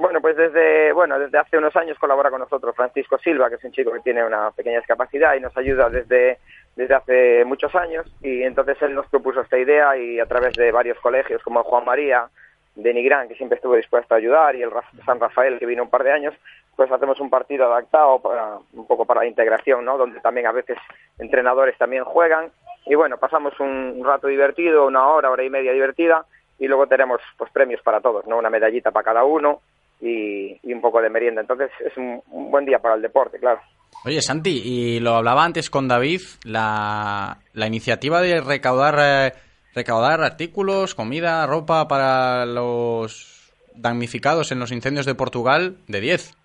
Bueno, 0.01 0.19
pues 0.19 0.35
desde, 0.35 0.91
bueno, 0.93 1.19
desde 1.19 1.37
hace 1.37 1.59
unos 1.59 1.75
años 1.75 1.99
colabora 1.99 2.31
con 2.31 2.39
nosotros 2.39 2.75
Francisco 2.75 3.19
Silva, 3.19 3.49
que 3.49 3.57
es 3.57 3.63
un 3.63 3.71
chico 3.71 3.91
que 3.91 3.99
tiene 3.99 4.25
una 4.25 4.49
pequeña 4.49 4.79
discapacidad 4.79 5.35
y 5.35 5.39
nos 5.39 5.55
ayuda 5.55 5.91
desde, 5.91 6.39
desde 6.75 6.95
hace 6.95 7.45
muchos 7.45 7.75
años. 7.75 8.11
Y 8.19 8.41
entonces 8.41 8.81
él 8.81 8.95
nos 8.95 9.05
propuso 9.09 9.41
esta 9.41 9.59
idea 9.59 9.95
y 9.95 10.19
a 10.19 10.25
través 10.25 10.55
de 10.55 10.71
varios 10.71 10.99
colegios 11.01 11.43
como 11.43 11.61
Juan 11.61 11.85
María, 11.85 12.27
de 12.73 12.93
Nigrán, 12.95 13.27
que 13.27 13.35
siempre 13.35 13.57
estuvo 13.57 13.75
dispuesto 13.75 14.15
a 14.15 14.17
ayudar, 14.17 14.55
y 14.55 14.63
el 14.63 14.71
San 15.05 15.19
Rafael, 15.19 15.59
que 15.59 15.67
vino 15.67 15.83
un 15.83 15.89
par 15.91 16.03
de 16.03 16.13
años, 16.13 16.33
pues 16.75 16.91
hacemos 16.91 17.19
un 17.19 17.29
partido 17.29 17.65
adaptado 17.65 18.19
para 18.23 18.57
un 18.73 18.87
poco 18.87 19.05
para 19.05 19.21
la 19.21 19.27
integración, 19.27 19.85
¿no? 19.85 19.99
Donde 19.99 20.19
también 20.21 20.47
a 20.47 20.51
veces 20.51 20.79
entrenadores 21.19 21.77
también 21.77 22.05
juegan. 22.05 22.49
Y 22.87 22.95
bueno, 22.95 23.17
pasamos 23.17 23.53
un 23.59 24.01
rato 24.03 24.25
divertido, 24.25 24.87
una 24.87 25.07
hora, 25.09 25.29
hora 25.29 25.43
y 25.43 25.51
media 25.51 25.73
divertida, 25.73 26.25
y 26.57 26.67
luego 26.67 26.87
tenemos 26.87 27.21
pues 27.37 27.51
premios 27.51 27.83
para 27.83 28.01
todos, 28.01 28.25
¿no? 28.25 28.39
Una 28.39 28.49
medallita 28.49 28.89
para 28.89 29.05
cada 29.05 29.23
uno 29.25 29.61
y, 30.01 30.59
y 30.63 30.73
un 30.73 30.81
poco 30.81 31.01
de 31.01 31.09
merienda. 31.09 31.41
Entonces 31.41 31.69
es 31.85 31.95
un, 31.95 32.21
un, 32.31 32.51
buen 32.51 32.65
día 32.65 32.79
para 32.79 32.95
el 32.95 33.01
deporte, 33.01 33.39
claro. 33.39 33.61
Oye, 34.03 34.21
Santi, 34.21 34.61
y 34.63 34.99
lo 34.99 35.11
hablaba 35.15 35.45
antes 35.45 35.69
con 35.69 35.87
David, 35.87 36.21
la, 36.43 37.37
la 37.53 37.67
iniciativa 37.67 38.21
de 38.21 38.41
recaudar, 38.41 38.95
eh, 38.99 39.33
recaudar 39.75 40.21
artículos, 40.21 40.95
comida, 40.95 41.45
ropa 41.45 41.87
para 41.87 42.45
los 42.45 43.53
damnificados 43.75 44.51
en 44.51 44.59
los 44.59 44.71
incendios 44.71 45.05
de 45.05 45.15
Portugal, 45.15 45.77
de 45.87 46.01
10. 46.01 46.37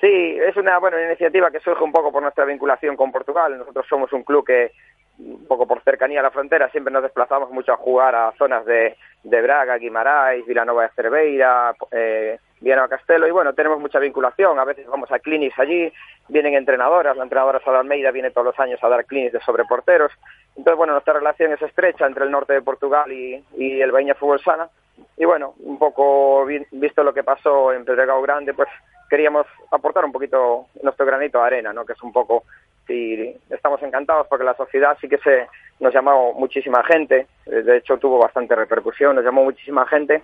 Sí, 0.00 0.38
es 0.46 0.56
una 0.56 0.78
buena 0.78 1.02
iniciativa 1.02 1.50
que 1.50 1.60
surge 1.60 1.82
un 1.82 1.92
poco 1.92 2.12
por 2.12 2.22
nuestra 2.22 2.44
vinculación 2.44 2.96
con 2.96 3.10
Portugal. 3.10 3.56
Nosotros 3.56 3.86
somos 3.88 4.12
un 4.12 4.24
club 4.24 4.44
que, 4.46 4.72
un 5.18 5.46
poco 5.46 5.66
por 5.66 5.82
cercanía 5.82 6.20
a 6.20 6.24
la 6.24 6.30
frontera, 6.30 6.68
siempre 6.70 6.92
nos 6.92 7.02
desplazamos 7.02 7.50
mucho 7.50 7.72
a 7.72 7.76
jugar 7.76 8.14
a 8.14 8.32
zonas 8.36 8.66
de, 8.66 8.96
de 9.24 9.42
Braga, 9.42 9.78
Guimarães, 9.78 10.44
Vilanova 10.46 10.82
de 10.82 10.90
Cerveira, 10.90 11.74
eh, 11.90 12.38
Viana 12.60 12.88
Castelo, 12.88 13.28
y 13.28 13.30
bueno, 13.30 13.52
tenemos 13.52 13.78
mucha 13.78 13.98
vinculación. 13.98 14.58
A 14.58 14.64
veces 14.64 14.86
vamos 14.86 15.10
a 15.12 15.18
clinics 15.18 15.58
allí, 15.58 15.92
vienen 16.28 16.54
entrenadoras, 16.54 17.16
la 17.16 17.24
entrenadora 17.24 17.60
Sara 17.60 17.80
Almeida 17.80 18.10
viene 18.10 18.30
todos 18.30 18.46
los 18.46 18.58
años 18.58 18.82
a 18.82 18.88
dar 18.88 19.04
clinics 19.04 19.32
de 19.32 19.40
sobreporteros. 19.40 20.12
Entonces, 20.56 20.76
bueno, 20.76 20.94
nuestra 20.94 21.14
relación 21.14 21.52
es 21.52 21.60
estrecha 21.60 22.06
entre 22.06 22.24
el 22.24 22.30
norte 22.30 22.54
de 22.54 22.62
Portugal 22.62 23.12
y, 23.12 23.44
y 23.56 23.80
el 23.80 23.92
Baña 23.92 24.14
Fútbol 24.14 24.40
Sala. 24.40 24.70
Y 25.18 25.24
bueno, 25.26 25.54
un 25.58 25.78
poco 25.78 26.46
vi, 26.46 26.64
visto 26.72 27.02
lo 27.04 27.12
que 27.12 27.22
pasó 27.22 27.72
en 27.72 27.84
Pedregao 27.84 28.22
Grande, 28.22 28.54
pues 28.54 28.68
queríamos 29.10 29.46
aportar 29.70 30.04
un 30.04 30.12
poquito 30.12 30.66
nuestro 30.82 31.06
granito 31.06 31.38
de 31.38 31.44
arena, 31.44 31.72
¿no? 31.72 31.84
Que 31.84 31.92
es 31.92 32.02
un 32.02 32.12
poco, 32.12 32.44
si 32.86 33.36
estamos 33.50 33.82
encantados 33.82 34.26
porque 34.28 34.44
la 34.44 34.54
sociedad 34.54 34.96
sí 35.00 35.08
que 35.08 35.18
se 35.18 35.46
nos 35.80 35.92
llamó 35.92 36.32
muchísima 36.32 36.82
gente, 36.84 37.26
de 37.44 37.76
hecho 37.76 37.98
tuvo 37.98 38.18
bastante 38.18 38.56
repercusión, 38.56 39.14
nos 39.14 39.24
llamó 39.24 39.44
muchísima 39.44 39.86
gente 39.86 40.22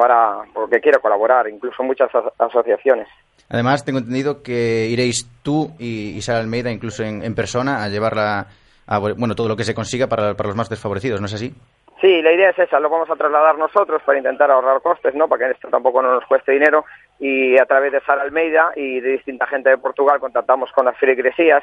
para 0.00 0.44
porque 0.54 0.80
quiere 0.80 0.98
colaborar, 0.98 1.46
incluso 1.46 1.82
muchas 1.82 2.08
asociaciones. 2.38 3.06
Además, 3.50 3.84
tengo 3.84 3.98
entendido 3.98 4.42
que 4.42 4.86
iréis 4.86 5.28
tú 5.42 5.72
y, 5.78 6.16
y 6.16 6.22
Sara 6.22 6.38
Almeida, 6.38 6.70
incluso 6.70 7.02
en, 7.02 7.22
en, 7.22 7.34
persona, 7.34 7.84
a 7.84 7.88
llevarla 7.90 8.46
a 8.86 8.98
bueno 8.98 9.34
todo 9.34 9.48
lo 9.48 9.56
que 9.56 9.64
se 9.64 9.74
consiga 9.74 10.06
para, 10.06 10.32
para 10.32 10.48
los 10.48 10.56
más 10.56 10.70
desfavorecidos, 10.70 11.20
¿no 11.20 11.26
es 11.26 11.34
así? 11.34 11.52
Sí, 12.00 12.22
la 12.22 12.32
idea 12.32 12.48
es 12.48 12.58
esa, 12.58 12.80
lo 12.80 12.88
vamos 12.88 13.10
a 13.10 13.16
trasladar 13.16 13.58
nosotros 13.58 14.00
para 14.06 14.16
intentar 14.16 14.50
ahorrar 14.50 14.80
costes, 14.80 15.14
¿no? 15.14 15.28
Para 15.28 15.48
que 15.48 15.52
esto 15.52 15.68
tampoco 15.68 16.00
no 16.00 16.14
nos 16.14 16.24
cueste 16.24 16.52
dinero 16.52 16.86
y 17.18 17.58
a 17.58 17.66
través 17.66 17.92
de 17.92 18.00
Sara 18.00 18.22
Almeida 18.22 18.72
y 18.76 19.00
de 19.00 19.10
distinta 19.10 19.46
gente 19.48 19.68
de 19.68 19.76
Portugal 19.76 20.18
contactamos 20.18 20.72
con 20.72 20.86
las 20.86 20.96
feligresías 20.96 21.62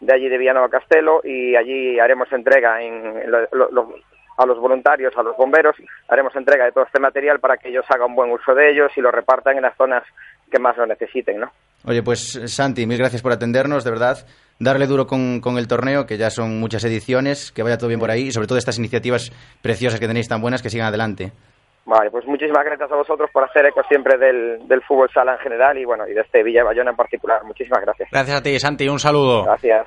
de 0.00 0.14
allí 0.14 0.30
de 0.30 0.38
Villanueva 0.38 0.70
Castelo 0.70 1.20
y 1.22 1.54
allí 1.54 2.00
haremos 2.00 2.32
entrega 2.32 2.80
en 2.82 3.30
lo, 3.30 3.94
a 4.36 4.46
los 4.46 4.58
voluntarios, 4.58 5.16
a 5.16 5.22
los 5.22 5.36
bomberos, 5.36 5.76
haremos 6.08 6.34
entrega 6.36 6.64
de 6.64 6.72
todo 6.72 6.84
este 6.84 7.00
material 7.00 7.40
para 7.40 7.56
que 7.56 7.68
ellos 7.68 7.84
hagan 7.88 8.14
buen 8.14 8.30
uso 8.30 8.54
de 8.54 8.70
ellos 8.70 8.90
y 8.96 9.00
lo 9.00 9.10
repartan 9.10 9.56
en 9.56 9.62
las 9.62 9.76
zonas 9.76 10.02
que 10.50 10.58
más 10.58 10.76
lo 10.76 10.86
necesiten, 10.86 11.40
¿no? 11.40 11.50
Oye, 11.86 12.02
pues 12.02 12.40
Santi, 12.46 12.86
mil 12.86 12.98
gracias 12.98 13.22
por 13.22 13.32
atendernos, 13.32 13.84
de 13.84 13.90
verdad. 13.90 14.26
Darle 14.58 14.86
duro 14.86 15.06
con, 15.06 15.40
con, 15.40 15.58
el 15.58 15.68
torneo, 15.68 16.06
que 16.06 16.16
ya 16.16 16.30
son 16.30 16.58
muchas 16.60 16.84
ediciones, 16.84 17.52
que 17.52 17.62
vaya 17.62 17.76
todo 17.76 17.88
bien 17.88 18.00
por 18.00 18.10
ahí 18.10 18.28
y 18.28 18.32
sobre 18.32 18.46
todo 18.46 18.56
estas 18.56 18.78
iniciativas 18.78 19.30
preciosas 19.62 20.00
que 20.00 20.06
tenéis 20.06 20.28
tan 20.28 20.40
buenas, 20.40 20.62
que 20.62 20.70
sigan 20.70 20.86
adelante. 20.86 21.32
Vale, 21.86 22.10
pues 22.10 22.26
muchísimas 22.26 22.64
gracias 22.64 22.90
a 22.90 22.96
vosotros 22.96 23.28
por 23.30 23.44
hacer 23.44 23.66
eco 23.66 23.82
siempre 23.88 24.16
del, 24.16 24.66
del 24.66 24.80
fútbol 24.82 25.10
sala 25.12 25.32
en 25.34 25.38
general 25.40 25.76
y 25.76 25.84
bueno, 25.84 26.08
y 26.08 26.14
de 26.14 26.22
este 26.22 26.42
Villa 26.42 26.64
Bayona 26.64 26.90
en 26.90 26.96
particular. 26.96 27.44
Muchísimas 27.44 27.82
gracias. 27.82 28.08
Gracias 28.10 28.38
a 28.38 28.42
ti, 28.42 28.58
Santi, 28.58 28.88
un 28.88 28.98
saludo. 28.98 29.44
Gracias. 29.44 29.86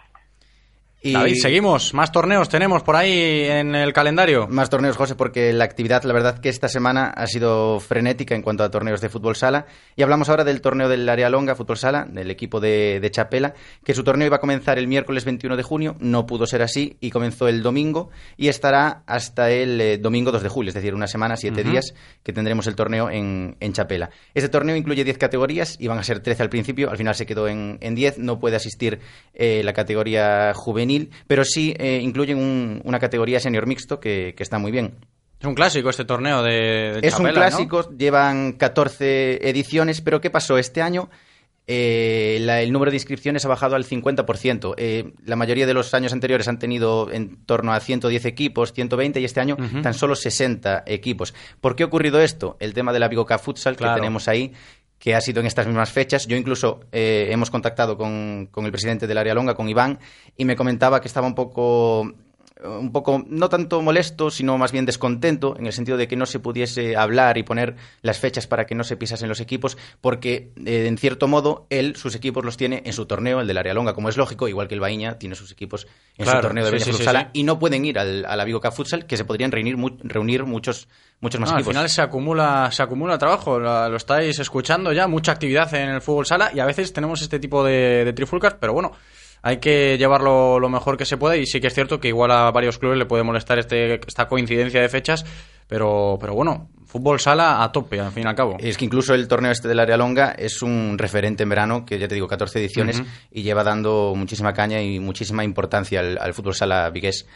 Y... 0.99 1.13
David, 1.13 1.35
seguimos. 1.39 1.93
Más 1.93 2.11
torneos 2.11 2.49
tenemos 2.49 2.81
por 2.81 2.95
ahí 2.95 3.45
en 3.45 3.75
el 3.75 3.93
calendario. 3.93 4.47
Más 4.47 4.69
torneos, 4.69 4.97
José, 4.97 5.13
porque 5.13 5.53
la 5.53 5.63
actividad, 5.63 6.03
la 6.03 6.13
verdad, 6.13 6.39
que 6.39 6.49
esta 6.49 6.67
semana 6.67 7.09
ha 7.09 7.27
sido 7.27 7.79
frenética 7.79 8.33
en 8.33 8.41
cuanto 8.41 8.63
a 8.63 8.71
torneos 8.71 8.99
de 8.99 9.09
fútbol 9.09 9.35
sala. 9.35 9.67
Y 9.95 10.01
hablamos 10.01 10.27
ahora 10.29 10.43
del 10.43 10.59
torneo 10.59 10.89
del 10.89 11.07
área 11.07 11.29
longa, 11.29 11.53
fútbol 11.53 11.77
sala, 11.77 12.07
del 12.09 12.31
equipo 12.31 12.59
de, 12.59 12.99
de, 12.99 13.11
Chapela, 13.11 13.53
que 13.83 13.93
su 13.93 14.03
torneo 14.03 14.25
iba 14.25 14.37
a 14.37 14.39
comenzar 14.39 14.79
el 14.79 14.87
miércoles 14.87 15.23
21 15.23 15.55
de 15.55 15.61
junio. 15.61 15.95
No 15.99 16.25
pudo 16.25 16.47
ser 16.47 16.63
así 16.63 16.97
y 16.99 17.11
comenzó 17.11 17.47
el 17.47 17.61
domingo 17.61 18.09
y 18.35 18.47
estará 18.47 19.03
hasta 19.05 19.51
el 19.51 19.79
eh, 19.79 19.97
domingo 19.99 20.31
2 20.31 20.41
de 20.41 20.49
julio, 20.49 20.69
es 20.69 20.75
decir, 20.75 20.95
una 20.95 21.07
semana, 21.07 21.37
siete 21.37 21.61
uh 21.61 21.63
-huh. 21.63 21.71
días, 21.71 21.93
que 22.23 22.33
tendremos 22.33 22.65
el 22.65 22.75
torneo 22.75 23.11
en, 23.11 23.55
en 23.59 23.73
Chapela. 23.73 24.09
Este 24.33 24.49
torneo 24.49 24.75
incluye 24.75 25.03
10 25.03 25.19
categorías, 25.19 25.77
iban 25.79 25.99
a 25.99 26.03
ser 26.03 26.21
13 26.21 26.41
al 26.41 26.49
principio, 26.49 26.89
al 26.89 26.97
final 26.97 27.13
se 27.13 27.27
quedó 27.27 27.47
en, 27.47 27.77
en 27.81 27.93
10. 27.93 28.17
No 28.17 28.39
puede 28.39 28.55
asistir 28.55 28.99
eh, 29.35 29.61
la 29.63 29.73
categoría 29.73 30.53
juvenil, 30.55 30.86
pero 31.27 31.43
sí 31.43 31.73
eh, 31.77 31.99
incluyen 32.01 32.37
un, 32.37 32.81
una 32.83 32.99
categoría 32.99 33.39
senior 33.39 33.67
mixto 33.67 33.99
que, 33.99 34.33
que, 34.35 34.43
está 34.43 34.59
muy 34.59 34.71
bien. 34.71 34.95
Es 35.39 35.45
un 35.45 35.55
clásico 35.55 35.89
este 35.89 36.05
torneo 36.05 36.41
de, 36.41 36.99
de 36.99 36.99
Es 37.03 37.13
Chapela, 37.13 37.29
un 37.29 37.35
clásico, 37.35 37.87
¿no? 37.89 37.97
llevan 37.97 38.53
14 38.53 39.47
ediciones, 39.49 40.01
pero 40.01 40.19
¿qué 40.19 40.29
pasó? 40.29 40.57
Este 40.57 40.81
año 40.81 41.09
eh, 41.69 42.37
la, 42.41 42.61
el 42.61 42.71
número 42.71 42.91
de 42.91 42.95
inscripciones 42.95 43.43
ha 43.43 43.49
bajado 43.49 43.75
al 43.75 43.85
50%. 43.85 44.73
Eh, 44.77 45.11
la 45.25 45.35
mayoría 45.35 45.67
de 45.67 45.73
los 45.73 45.93
años 45.93 46.13
anteriores 46.13 46.47
han 46.47 46.59
tenido 46.59 47.11
en 47.11 47.43
torno 47.45 47.73
a 47.73 47.79
110 47.81 48.23
equipos, 48.25 48.71
120 48.71 49.19
y 49.19 49.25
este 49.25 49.41
año 49.41 49.57
uh 49.59 49.61
-huh. 49.61 49.81
tan 49.83 49.93
solo 49.93 50.15
60 50.15 50.83
equipos. 50.87 51.33
¿Por 51.59 51.75
qué 51.75 51.83
ha 51.83 51.87
ocurrido 51.87 52.21
esto? 52.21 52.55
El 52.61 52.73
tema 52.73 52.93
de 52.93 52.99
la 52.99 53.09
Vigoca 53.09 53.37
Futsal 53.37 53.75
claro. 53.75 53.95
que 53.95 53.99
tenemos 53.99 54.29
ahí 54.29 54.53
que 54.99 55.15
ha 55.15 55.21
sido 55.21 55.39
en 55.39 55.47
estas 55.47 55.67
mismas 55.67 55.91
fechas. 55.91 56.27
Yo 56.27 56.37
incluso 56.37 56.81
eh, 56.91 57.27
hemos 57.31 57.49
contactado 57.49 57.97
con, 57.97 58.47
con, 58.51 58.65
el 58.65 58.71
presidente 58.71 59.07
del 59.07 59.17
área 59.17 59.33
longa, 59.33 59.55
con 59.55 59.69
Iván, 59.69 59.99
y 60.35 60.45
me 60.45 60.55
comentaba 60.55 61.01
que 61.01 61.07
estaba 61.07 61.27
un 61.27 61.35
poco 61.35 62.13
un 62.63 62.91
poco, 62.91 63.23
no 63.27 63.49
tanto 63.49 63.81
molesto, 63.81 64.31
sino 64.31 64.57
más 64.57 64.71
bien 64.71 64.85
descontento, 64.85 65.55
en 65.57 65.67
el 65.67 65.73
sentido 65.73 65.97
de 65.97 66.07
que 66.07 66.15
no 66.15 66.25
se 66.25 66.39
pudiese 66.39 66.95
hablar 66.95 67.37
y 67.37 67.43
poner 67.43 67.75
las 68.01 68.19
fechas 68.19 68.47
para 68.47 68.65
que 68.65 68.75
no 68.75 68.83
se 68.83 68.97
pisasen 68.97 69.29
los 69.29 69.39
equipos, 69.39 69.77
porque 70.01 70.51
eh, 70.65 70.87
en 70.87 70.97
cierto 70.97 71.27
modo 71.27 71.67
él 71.69 71.95
sus 71.95 72.15
equipos 72.15 72.43
los 72.43 72.57
tiene 72.57 72.81
en 72.85 72.93
su 72.93 73.05
torneo, 73.05 73.41
el 73.41 73.47
del 73.47 73.57
área 73.57 73.73
longa, 73.73 73.93
como 73.93 74.09
es 74.09 74.17
lógico, 74.17 74.47
igual 74.47 74.67
que 74.67 74.75
el 74.75 74.79
Baíña 74.79 75.19
tiene 75.19 75.35
sus 75.35 75.51
equipos 75.51 75.87
en 76.17 76.25
claro, 76.25 76.39
su 76.39 76.47
torneo 76.47 76.71
de 76.71 76.79
sí, 76.79 76.91
sí, 76.91 77.03
sí, 77.03 77.09
y 77.33 77.43
no 77.43 77.59
pueden 77.59 77.85
ir 77.85 77.99
al, 77.99 78.25
a 78.25 78.35
la 78.35 78.43
Vigo 78.43 78.61
Futsal, 78.71 79.05
que 79.05 79.17
se 79.17 79.25
podrían 79.25 79.51
reunir, 79.51 79.77
mu 79.77 79.89
reunir 79.99 80.45
muchos 80.45 80.87
muchos 81.19 81.39
más 81.39 81.49
no, 81.51 81.57
equipos. 81.57 81.69
Al 81.69 81.73
final 81.73 81.89
se 81.89 82.01
acumula, 82.01 82.69
se 82.71 82.83
acumula 82.83 83.17
trabajo, 83.17 83.59
lo, 83.59 83.89
lo, 83.89 83.97
estáis 83.97 84.39
escuchando 84.39 84.91
ya, 84.93 85.07
mucha 85.07 85.31
actividad 85.31 85.73
en 85.73 85.89
el 85.89 86.01
fútbol 86.01 86.25
sala 86.25 86.51
y 86.53 86.59
a 86.59 86.65
veces 86.65 86.93
tenemos 86.93 87.21
este 87.21 87.39
tipo 87.39 87.63
de, 87.63 88.05
de 88.05 88.13
trifulcas, 88.13 88.55
pero 88.55 88.73
bueno, 88.73 88.93
hay 89.41 89.57
que 89.57 89.97
llevarlo 89.97 90.59
lo 90.59 90.69
mejor 90.69 90.97
que 90.97 91.05
se 91.05 91.17
pueda 91.17 91.37
y 91.37 91.45
sí 91.45 91.59
que 91.59 91.67
es 91.67 91.73
cierto 91.73 91.99
que 91.99 92.07
igual 92.09 92.31
a 92.31 92.51
varios 92.51 92.77
clubes 92.77 92.97
le 92.97 93.05
puede 93.05 93.23
molestar 93.23 93.59
este, 93.59 93.95
esta 94.05 94.27
coincidencia 94.27 94.81
de 94.81 94.89
fechas, 94.89 95.25
pero, 95.67 96.17
pero 96.19 96.33
bueno, 96.33 96.69
fútbol 96.85 97.19
sala 97.19 97.63
a 97.63 97.71
tope, 97.71 97.99
al 97.99 98.11
fin 98.11 98.23
y 98.25 98.27
al 98.27 98.35
cabo. 98.35 98.57
Es 98.59 98.77
que 98.77 98.85
incluso 98.85 99.13
el 99.13 99.27
torneo 99.27 99.51
este 99.51 99.67
del 99.67 99.79
área 99.79 99.97
longa 99.97 100.31
es 100.31 100.61
un 100.61 100.97
referente 100.97 101.43
en 101.43 101.49
verano, 101.49 101.85
que 101.85 101.99
ya 101.99 102.07
te 102.07 102.15
digo, 102.15 102.27
14 102.27 102.59
ediciones, 102.59 102.99
uh 102.99 103.03
-huh. 103.03 103.07
y 103.31 103.43
lleva 103.43 103.63
dando 103.63 104.13
muchísima 104.15 104.53
caña 104.53 104.81
y 104.81 104.99
muchísima 104.99 105.43
importancia 105.43 105.99
al, 105.99 106.17
al 106.19 106.33
fútbol 106.33 106.55
sala 106.55 106.89
vigués. 106.89 107.27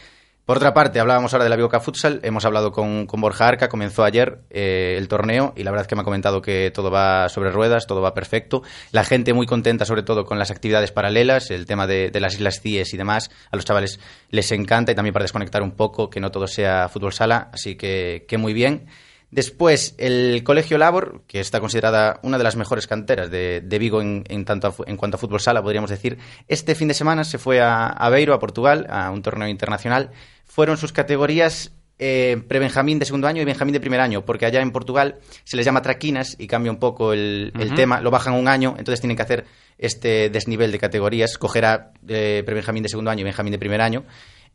Por 0.45 0.57
otra 0.57 0.73
parte, 0.73 0.99
hablábamos 0.99 1.33
ahora 1.33 1.43
de 1.43 1.51
la 1.51 1.55
Bioca 1.55 1.79
Futsal, 1.79 2.19
hemos 2.23 2.45
hablado 2.45 2.71
con, 2.71 3.05
Borja 3.05 3.47
Arca, 3.47 3.69
comenzó 3.69 4.03
ayer 4.03 4.39
eh, 4.49 4.95
el 4.97 5.07
torneo 5.07 5.53
y 5.55 5.63
la 5.63 5.69
verdad 5.69 5.83
es 5.83 5.87
que 5.87 5.95
me 5.95 6.01
ha 6.01 6.03
comentado 6.03 6.41
que 6.41 6.71
todo 6.71 6.89
va 6.89 7.29
sobre 7.29 7.51
ruedas, 7.51 7.85
todo 7.85 8.01
va 8.01 8.15
perfecto. 8.15 8.63
La 8.91 9.03
gente 9.03 9.33
muy 9.33 9.45
contenta 9.45 9.85
sobre 9.85 10.01
todo 10.01 10.25
con 10.25 10.39
las 10.39 10.49
actividades 10.49 10.91
paralelas, 10.91 11.51
el 11.51 11.67
tema 11.67 11.85
de, 11.85 12.09
de 12.09 12.19
las 12.19 12.33
Islas 12.33 12.59
CIES 12.59 12.91
y 12.91 12.97
demás, 12.97 13.29
a 13.51 13.55
los 13.55 13.65
chavales 13.65 13.99
les 14.31 14.51
encanta 14.51 14.91
y 14.91 14.95
también 14.95 15.13
para 15.13 15.23
desconectar 15.23 15.61
un 15.61 15.71
poco, 15.71 16.09
que 16.09 16.19
no 16.19 16.31
todo 16.31 16.47
sea 16.47 16.89
fútbol 16.89 17.13
sala, 17.13 17.49
así 17.53 17.75
que, 17.75 18.25
que 18.27 18.39
muy 18.39 18.53
bien. 18.53 18.87
Después, 19.31 19.95
el 19.97 20.43
Colegio 20.43 20.77
Labor, 20.77 21.23
que 21.25 21.39
está 21.39 21.61
considerada 21.61 22.19
una 22.21 22.37
de 22.37 22.43
las 22.43 22.57
mejores 22.57 22.85
canteras 22.85 23.31
de, 23.31 23.61
de 23.61 23.79
Vigo 23.79 24.01
en, 24.01 24.25
en, 24.27 24.43
tanto 24.43 24.67
a, 24.67 24.73
en 24.89 24.97
cuanto 24.97 25.15
a 25.15 25.19
fútbol 25.19 25.39
sala, 25.39 25.63
podríamos 25.63 25.89
decir, 25.89 26.17
este 26.49 26.75
fin 26.75 26.89
de 26.89 26.93
semana 26.93 27.23
se 27.23 27.37
fue 27.37 27.61
a, 27.61 27.87
a 27.87 28.09
Beiro, 28.09 28.33
a 28.33 28.39
Portugal, 28.39 28.85
a 28.89 29.09
un 29.09 29.21
torneo 29.21 29.47
internacional. 29.47 30.11
Fueron 30.43 30.75
sus 30.75 30.91
categorías 30.91 31.71
eh, 31.97 32.43
pre-Benjamín 32.45 32.99
de 32.99 33.05
segundo 33.05 33.27
año 33.27 33.41
y 33.41 33.45
Benjamín 33.45 33.71
de 33.71 33.79
primer 33.79 34.01
año, 34.01 34.25
porque 34.25 34.45
allá 34.45 34.59
en 34.59 34.71
Portugal 34.71 35.19
se 35.45 35.55
les 35.55 35.65
llama 35.65 35.81
traquinas 35.81 36.35
y 36.37 36.47
cambia 36.47 36.71
un 36.71 36.79
poco 36.79 37.13
el, 37.13 37.53
uh 37.55 37.57
-huh. 37.57 37.61
el 37.61 37.73
tema, 37.73 38.01
lo 38.01 38.11
bajan 38.11 38.33
un 38.33 38.49
año, 38.49 38.75
entonces 38.77 38.99
tienen 38.99 39.15
que 39.15 39.23
hacer 39.23 39.45
este 39.77 40.29
desnivel 40.29 40.71
de 40.73 40.79
categorías, 40.79 41.37
cogerá 41.37 41.93
eh, 42.07 42.43
pre-Benjamín 42.45 42.83
de 42.83 42.89
segundo 42.89 43.11
año 43.11 43.21
y 43.21 43.23
Benjamín 43.23 43.51
de 43.51 43.59
primer 43.59 43.79
año. 43.81 44.03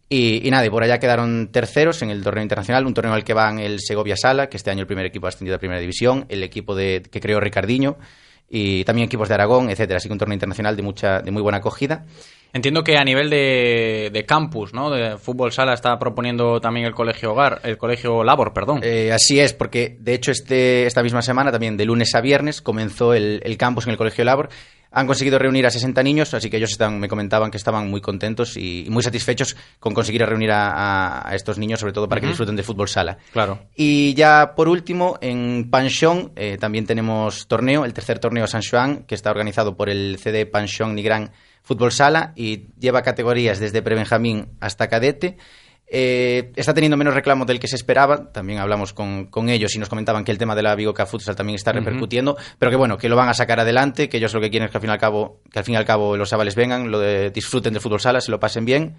Y, 0.08 0.46
y, 0.46 0.50
nada, 0.50 0.64
y 0.64 0.70
por 0.70 0.84
allá 0.84 0.98
quedaron 0.98 1.48
terceros 1.48 2.00
en 2.02 2.10
el 2.10 2.22
torneo 2.22 2.42
internacional, 2.42 2.86
un 2.86 2.94
torneo 2.94 3.12
al 3.12 3.24
que 3.24 3.34
van 3.34 3.58
el 3.58 3.80
Segovia 3.80 4.16
Sala, 4.16 4.48
que 4.48 4.56
este 4.56 4.70
año 4.70 4.82
el 4.82 4.86
primer 4.86 5.06
equipo 5.06 5.26
ha 5.26 5.30
ascendido 5.30 5.56
a 5.56 5.58
primera 5.58 5.80
división, 5.80 6.26
el 6.28 6.44
equipo 6.44 6.76
de, 6.76 7.02
que 7.10 7.20
creó 7.20 7.40
Ricardiño, 7.40 7.96
y 8.48 8.84
también 8.84 9.06
equipos 9.06 9.28
de 9.28 9.34
Aragón, 9.34 9.70
etcétera. 9.70 9.96
Así 9.96 10.08
que 10.08 10.12
un 10.12 10.18
torneo 10.18 10.34
internacional 10.34 10.76
de 10.76 10.82
mucha, 10.82 11.20
de 11.20 11.30
muy 11.30 11.42
buena 11.42 11.58
acogida. 11.58 12.04
Entiendo 12.52 12.84
que 12.84 12.96
a 12.96 13.04
nivel 13.04 13.28
de, 13.28 14.10
de, 14.12 14.24
campus, 14.24 14.72
¿no? 14.72 14.88
De 14.88 15.18
fútbol 15.18 15.52
sala 15.52 15.74
está 15.74 15.98
proponiendo 15.98 16.60
también 16.60 16.86
el 16.86 16.94
colegio 16.94 17.32
hogar, 17.32 17.60
el 17.64 17.76
colegio 17.76 18.24
labor, 18.24 18.54
perdón. 18.54 18.80
Eh, 18.82 19.12
así 19.12 19.40
es, 19.40 19.52
porque 19.52 19.96
de 20.00 20.14
hecho 20.14 20.30
este, 20.30 20.86
esta 20.86 21.02
misma 21.02 21.20
semana, 21.20 21.50
también 21.50 21.76
de 21.76 21.84
lunes 21.84 22.14
a 22.14 22.20
viernes, 22.20 22.62
comenzó 22.62 23.12
el, 23.12 23.42
el 23.44 23.58
campus 23.58 23.86
en 23.86 23.90
el 23.90 23.98
colegio 23.98 24.24
labor. 24.24 24.48
Han 24.96 25.06
conseguido 25.06 25.38
reunir 25.38 25.66
a 25.66 25.70
60 25.70 26.02
niños, 26.02 26.32
así 26.32 26.48
que 26.48 26.56
ellos 26.56 26.70
están, 26.70 26.98
me 26.98 27.06
comentaban 27.06 27.50
que 27.50 27.58
estaban 27.58 27.90
muy 27.90 28.00
contentos 28.00 28.56
y, 28.56 28.86
muy 28.88 29.02
satisfechos 29.02 29.54
con 29.78 29.92
conseguir 29.92 30.24
reunir 30.24 30.50
a, 30.50 31.30
estos 31.34 31.58
niños, 31.58 31.80
sobre 31.80 31.92
todo 31.92 32.08
para 32.08 32.22
que 32.22 32.28
disfruten 32.28 32.56
de 32.56 32.62
fútbol 32.62 32.88
sala. 32.88 33.18
Claro. 33.30 33.58
Y 33.76 34.14
ya 34.14 34.54
por 34.56 34.70
último, 34.70 35.18
en 35.20 35.68
Panchón 35.70 36.32
eh, 36.34 36.56
también 36.58 36.86
tenemos 36.86 37.46
torneo, 37.46 37.84
el 37.84 37.92
tercer 37.92 38.18
torneo 38.18 38.46
San 38.46 38.62
Juan, 38.62 39.04
que 39.04 39.14
está 39.14 39.30
organizado 39.30 39.76
por 39.76 39.90
el 39.90 40.16
CD 40.18 40.46
Panchón 40.46 40.94
Nigran 40.94 41.30
Fútbol 41.62 41.92
Sala 41.92 42.32
y 42.34 42.68
lleva 42.80 43.02
categorías 43.02 43.60
desde 43.60 43.82
prebenjamín 43.82 44.46
hasta 44.60 44.88
cadete. 44.88 45.36
Eh, 45.88 46.50
está 46.56 46.74
teniendo 46.74 46.96
menos 46.96 47.14
reclamo 47.14 47.44
del 47.44 47.60
que 47.60 47.68
se 47.68 47.76
esperaba. 47.76 48.32
También 48.32 48.58
hablamos 48.58 48.92
con, 48.92 49.28
ellos 49.48 49.74
y 49.76 49.78
nos 49.78 49.88
comentaban 49.88 50.24
que 50.24 50.32
el 50.32 50.38
tema 50.38 50.54
de 50.54 50.62
la 50.62 50.74
Vigo 50.74 50.94
Futsal 50.94 51.36
también 51.36 51.54
está 51.56 51.72
repercutiendo, 51.72 52.36
pero 52.58 52.70
que 52.70 52.76
bueno, 52.76 52.98
que 52.98 53.08
lo 53.08 53.16
van 53.16 53.28
a 53.28 53.34
sacar 53.34 53.60
adelante, 53.60 54.08
que 54.08 54.16
ellos 54.16 54.34
lo 54.34 54.40
que 54.40 54.50
quieren 54.50 54.66
es 54.66 54.72
que 54.72 54.78
al 54.78 54.82
fin 54.82 54.90
y 54.90 54.92
al 54.92 54.98
cabo, 54.98 55.40
que 55.50 55.58
al 55.58 55.64
fin 55.64 55.74
y 55.74 55.76
al 55.76 55.84
cabo 55.84 56.16
los 56.16 56.28
chavales 56.28 56.56
vengan, 56.56 56.90
lo 56.90 56.98
de, 56.98 57.30
disfruten 57.30 57.72
del 57.72 57.82
fútbol 57.82 58.00
sala, 58.00 58.20
se 58.20 58.30
lo 58.30 58.40
pasen 58.40 58.64
bien. 58.64 58.96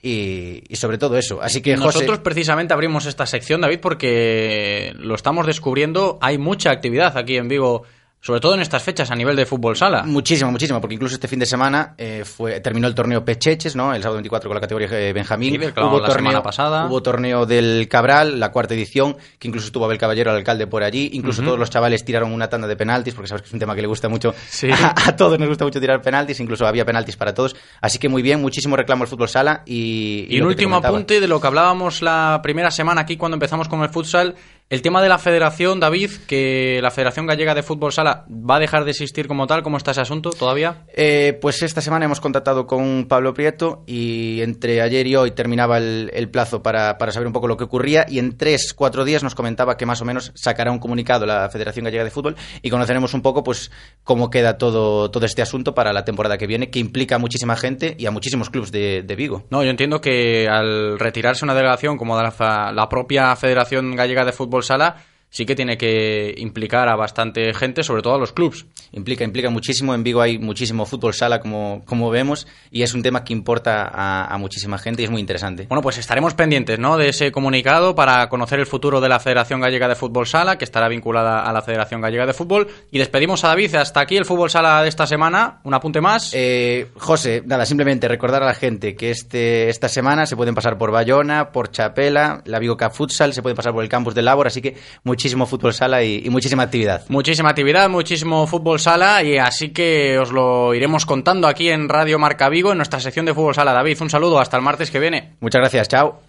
Y, 0.00 0.62
sobre 0.74 0.96
todo 0.96 1.18
eso. 1.18 1.42
Así 1.42 1.60
que 1.60 1.76
nosotros 1.76 2.20
precisamente 2.20 2.72
abrimos 2.72 3.06
esta 3.06 3.26
sección, 3.26 3.60
David, 3.60 3.80
porque 3.80 4.92
lo 4.96 5.16
estamos 5.16 5.44
descubriendo. 5.44 6.18
Hay 6.20 6.38
mucha 6.38 6.70
actividad 6.70 7.18
aquí 7.18 7.36
en 7.36 7.48
Vigo 7.48 7.82
sobre 8.20 8.40
todo 8.40 8.54
en 8.54 8.60
estas 8.60 8.82
fechas 8.82 9.10
a 9.10 9.14
nivel 9.14 9.36
de 9.36 9.46
fútbol 9.46 9.76
sala. 9.76 10.02
Muchísimo, 10.02 10.50
muchísimo, 10.50 10.80
porque 10.80 10.94
incluso 10.94 11.14
este 11.14 11.28
fin 11.28 11.38
de 11.38 11.46
semana 11.46 11.94
eh, 11.96 12.24
fue 12.24 12.60
terminó 12.60 12.88
el 12.88 12.94
torneo 12.94 13.24
Pecheches, 13.24 13.76
¿no? 13.76 13.94
El 13.94 14.02
sábado 14.02 14.16
24 14.16 14.48
con 14.48 14.54
la 14.54 14.60
categoría 14.60 14.88
eh, 14.90 15.12
Benjamín. 15.12 15.54
hubo 15.56 16.00
la 16.00 16.08
torneo, 16.08 16.42
pasada. 16.42 16.86
Hubo 16.86 17.02
torneo 17.02 17.46
del 17.46 17.86
Cabral, 17.88 18.40
la 18.40 18.50
cuarta 18.50 18.74
edición, 18.74 19.16
que 19.38 19.48
incluso 19.48 19.68
estuvo 19.68 19.84
Abel 19.84 19.98
Caballero, 19.98 20.30
el 20.32 20.38
alcalde, 20.38 20.66
por 20.66 20.82
allí. 20.82 21.10
Incluso 21.12 21.42
todos 21.42 21.58
los 21.58 21.70
chavales 21.70 22.04
tiraron 22.04 22.32
una 22.32 22.48
tanda 22.48 22.66
de 22.66 22.76
penaltis, 22.76 23.14
porque 23.14 23.28
sabes 23.28 23.42
que 23.42 23.48
es 23.48 23.52
un 23.52 23.60
tema 23.60 23.74
que 23.74 23.82
le 23.82 23.88
gusta 23.88 24.08
mucho. 24.08 24.34
A, 24.94 25.16
todos 25.16 25.38
nos 25.38 25.48
gusta 25.48 25.64
mucho 25.64 25.80
tirar 25.80 26.02
penaltis, 26.02 26.40
incluso 26.40 26.66
había 26.66 26.84
penaltis 26.84 27.16
para 27.16 27.32
todos. 27.32 27.54
Así 27.80 27.98
que 27.98 28.08
muy 28.08 28.22
bien, 28.22 28.40
muchísimo 28.40 28.76
reclamo 28.76 29.04
el 29.04 29.08
fútbol 29.08 29.28
sala. 29.28 29.62
Y, 29.64 30.26
y, 30.28 30.40
un 30.40 30.48
último 30.48 30.76
apunte 30.76 31.20
de 31.20 31.28
lo 31.28 31.40
que 31.40 31.46
hablábamos 31.46 32.02
la 32.02 32.40
primera 32.42 32.70
semana 32.70 33.02
aquí 33.02 33.16
cuando 33.16 33.36
empezamos 33.36 33.68
con 33.68 33.82
el 33.82 33.90
futsal 33.90 34.34
el 34.70 34.82
tema 34.82 35.00
de 35.00 35.08
la 35.08 35.16
federación, 35.16 35.80
David, 35.80 36.10
que 36.26 36.80
la 36.82 36.90
Federación 36.90 37.26
Gallega 37.26 37.54
de 37.54 37.62
Fútbol 37.62 37.90
Sala 37.90 38.26
va 38.28 38.56
a 38.56 38.58
dejar 38.58 38.84
de 38.84 38.90
existir 38.90 39.26
como 39.26 39.46
tal, 39.46 39.62
¿cómo 39.62 39.78
está 39.78 39.92
ese 39.92 40.02
asunto 40.02 40.28
todavía? 40.28 40.84
Eh, 40.94 41.38
pues 41.40 41.62
esta 41.62 41.80
semana 41.80 42.04
hemos 42.04 42.20
contactado 42.20 42.66
con 42.66 43.06
Pablo 43.08 43.32
Prieto 43.32 43.82
y 43.86 44.42
entre 44.42 44.82
ayer 44.82 45.06
y 45.06 45.16
hoy 45.16 45.30
terminaba 45.30 45.78
el, 45.78 46.28
plazo 46.30 46.62
para, 46.62 46.98
saber 47.10 47.26
un 47.26 47.32
poco 47.32 47.48
lo 47.48 47.56
que 47.56 47.64
ocurría 47.64 48.04
y 48.06 48.18
en 48.18 48.36
tres, 48.36 48.74
cuatro 48.74 49.06
días 49.06 49.22
nos 49.22 49.34
comentaba 49.34 49.78
que 49.78 49.86
más 49.86 50.02
o 50.02 50.04
menos 50.04 50.32
sacará 50.34 50.70
un 50.70 50.78
comunicado 50.78 51.24
la 51.24 51.48
Federación 51.48 51.86
Gallega 51.86 52.04
de 52.04 52.10
Fútbol 52.10 52.36
y 52.60 52.68
conoceremos 52.68 53.14
un 53.14 53.22
poco 53.22 53.42
pues 53.42 53.70
cómo 54.04 54.28
queda 54.28 54.58
todo, 54.58 55.10
todo 55.10 55.24
este 55.24 55.40
asunto 55.40 55.74
para 55.74 55.94
la 55.94 56.04
temporada 56.04 56.36
que 56.36 56.46
viene, 56.46 56.68
que 56.68 56.78
implica 56.78 57.16
a 57.16 57.18
muchísima 57.18 57.56
gente 57.56 57.96
y 57.98 58.04
a 58.04 58.10
muchísimos 58.10 58.50
clubes 58.50 58.70
de, 58.70 59.14
Vigo. 59.16 59.46
No, 59.50 59.64
yo 59.64 59.70
entiendo 59.70 60.00
que 60.00 60.46
al 60.46 60.98
retirarse 60.98 61.44
una 61.44 61.54
delegación 61.54 61.96
como 61.96 62.20
la, 62.20 62.72
la 62.72 62.88
propia 62.90 63.34
Federación 63.34 63.96
Gallega 63.96 64.24
de 64.24 64.32
Fútbol 64.32 64.57
Sala, 64.62 64.96
sí 65.30 65.46
que 65.46 65.54
tiene 65.54 65.76
que 65.76 66.34
implicar 66.38 66.88
a 66.88 66.96
bastante 66.96 67.52
gente, 67.54 67.82
sobre 67.82 68.02
todo 68.02 68.14
a 68.14 68.18
los 68.18 68.32
clubs. 68.32 68.66
Implica, 68.92 69.24
implica 69.24 69.50
muchísimo. 69.50 69.94
En 69.94 70.02
Vigo 70.02 70.20
hay 70.20 70.38
muchísimo 70.38 70.86
fútbol 70.86 71.14
sala, 71.14 71.40
como, 71.40 71.82
como 71.84 72.10
vemos, 72.10 72.46
y 72.70 72.82
es 72.82 72.94
un 72.94 73.02
tema 73.02 73.24
que 73.24 73.32
importa 73.32 73.90
a, 73.92 74.38
muchísima 74.38 74.78
gente 74.78 75.02
y 75.02 75.04
es 75.04 75.10
muy 75.10 75.20
interesante. 75.20 75.66
Bueno, 75.68 75.82
pues 75.82 75.98
estaremos 75.98 76.34
pendientes 76.34 76.78
¿no? 76.78 76.96
de 76.96 77.08
ese 77.08 77.32
comunicado 77.32 77.94
para 77.94 78.28
conocer 78.28 78.60
el 78.60 78.66
futuro 78.66 79.00
de 79.00 79.08
la 79.08 79.18
Federación 79.20 79.60
Gallega 79.60 79.88
de 79.88 79.94
Fútbol 79.94 80.26
Sala, 80.26 80.56
que 80.56 80.64
estará 80.64 80.88
vinculada 80.88 81.40
a 81.40 81.52
la 81.52 81.62
Federación 81.62 82.00
Gallega 82.00 82.26
de 82.26 82.32
Fútbol. 82.32 82.68
Y 82.90 82.98
despedimos 82.98 83.44
a 83.44 83.48
David. 83.48 83.74
Hasta 83.74 84.00
aquí 84.00 84.16
el 84.16 84.24
fútbol 84.24 84.50
sala 84.50 84.82
de 84.82 84.88
esta 84.88 85.06
semana. 85.06 85.60
Un 85.64 85.74
apunte 85.74 86.00
más. 86.00 86.30
Eh, 86.34 86.88
José, 86.96 87.42
nada, 87.44 87.66
simplemente 87.66 88.08
recordar 88.08 88.42
a 88.42 88.46
la 88.46 88.54
gente 88.54 88.94
que 88.94 89.10
este, 89.10 89.68
esta 89.68 89.88
semana 89.88 90.26
se 90.26 90.36
pueden 90.36 90.54
pasar 90.54 90.78
por 90.78 90.90
Bayona, 90.90 91.50
por 91.50 91.70
Chapela, 91.70 92.42
la 92.44 92.58
Vigo 92.58 92.76
Cup 92.76 92.92
Futsal, 92.92 93.34
se 93.34 93.42
pueden 93.42 93.56
pasar 93.56 93.72
por 93.72 93.82
el 93.82 93.88
campus 93.88 94.14
de 94.14 94.22
Labor, 94.22 94.46
así 94.46 94.62
que 94.62 94.76
muchísimo 95.18 95.46
fútbol 95.46 95.74
sala 95.74 96.04
y, 96.04 96.30
muchísima 96.30 96.62
actividad. 96.62 97.02
Muchísima 97.08 97.50
actividad, 97.50 97.88
muchísimo 97.88 98.46
fútbol 98.46 98.78
sala 98.78 99.20
y 99.24 99.36
así 99.36 99.70
que 99.70 100.16
os 100.16 100.30
lo 100.30 100.74
iremos 100.74 101.06
contando 101.06 101.48
aquí 101.48 101.70
en 101.70 101.88
Radio 101.88 102.20
Marca 102.20 102.48
Vigo 102.48 102.70
en 102.70 102.76
nuestra 102.76 103.00
sección 103.00 103.26
de 103.26 103.34
fútbol 103.34 103.52
sala. 103.52 103.72
David, 103.72 104.00
un 104.00 104.10
saludo, 104.10 104.38
hasta 104.38 104.56
el 104.56 104.62
martes 104.62 104.92
que 104.92 105.00
viene. 105.00 105.34
Muchas 105.40 105.58
gracias, 105.58 105.88
chao. 105.88 106.20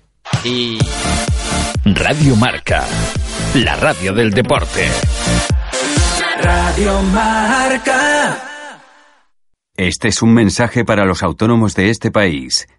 Y 0.44 0.80
Radio 1.86 2.36
Marca, 2.36 2.84
la 3.54 3.76
radio 3.76 4.12
del 4.12 4.32
deporte. 4.32 4.88
Radio 6.42 7.00
Marca. 7.14 8.42
Este 9.78 10.08
es 10.08 10.24
un 10.24 10.34
mensaje 10.34 10.84
para 10.84 11.06
los 11.06 11.22
autónomos 11.22 11.76
de 11.76 11.92
este 11.92 12.10
país. 12.10 12.68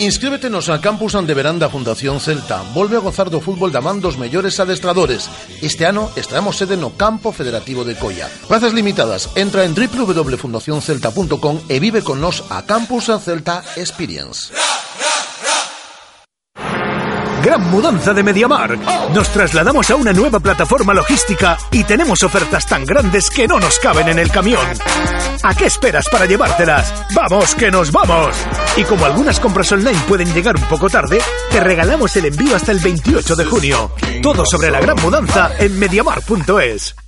Inscríbete 0.00 0.46
a 0.46 0.80
Campus 0.80 1.12
de 1.12 1.34
Veranda 1.34 1.68
Fundación 1.68 2.20
Celta. 2.20 2.62
Volve 2.72 2.96
a 2.96 3.00
gozar 3.02 3.30
do 3.34 3.42
fútbol 3.42 3.74
da 3.74 3.82
dos 3.82 4.14
mellores 4.14 4.54
adestradores. 4.62 5.26
Este 5.58 5.90
ano 5.90 6.14
estaremos 6.14 6.54
sede 6.54 6.78
no 6.78 6.94
Campo 6.94 7.34
Federativo 7.34 7.82
de 7.82 7.98
Coia. 7.98 8.30
Plazas 8.46 8.74
limitadas. 8.78 9.34
Entra 9.34 9.66
en 9.66 9.74
www.fundacioncelta.com 9.74 11.66
e 11.66 11.82
vive 11.82 12.06
con 12.06 12.22
nos 12.22 12.46
a 12.46 12.62
Campus 12.62 13.10
Celta 13.18 13.66
Experience. 13.74 14.54
Gran 17.48 17.70
mudanza 17.70 18.12
de 18.12 18.22
MediaMark. 18.22 18.78
Nos 19.14 19.30
trasladamos 19.30 19.88
a 19.88 19.96
una 19.96 20.12
nueva 20.12 20.38
plataforma 20.38 20.92
logística 20.92 21.56
y 21.70 21.82
tenemos 21.82 22.22
ofertas 22.22 22.66
tan 22.66 22.84
grandes 22.84 23.30
que 23.30 23.48
no 23.48 23.58
nos 23.58 23.78
caben 23.78 24.06
en 24.06 24.18
el 24.18 24.30
camión. 24.30 24.60
¿A 25.42 25.54
qué 25.54 25.64
esperas 25.64 26.10
para 26.10 26.26
llevártelas? 26.26 26.92
¡Vamos, 27.14 27.54
que 27.54 27.70
nos 27.70 27.90
vamos! 27.90 28.36
Y 28.76 28.84
como 28.84 29.06
algunas 29.06 29.40
compras 29.40 29.72
online 29.72 29.98
pueden 30.06 30.30
llegar 30.34 30.56
un 30.56 30.64
poco 30.64 30.90
tarde, 30.90 31.22
te 31.50 31.60
regalamos 31.60 32.14
el 32.16 32.26
envío 32.26 32.54
hasta 32.54 32.72
el 32.72 32.80
28 32.80 33.34
de 33.34 33.44
junio. 33.46 33.92
Todo 34.22 34.44
sobre 34.44 34.70
la 34.70 34.80
gran 34.80 35.00
mudanza 35.00 35.50
en 35.58 35.78
MediaMark.es. 35.78 37.07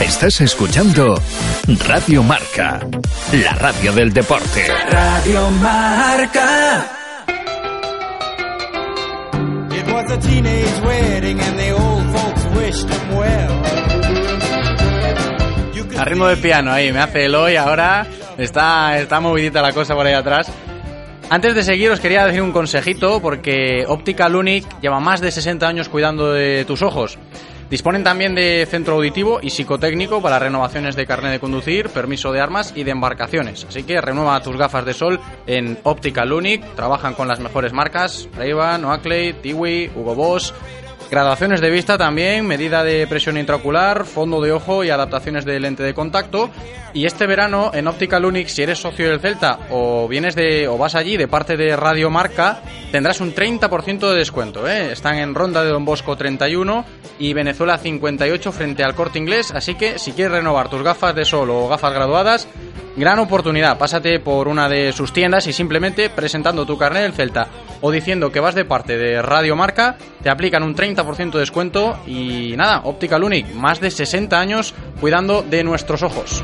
Estás 0.00 0.40
escuchando 0.40 1.20
Radio 1.86 2.22
Marca, 2.22 2.80
la 3.32 3.52
radio 3.52 3.92
del 3.92 4.12
deporte. 4.12 4.66
Radio 4.90 5.50
Marca. 5.50 6.86
It 9.70 9.92
was 9.92 10.10
a 10.10 10.18
teenage 10.18 10.80
wedding 10.82 11.40
and 11.40 11.58
the 11.58 11.72
old 11.72 12.04
folks 12.16 12.44
wished 12.56 12.88
them 12.88 13.18
well. 13.18 13.62
A 15.98 16.04
ritmo 16.04 16.28
de 16.28 16.36
piano 16.38 16.72
ahí, 16.72 16.92
me 16.92 17.00
hace 17.00 17.26
el 17.26 17.34
hoy 17.34 17.56
ahora. 17.56 18.06
Está, 18.38 18.98
está 18.98 19.20
movidita 19.20 19.60
la 19.60 19.72
cosa 19.72 19.94
por 19.94 20.06
ahí 20.06 20.14
atrás. 20.14 20.50
Antes 21.28 21.54
de 21.54 21.62
seguir 21.62 21.90
os 21.90 22.00
quería 22.00 22.24
decir 22.26 22.42
un 22.42 22.52
consejito 22.52 23.20
porque 23.20 23.84
Óptica 23.86 24.28
Lunic 24.28 24.64
lleva 24.80 24.98
más 24.98 25.20
de 25.20 25.30
60 25.30 25.68
años 25.68 25.88
cuidando 25.88 26.32
de 26.32 26.64
tus 26.64 26.82
ojos. 26.82 27.18
Disponen 27.70 28.02
también 28.02 28.34
de 28.34 28.66
centro 28.68 28.94
auditivo 28.96 29.38
y 29.40 29.50
psicotécnico 29.50 30.20
para 30.20 30.40
renovaciones 30.40 30.96
de 30.96 31.06
carnet 31.06 31.30
de 31.30 31.38
conducir, 31.38 31.88
permiso 31.88 32.32
de 32.32 32.40
armas 32.40 32.72
y 32.74 32.82
de 32.82 32.90
embarcaciones. 32.90 33.64
Así 33.64 33.84
que 33.84 34.00
renueva 34.00 34.42
tus 34.42 34.56
gafas 34.56 34.84
de 34.84 34.92
sol 34.92 35.20
en 35.46 35.78
Optical 35.84 36.30
Lunic. 36.30 36.74
Trabajan 36.74 37.14
con 37.14 37.28
las 37.28 37.38
mejores 37.38 37.72
marcas: 37.72 38.28
Ray-Ban, 38.36 38.84
Oakley, 38.84 39.34
Tiwi, 39.34 39.92
Hugo 39.94 40.16
Boss. 40.16 40.52
Graduaciones 41.10 41.60
de 41.60 41.70
vista 41.70 41.98
también, 41.98 42.46
medida 42.46 42.84
de 42.84 43.04
presión 43.08 43.36
intraocular, 43.36 44.04
fondo 44.04 44.40
de 44.40 44.52
ojo 44.52 44.84
y 44.84 44.90
adaptaciones 44.90 45.44
de 45.44 45.58
lente 45.58 45.82
de 45.82 45.92
contacto. 45.92 46.50
Y 46.94 47.04
este 47.04 47.26
verano 47.26 47.72
en 47.74 47.88
Optical 47.88 48.24
Unix, 48.24 48.52
si 48.52 48.62
eres 48.62 48.78
socio 48.78 49.08
del 49.08 49.18
Celta 49.18 49.58
o 49.70 50.06
vienes 50.06 50.36
de 50.36 50.68
o 50.68 50.78
vas 50.78 50.94
allí 50.94 51.16
de 51.16 51.26
parte 51.26 51.56
de 51.56 51.74
Radio 51.74 52.10
Marca, 52.10 52.62
tendrás 52.92 53.20
un 53.20 53.34
30% 53.34 54.08
de 54.08 54.18
descuento. 54.18 54.68
¿eh? 54.68 54.92
Están 54.92 55.18
en 55.18 55.34
Ronda 55.34 55.64
de 55.64 55.70
Don 55.70 55.84
Bosco 55.84 56.16
31 56.16 56.84
y 57.18 57.32
Venezuela 57.32 57.76
58 57.76 58.52
frente 58.52 58.84
al 58.84 58.94
Corte 58.94 59.18
Inglés. 59.18 59.50
Así 59.52 59.74
que 59.74 59.98
si 59.98 60.12
quieres 60.12 60.34
renovar 60.34 60.70
tus 60.70 60.84
gafas 60.84 61.16
de 61.16 61.24
sol 61.24 61.50
o 61.50 61.68
gafas 61.68 61.92
graduadas, 61.92 62.48
gran 62.96 63.18
oportunidad. 63.18 63.78
Pásate 63.78 64.20
por 64.20 64.48
una 64.48 64.68
de 64.68 64.92
sus 64.92 65.12
tiendas 65.12 65.46
y 65.46 65.52
simplemente 65.52 66.10
presentando 66.10 66.66
tu 66.66 66.78
carnet 66.78 67.02
del 67.02 67.14
Celta 67.14 67.48
o 67.80 67.90
diciendo 67.90 68.30
que 68.30 68.40
vas 68.40 68.54
de 68.54 68.64
parte 68.64 68.96
de 68.96 69.22
Radio 69.22 69.56
Marca, 69.56 69.96
te 70.22 70.30
aplican 70.30 70.62
un 70.62 70.74
30% 70.74 71.32
de 71.32 71.40
descuento 71.40 71.98
y 72.06 72.54
nada, 72.56 72.82
Optical 72.84 73.24
Unique, 73.24 73.54
más 73.54 73.80
de 73.80 73.90
60 73.90 74.38
años 74.38 74.74
cuidando 75.00 75.42
de 75.42 75.64
nuestros 75.64 76.02
ojos. 76.02 76.42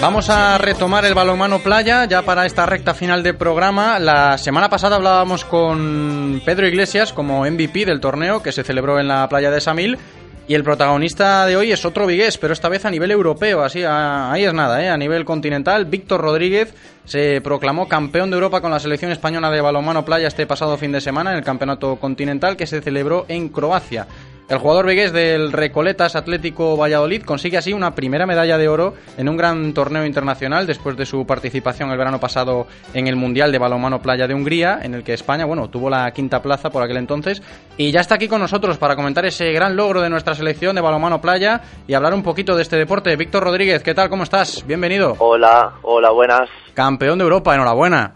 Vamos 0.00 0.28
a 0.28 0.58
retomar 0.58 1.06
el 1.06 1.14
balonmano 1.14 1.60
playa 1.60 2.04
ya 2.04 2.22
para 2.22 2.44
esta 2.44 2.66
recta 2.66 2.92
final 2.92 3.22
de 3.22 3.32
programa. 3.32 3.98
La 3.98 4.36
semana 4.36 4.68
pasada 4.68 4.96
hablábamos 4.96 5.46
con 5.46 6.42
Pedro 6.44 6.66
Iglesias 6.66 7.12
como 7.14 7.44
MVP 7.44 7.86
del 7.86 8.00
torneo 8.00 8.42
que 8.42 8.52
se 8.52 8.64
celebró 8.64 9.00
en 9.00 9.08
la 9.08 9.26
playa 9.30 9.50
de 9.50 9.62
Samil. 9.62 9.98
Y 10.46 10.54
el 10.54 10.62
protagonista 10.62 11.46
de 11.46 11.56
hoy 11.56 11.72
es 11.72 11.86
otro 11.86 12.06
vigués, 12.06 12.36
pero 12.36 12.52
esta 12.52 12.68
vez 12.68 12.84
a 12.84 12.90
nivel 12.90 13.10
europeo, 13.10 13.62
así 13.62 13.82
ahí 13.82 14.44
es 14.44 14.52
nada, 14.52 14.84
¿eh? 14.84 14.90
a 14.90 14.96
nivel 14.98 15.24
continental. 15.24 15.86
Víctor 15.86 16.20
Rodríguez 16.20 16.74
se 17.06 17.40
proclamó 17.40 17.88
campeón 17.88 18.28
de 18.28 18.34
Europa 18.34 18.60
con 18.60 18.70
la 18.70 18.78
selección 18.78 19.10
española 19.10 19.50
de 19.50 19.62
balonmano 19.62 20.04
playa 20.04 20.28
este 20.28 20.46
pasado 20.46 20.76
fin 20.76 20.92
de 20.92 21.00
semana 21.00 21.30
en 21.30 21.38
el 21.38 21.44
campeonato 21.44 21.96
continental 21.96 22.58
que 22.58 22.66
se 22.66 22.82
celebró 22.82 23.24
en 23.28 23.48
Croacia. 23.48 24.06
El 24.46 24.58
jugador 24.58 24.86
vigués 24.86 25.10
del 25.10 25.52
Recoletas 25.52 26.16
Atlético 26.16 26.76
Valladolid 26.76 27.22
consigue 27.22 27.56
así 27.56 27.72
una 27.72 27.94
primera 27.94 28.26
medalla 28.26 28.58
de 28.58 28.68
oro 28.68 28.92
en 29.16 29.30
un 29.30 29.38
gran 29.38 29.72
torneo 29.72 30.04
internacional 30.04 30.66
después 30.66 30.98
de 30.98 31.06
su 31.06 31.26
participación 31.26 31.90
el 31.90 31.96
verano 31.96 32.20
pasado 32.20 32.66
en 32.92 33.06
el 33.06 33.16
Mundial 33.16 33.52
de 33.52 33.58
Balonmano 33.58 34.02
Playa 34.02 34.26
de 34.26 34.34
Hungría, 34.34 34.80
en 34.82 34.92
el 34.92 35.02
que 35.02 35.14
España, 35.14 35.46
bueno, 35.46 35.70
tuvo 35.70 35.88
la 35.88 36.10
quinta 36.10 36.42
plaza 36.42 36.68
por 36.68 36.82
aquel 36.82 36.98
entonces. 36.98 37.42
Y 37.78 37.90
ya 37.90 38.00
está 38.00 38.16
aquí 38.16 38.28
con 38.28 38.40
nosotros 38.40 38.76
para 38.76 38.96
comentar 38.96 39.24
ese 39.24 39.50
gran 39.50 39.76
logro 39.76 40.02
de 40.02 40.10
nuestra 40.10 40.34
selección 40.34 40.76
de 40.76 40.82
Balonmano 40.82 41.22
Playa 41.22 41.62
y 41.86 41.94
hablar 41.94 42.12
un 42.12 42.22
poquito 42.22 42.54
de 42.54 42.62
este 42.62 42.76
deporte. 42.76 43.16
Víctor 43.16 43.44
Rodríguez, 43.44 43.82
¿qué 43.82 43.94
tal? 43.94 44.10
¿Cómo 44.10 44.24
estás? 44.24 44.62
Bienvenido. 44.66 45.16
Hola, 45.20 45.72
hola, 45.80 46.10
buenas. 46.10 46.50
Campeón 46.74 47.18
de 47.18 47.24
Europa, 47.24 47.54
enhorabuena. 47.54 48.12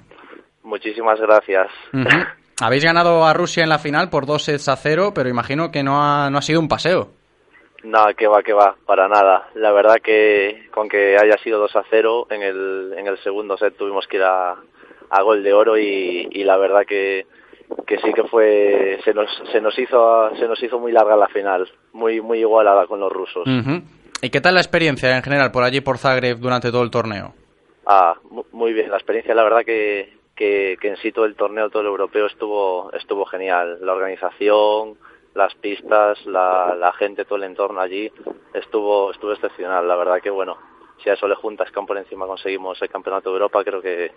Muchísimas 0.62 1.18
gracias. 1.18 1.68
Ujú. 1.94 2.04
Habéis 2.60 2.84
ganado 2.84 3.24
a 3.24 3.32
Rusia 3.34 3.62
en 3.62 3.68
la 3.68 3.78
final 3.78 4.10
por 4.10 4.26
dos 4.26 4.42
sets 4.44 4.68
a 4.68 4.76
cero, 4.76 5.12
pero 5.14 5.28
imagino 5.28 5.70
que 5.70 5.82
no 5.82 6.02
ha, 6.02 6.28
no 6.30 6.38
ha 6.38 6.42
sido 6.42 6.60
un 6.60 6.68
paseo. 6.68 7.10
Nada, 7.84 8.12
que 8.14 8.26
va, 8.26 8.42
que 8.42 8.52
va, 8.52 8.74
para 8.86 9.06
nada. 9.06 9.48
La 9.54 9.70
verdad 9.70 9.96
que 10.02 10.68
con 10.72 10.88
que 10.88 11.16
haya 11.16 11.38
sido 11.38 11.60
2 11.60 11.76
a 11.76 11.84
0, 11.88 12.26
en 12.30 12.42
el, 12.42 12.94
en 12.96 13.06
el 13.06 13.18
segundo 13.22 13.56
set 13.56 13.76
tuvimos 13.76 14.06
que 14.08 14.16
ir 14.16 14.24
a, 14.24 14.56
a 15.10 15.22
gol 15.22 15.44
de 15.44 15.52
oro 15.52 15.78
y, 15.78 16.28
y 16.32 16.42
la 16.42 16.56
verdad 16.56 16.82
que, 16.84 17.26
que 17.86 17.98
sí 17.98 18.12
que 18.12 18.24
fue, 18.24 18.98
se 19.04 19.14
nos, 19.14 19.28
se 19.52 19.60
nos 19.60 19.78
hizo, 19.78 20.34
se 20.36 20.48
nos 20.48 20.60
hizo 20.60 20.80
muy 20.80 20.90
larga 20.90 21.14
la 21.16 21.28
final, 21.28 21.70
muy, 21.92 22.20
muy 22.20 22.40
igualada 22.40 22.88
con 22.88 22.98
los 22.98 23.12
rusos. 23.12 23.46
Ujú. 23.46 23.80
¿Y 24.22 24.30
qué 24.30 24.40
tal 24.40 24.54
la 24.54 24.60
experiencia 24.60 25.16
en 25.16 25.22
general 25.22 25.52
por 25.52 25.62
allí, 25.62 25.80
por 25.80 25.98
Zagreb, 25.98 26.38
durante 26.38 26.72
todo 26.72 26.82
el 26.82 26.90
torneo? 26.90 27.32
Ah, 27.86 28.14
mu- 28.28 28.42
muy 28.50 28.72
bien, 28.72 28.90
la 28.90 28.96
experiencia 28.96 29.36
la 29.36 29.44
verdad 29.44 29.64
que, 29.64 30.17
que, 30.38 30.78
en 30.80 30.96
sí 30.98 31.10
todo 31.10 31.24
el 31.24 31.34
torneo, 31.34 31.68
todo 31.68 31.82
el 31.82 31.88
europeo 31.88 32.26
estuvo, 32.26 32.92
estuvo 32.92 33.24
genial. 33.24 33.78
La 33.82 33.92
organización, 33.92 34.96
las 35.34 35.54
pistas, 35.56 36.24
la, 36.26 36.92
gente, 36.96 37.24
todo 37.24 37.36
el 37.36 37.44
entorno 37.44 37.80
allí 37.80 38.10
estuvo, 38.54 39.10
estuvo 39.10 39.32
excepcional. 39.32 39.86
La 39.86 39.96
verdad 39.96 40.20
que 40.22 40.30
bueno, 40.30 40.56
si 41.02 41.10
a 41.10 41.14
eso 41.14 41.26
le 41.26 41.34
juntas 41.34 41.70
que 41.70 41.78
aún 41.78 41.86
por 41.86 41.98
encima 41.98 42.26
conseguimos 42.26 42.80
el 42.80 42.88
campeonato 42.88 43.30
de 43.30 43.34
Europa, 43.34 43.64
creo 43.64 43.82
que 43.82 44.12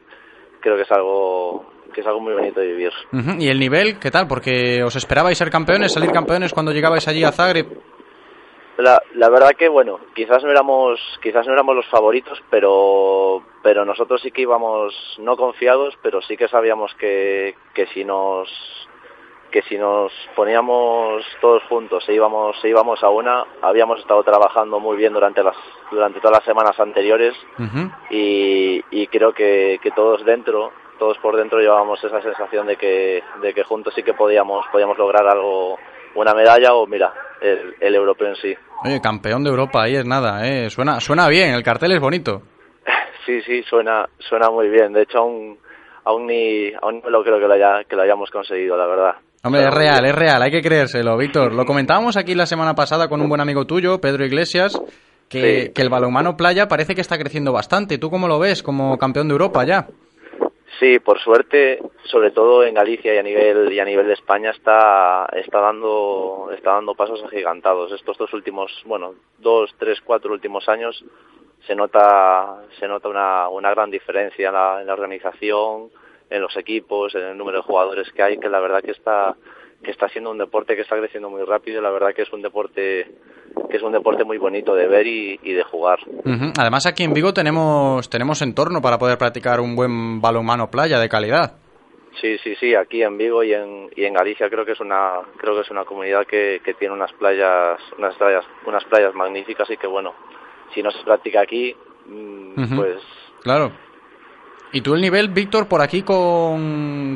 creo 0.60 0.76
que 0.76 0.84
es 0.84 0.92
algo 0.92 1.66
que 1.92 2.02
es 2.02 2.08
algo 2.08 2.20
muy 2.20 2.34
bonito 2.34 2.60
de 2.60 2.68
vivir. 2.68 2.92
¿Y 3.40 3.50
el 3.50 3.60
nivel 3.60 4.00
qué 4.00 4.12
tal? 4.12 4.28
Porque 4.28 4.84
os 4.84 4.96
esperabais 4.96 5.38
ser 5.38 5.50
campeones, 5.50 5.92
salir 5.92 6.12
campeones 6.12 6.54
cuando 6.54 6.72
llegabais 6.72 7.08
allí 7.08 7.24
a 7.24 7.32
Zagreb. 7.32 7.66
La, 8.78 9.02
la 9.16 9.30
verdad 9.30 9.52
que 9.52 9.68
bueno, 9.68 10.00
quizás 10.16 10.44
no 10.44 10.50
éramos 10.50 11.00
quizás 11.22 11.46
no 11.46 11.54
éramos 11.54 11.76
los 11.76 11.88
favoritos, 11.88 12.42
pero 12.50 13.44
pero 13.62 13.86
nosotros 13.86 14.22
sí 14.22 14.32
que 14.32 14.42
íbamos 14.42 14.94
no 15.20 15.36
confiados, 15.38 15.98
pero 16.02 16.22
sí 16.22 16.38
que 16.38 16.48
sabíamos 16.48 16.94
que, 16.96 17.56
que 17.74 17.88
si 17.88 18.04
nos 18.06 18.50
que 19.52 19.62
si 19.64 19.78
nos 19.78 20.12
poníamos 20.36 21.24
todos 21.42 21.62
juntos 21.64 22.08
e 22.08 22.14
íbamos 22.14 22.56
e 22.64 22.70
íbamos 22.70 23.04
a 23.04 23.10
una, 23.10 23.46
habíamos 23.62 24.00
estado 24.00 24.24
trabajando 24.24 24.80
muy 24.80 24.96
bien 24.96 25.14
durante 25.14 25.44
las 25.44 25.58
durante 25.92 26.22
todas 26.22 26.38
las 26.38 26.46
semanas 26.46 26.80
anteriores 26.80 27.36
y, 28.10 28.84
y 28.90 29.08
creo 29.08 29.34
que, 29.34 29.80
que 29.84 29.92
todos 29.92 30.24
dentro 30.24 30.72
todos 30.98 31.18
por 31.18 31.36
dentro 31.36 31.60
llevábamos 31.60 32.02
esa 32.04 32.22
sensación 32.22 32.68
de 32.68 32.78
que 32.78 33.24
de 33.42 33.54
que 33.54 33.64
juntos 33.64 33.94
sí 33.94 34.04
que 34.04 34.14
podíamos 34.14 34.66
podíamos 34.72 34.98
lograr 34.98 35.28
algo 35.28 35.78
una 36.16 36.34
medalla 36.34 36.74
o 36.74 36.86
mira 36.88 37.14
el, 37.41 37.76
el 37.80 37.95
europeo 37.95 38.28
en 38.28 38.36
sí 38.36 38.53
Oye, 38.84 38.99
campeón 38.99 39.43
de 39.43 39.49
Europa, 39.51 39.84
ahí 39.84 39.95
es 39.95 40.05
nada, 40.05 40.47
¿eh? 40.47 40.70
Suena, 40.72 40.99
suena 40.99 41.28
bien, 41.28 41.53
el 41.53 41.62
cartel 41.62 41.91
es 41.91 41.99
bonito. 42.01 42.41
sí 43.26 43.41
sí 43.43 43.62
suena 43.70 44.07
suena 44.18 44.49
muy 44.49 44.70
bien 44.70 44.91
de 44.93 45.03
hecho 45.03 45.20
aún 45.20 45.57
aún 46.03 46.26
ni 46.28 46.72
aún 46.82 47.01
no 47.03 47.09
lo 47.12 47.24
creo 47.24 47.39
que 47.39 47.47
lo 47.47 47.53
haya 47.53 47.84
que 47.88 47.95
lo 47.95 48.01
hayamos 48.01 48.30
conseguido 48.32 48.76
la 48.78 48.86
verdad 48.88 49.16
Hombre, 49.43 49.64
es 49.64 49.74
real, 49.74 50.05
es 50.05 50.14
real, 50.14 50.39
hay 50.43 50.51
que 50.51 50.62
creérselo, 50.62 51.18
Víctor. 51.18 51.51
Lo 51.55 51.66
comentábamos 51.66 52.16
aquí 52.16 52.36
la 52.36 52.45
semana 52.45 52.76
pasada 52.76 53.07
con 53.07 53.22
un 53.22 53.28
buen 53.28 53.41
amigo 53.41 53.66
tuyo, 53.66 53.99
Pedro 53.99 54.24
Iglesias, 54.24 54.80
que, 55.28 55.64
Sí. 55.66 55.72
que 55.74 55.82
el 55.82 55.89
balonmano 55.89 56.38
playa 56.38 56.68
parece 56.68 56.93
que 56.93 57.01
está 57.01 57.18
creciendo 57.18 57.51
bastante. 57.51 57.97
¿Tú 57.97 58.12
cómo 58.12 58.28
lo 58.28 58.38
ves 58.38 58.62
como 58.62 58.99
campeón 58.99 59.28
de 59.30 59.32
Europa 59.32 59.64
ya? 59.66 59.88
Sí, 60.82 60.98
por 60.98 61.20
suerte, 61.20 61.80
sobre 62.06 62.32
todo 62.32 62.64
en 62.64 62.74
Galicia 62.74 63.14
y 63.14 63.18
a 63.20 63.22
nivel 63.22 63.72
y 63.72 63.80
a 63.80 63.86
nivel 63.86 64.08
de 64.08 64.14
España 64.14 64.50
está 64.50 65.30
está 65.32 65.60
dando 65.60 66.50
está 66.58 66.72
dando 66.72 66.96
pasos 66.96 67.24
agigantados. 67.24 67.92
Estos 67.92 68.18
dos 68.18 68.34
últimos, 68.34 68.72
bueno, 68.86 69.14
dos, 69.38 69.70
tres, 69.78 70.02
cuatro 70.02 70.34
últimos 70.34 70.68
años 70.68 71.06
se 71.68 71.76
nota 71.76 72.64
se 72.80 72.88
nota 72.88 73.10
una, 73.10 73.48
una 73.50 73.70
gran 73.70 73.92
diferencia 73.92 74.48
en 74.48 74.56
la, 74.56 74.82
en 74.82 74.88
la 74.88 74.94
organización, 74.94 75.92
en 76.32 76.42
los 76.42 76.58
equipos, 76.58 77.14
en 77.14 77.26
el 77.26 77.38
número 77.38 77.60
de 77.60 77.64
jugadores 77.64 78.12
que 78.12 78.24
hay, 78.24 78.40
que 78.40 78.50
la 78.50 78.60
verdad 78.60 78.82
que 78.82 78.90
está 78.90 79.36
que 79.84 79.92
está 79.92 80.08
siendo 80.10 80.32
un 80.32 80.38
deporte 80.38 80.76
que 80.76 80.82
está 80.82 80.98
creciendo 80.98 81.30
muy 81.30 81.44
rápido. 81.44 81.80
y 81.80 81.84
La 81.84 81.92
verdad 81.92 82.14
que 82.16 82.22
es 82.24 82.34
un 82.34 82.42
deporte 82.42 83.08
que 83.70 83.78
es 83.78 83.84
un 83.84 83.92
deporte 83.92 84.24
muy 84.24 84.38
bonito 84.38 84.76
de 84.76 84.88
ver 84.88 85.08
y, 85.08 85.40
y 85.44 85.54
de 85.54 85.64
jugar. 85.64 86.00
Además, 86.58 86.86
aquí 86.86 87.04
en 87.04 87.14
Vigo 87.14 87.34
tenemos, 87.34 88.10
tenemos 88.10 88.42
entorno 88.42 88.82
para 88.82 88.98
poder 88.98 89.18
practicar 89.18 89.60
un 89.60 89.76
buen 89.76 90.22
balonmano 90.22 90.70
playa 90.70 91.00
de 91.00 91.10
calidad. 91.10 91.58
Sí, 92.20 92.38
sí, 92.44 92.56
sí, 92.60 92.76
aquí 92.76 93.02
en 93.04 93.18
Vigo 93.18 93.44
y 93.44 93.54
en, 93.54 93.90
y 93.96 94.04
en 94.04 94.14
Galicia 94.14 94.50
creo 94.50 94.66
que 94.66 94.74
es 94.74 94.80
una 94.82 95.22
creo 95.38 95.56
que 95.56 95.62
es 95.62 95.72
una 95.72 95.86
comunidad 95.86 96.26
que, 96.28 96.62
que 96.64 96.74
tiene 96.74 96.94
unas 96.94 97.12
playas 97.14 97.80
unas 97.98 98.16
playas 98.16 98.46
unas 98.66 98.84
playas 98.86 99.16
magníficas 99.16 99.70
y 99.70 99.78
que 99.78 99.88
bueno, 99.88 100.14
si 100.74 100.84
no 100.84 100.92
se 100.92 101.04
practica 101.04 101.42
aquí, 101.42 101.76
mm, 102.08 102.76
pues 102.76 102.98
Claro. 103.44 103.72
¿Y 104.74 104.82
tú 104.82 104.94
el 104.94 105.02
nivel, 105.02 105.30
Víctor, 105.30 105.68
por 105.68 105.82
aquí 105.82 106.02
con, 106.02 107.16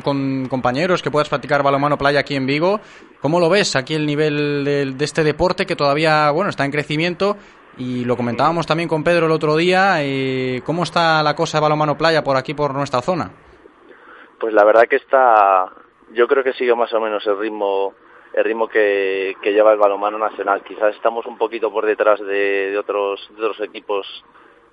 compañeros 0.50 1.02
que 1.02 1.10
puedas 1.10 1.28
practicar 1.28 1.62
balonmano 1.62 1.96
playa 1.96 2.20
aquí 2.20 2.36
en 2.36 2.46
Vigo? 2.46 2.80
¿Cómo 3.22 3.40
lo 3.40 3.48
ves 3.48 3.76
aquí 3.76 3.94
el 3.94 4.04
nivel 4.04 4.64
del- 4.64 4.98
de, 4.98 5.04
este 5.04 5.24
deporte 5.24 5.64
que 5.64 5.74
todavía, 5.74 6.30
bueno, 6.32 6.50
está 6.50 6.64
en 6.66 6.70
crecimiento? 6.70 7.36
Y 7.78 8.04
lo 8.04 8.16
comentábamos 8.16 8.66
también 8.66 8.88
con 8.88 9.02
Pedro 9.04 9.26
el 9.26 9.32
otro 9.32 9.56
día, 9.56 10.02
eh, 10.02 10.60
¿cómo 10.64 10.82
está 10.82 11.22
la 11.22 11.34
cosa 11.34 11.58
de 11.58 11.62
balonmano 11.62 11.96
playa 11.96 12.22
por 12.22 12.36
aquí, 12.36 12.54
por 12.54 12.74
nuestra 12.74 13.00
zona? 13.02 13.30
pues 14.38 14.52
la 14.52 14.64
verdad 14.64 14.82
que 14.86 14.96
está 14.96 15.64
yo 16.12 16.28
creo 16.28 16.44
que 16.44 16.52
sigue 16.52 16.74
más 16.74 16.92
o 16.92 17.00
menos 17.00 17.26
el 17.26 17.38
ritmo 17.38 17.94
el 18.34 18.44
ritmo 18.44 18.68
que, 18.68 19.34
que 19.42 19.52
lleva 19.54 19.72
el 19.72 19.78
balonmano 19.78 20.18
nacional. 20.18 20.62
Quizás 20.62 20.94
estamos 20.94 21.24
un 21.24 21.38
poquito 21.38 21.72
por 21.72 21.86
detrás 21.86 22.20
de, 22.20 22.70
de 22.70 22.76
otros 22.78 23.30
de 23.30 23.42
otros 23.42 23.60
equipos 23.66 24.06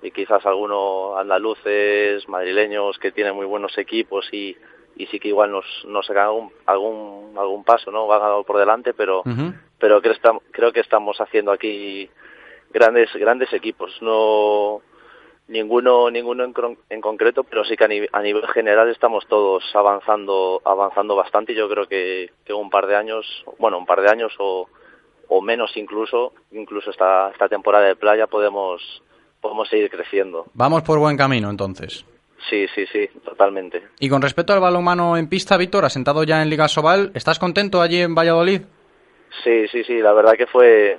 y 0.04 0.10
quizás 0.12 0.44
algunos 0.46 1.18
andaluces, 1.18 2.28
madrileños 2.28 2.98
que 2.98 3.10
tienen 3.10 3.34
muy 3.34 3.46
buenos 3.46 3.76
equipos 3.78 4.28
y, 4.32 4.56
y 4.96 5.06
sí 5.06 5.18
que 5.18 5.28
igual 5.28 5.50
nos, 5.50 5.64
nos 5.86 6.06
sacan 6.06 6.26
algún, 6.26 6.52
algún 6.66 7.34
algún 7.36 7.64
paso, 7.64 7.90
¿no? 7.90 8.06
Van 8.06 8.22
algo 8.22 8.44
por 8.44 8.58
delante, 8.58 8.92
pero 8.94 9.22
pero 9.78 10.00
creo, 10.00 10.14
creo 10.52 10.72
que 10.72 10.80
estamos 10.80 11.20
haciendo 11.20 11.50
aquí 11.52 12.08
grandes 12.70 13.12
grandes 13.14 13.52
equipos. 13.52 13.90
No 14.02 14.82
ninguno 15.48 16.10
ninguno 16.10 16.44
en, 16.44 16.54
en 16.90 17.00
concreto, 17.00 17.44
pero 17.44 17.64
sí 17.64 17.76
que 17.76 17.84
a, 17.84 17.88
ni- 17.88 18.06
a 18.12 18.20
nivel 18.22 18.46
general 18.48 18.88
estamos 18.88 19.26
todos 19.26 19.64
avanzando 19.74 20.62
avanzando 20.64 21.16
bastante 21.16 21.52
y 21.52 21.56
yo 21.56 21.68
creo 21.68 21.86
que, 21.86 22.30
que 22.44 22.52
un 22.54 22.70
par 22.70 22.86
de 22.86 22.96
años, 22.96 23.26
bueno, 23.58 23.78
un 23.78 23.86
par 23.86 24.00
de 24.00 24.08
años 24.10 24.32
o, 24.38 24.68
o 25.28 25.40
menos 25.42 25.76
incluso, 25.76 26.32
incluso 26.52 26.90
esta 26.90 27.30
esta 27.30 27.48
temporada 27.48 27.86
de 27.86 27.96
playa 27.96 28.26
podemos 28.26 29.02
podemos 29.44 29.68
seguir 29.68 29.90
creciendo. 29.90 30.46
Vamos 30.54 30.82
por 30.84 30.98
buen 30.98 31.18
camino, 31.18 31.50
entonces. 31.50 32.06
Sí, 32.48 32.66
sí, 32.74 32.86
sí, 32.90 33.06
totalmente. 33.22 33.82
Y 34.00 34.08
con 34.08 34.22
respecto 34.22 34.54
al 34.54 34.60
balonmano 34.60 35.18
en 35.18 35.28
pista, 35.28 35.58
Víctor, 35.58 35.84
asentado 35.84 36.24
ya 36.24 36.42
en 36.42 36.48
Liga 36.48 36.66
Sobal, 36.66 37.10
¿estás 37.12 37.38
contento 37.38 37.82
allí 37.82 38.00
en 38.00 38.14
Valladolid? 38.14 38.62
Sí, 39.42 39.68
sí, 39.68 39.84
sí, 39.84 39.98
la 39.98 40.14
verdad 40.14 40.32
que 40.32 40.46
fue, 40.46 40.98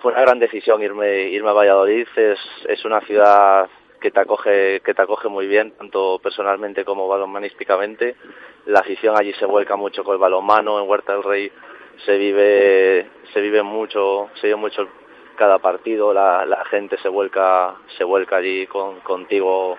fue 0.00 0.12
una 0.12 0.22
gran 0.22 0.38
decisión 0.38 0.82
irme, 0.82 1.24
irme 1.24 1.50
a 1.50 1.52
Valladolid. 1.52 2.06
Es, 2.16 2.38
es 2.66 2.82
una 2.86 3.02
ciudad 3.02 3.68
que 4.00 4.10
te 4.12 4.20
acoge, 4.20 4.80
que 4.80 4.94
te 4.94 5.02
acoge 5.02 5.28
muy 5.28 5.46
bien, 5.46 5.72
tanto 5.72 6.20
personalmente 6.22 6.86
como 6.86 7.06
balonmanísticamente. 7.06 8.16
La 8.64 8.80
afición 8.80 9.14
allí 9.14 9.34
se 9.34 9.44
vuelca 9.44 9.76
mucho 9.76 10.02
con 10.04 10.14
el 10.14 10.20
balonmano, 10.20 10.80
en 10.80 10.88
Huerta 10.88 11.12
del 11.12 11.22
Rey 11.22 11.52
se 12.06 12.16
vive, 12.16 13.10
se 13.34 13.40
vive 13.42 13.62
mucho, 13.62 14.30
se 14.40 14.46
vive 14.46 14.56
mucho 14.56 14.88
cada 15.38 15.58
partido, 15.58 16.12
la, 16.12 16.44
la 16.44 16.64
gente 16.66 16.98
se 16.98 17.08
vuelca, 17.08 17.76
se 17.96 18.04
vuelca 18.04 18.36
allí 18.36 18.66
con, 18.66 19.00
contigo 19.00 19.78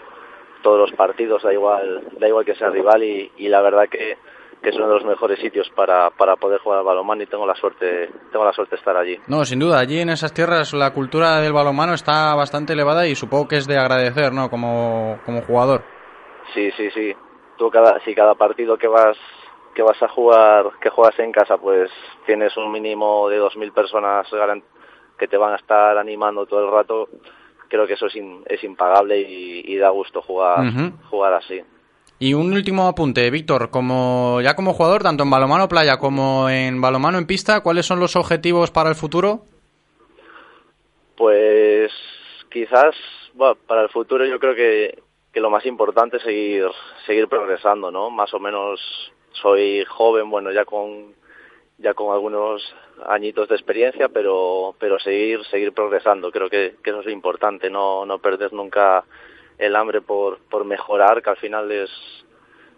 todos 0.64 0.80
los 0.80 0.92
partidos, 0.94 1.44
da 1.44 1.54
igual, 1.54 2.02
da 2.18 2.28
igual 2.28 2.46
que 2.46 2.56
sea 2.56 2.70
rival 2.70 3.04
y, 3.04 3.32
y 3.38 3.48
la 3.50 3.62
verdad 3.62 3.88
que, 3.90 4.18
que 4.62 4.70
es 4.70 4.76
uno 4.76 4.88
de 4.88 4.96
los 4.96 5.06
mejores 5.06 5.40
sitios 5.40 5.70
para, 5.76 6.10
para 6.12 6.36
poder 6.36 6.60
jugar 6.60 6.80
al 6.80 6.86
balonmano 6.86 7.24
y 7.24 7.28
tengo 7.28 7.46
la 7.46 7.56
suerte, 7.56 8.10
tengo 8.32 8.44
la 8.44 8.54
suerte 8.54 8.76
de 8.76 8.80
estar 8.80 8.98
allí. 8.98 9.18
No, 9.28 9.46
sin 9.46 9.60
duda, 9.60 9.80
allí 9.80 10.00
en 10.00 10.10
esas 10.10 10.34
tierras 10.34 10.74
la 10.74 10.94
cultura 10.94 11.40
del 11.40 11.54
balonmano 11.54 11.94
está 11.94 12.36
bastante 12.36 12.74
elevada 12.74 13.08
y 13.08 13.16
supongo 13.16 13.48
que 13.48 13.58
es 13.58 13.68
de 13.68 13.78
agradecer, 13.78 14.34
¿no? 14.34 14.50
Como, 14.50 15.20
como 15.26 15.42
jugador. 15.44 15.84
Sí, 16.54 16.72
sí, 16.72 16.90
sí. 16.92 17.14
Tú 17.58 17.70
cada, 17.70 18.00
si 18.02 18.16
cada 18.16 18.36
partido 18.36 18.78
que 18.78 18.88
vas 18.88 19.18
que 19.76 19.84
vas 19.84 20.02
a 20.02 20.10
jugar, 20.10 20.66
que 20.82 20.90
juegas 20.90 21.18
en 21.20 21.32
casa, 21.32 21.58
pues 21.58 21.90
tienes 22.26 22.58
un 22.58 22.72
mínimo 22.72 23.30
de 23.30 23.40
2.000 23.40 23.72
personas 23.72 24.28
que 25.20 25.28
te 25.28 25.38
van 25.38 25.54
a 25.54 25.58
estar 25.58 25.98
animando 25.98 26.46
todo 26.46 26.66
el 26.66 26.72
rato, 26.72 27.10
creo 27.68 27.86
que 27.86 27.94
eso 27.94 28.08
es, 28.08 28.16
in- 28.16 28.44
es 28.48 28.64
impagable 28.64 29.20
y, 29.20 29.62
y 29.72 29.78
da 29.78 29.90
gusto 29.90 30.22
jugar, 30.22 30.64
jugar 31.10 31.34
así. 31.34 31.62
Y 32.22 32.34
un 32.34 32.52
último 32.52 32.88
apunte, 32.88 33.30
Víctor, 33.30 33.70
como 33.70 34.42
ya 34.42 34.56
como 34.56 34.74
jugador, 34.74 35.04
tanto 35.04 35.24
en 35.24 35.30
balomano 35.30 35.68
playa 35.70 35.98
como 35.98 36.50
en 36.50 36.82
balomano 36.82 37.18
en 37.18 37.26
pista, 37.28 37.62
¿cuáles 37.62 37.86
son 37.86 38.00
los 38.00 38.16
objetivos 38.16 38.72
para 38.72 38.90
el 38.90 38.96
futuro? 38.96 39.42
Pues 41.16 41.92
quizás 42.52 42.96
bueno, 43.34 43.56
para 43.68 43.84
el 43.84 43.90
futuro 43.90 44.26
yo 44.26 44.40
creo 44.40 44.56
que, 44.56 45.02
que 45.32 45.40
lo 45.40 45.50
más 45.50 45.66
importante 45.66 46.18
es 46.18 46.24
seguir, 46.24 46.66
seguir 47.06 47.28
progresando, 47.28 47.92
¿no? 47.92 48.10
Más 48.10 48.34
o 48.34 48.40
menos 48.40 48.80
soy 49.32 49.86
joven, 49.86 50.30
bueno, 50.30 50.52
ya 50.52 50.66
con 50.66 51.14
ya 51.78 51.94
con 51.94 52.12
algunos 52.14 52.62
añitos 53.08 53.48
de 53.50 53.56
experiencia, 53.56 54.10
pero 54.10 54.76
pero 54.80 55.00
seguir 55.00 55.44
seguir 55.46 55.74
progresando, 55.74 56.32
creo 56.32 56.50
que, 56.50 56.76
que 56.84 56.90
eso 56.90 57.02
es 57.02 57.08
importante, 57.08 57.70
no 57.70 58.06
no 58.06 58.20
perder 58.20 58.54
nunca 58.54 59.04
el 59.58 59.76
hambre 59.76 60.02
por 60.02 60.40
por 60.50 60.66
mejorar, 60.66 61.22
que 61.22 61.30
al 61.30 61.38
final 61.38 61.72
es 61.72 61.90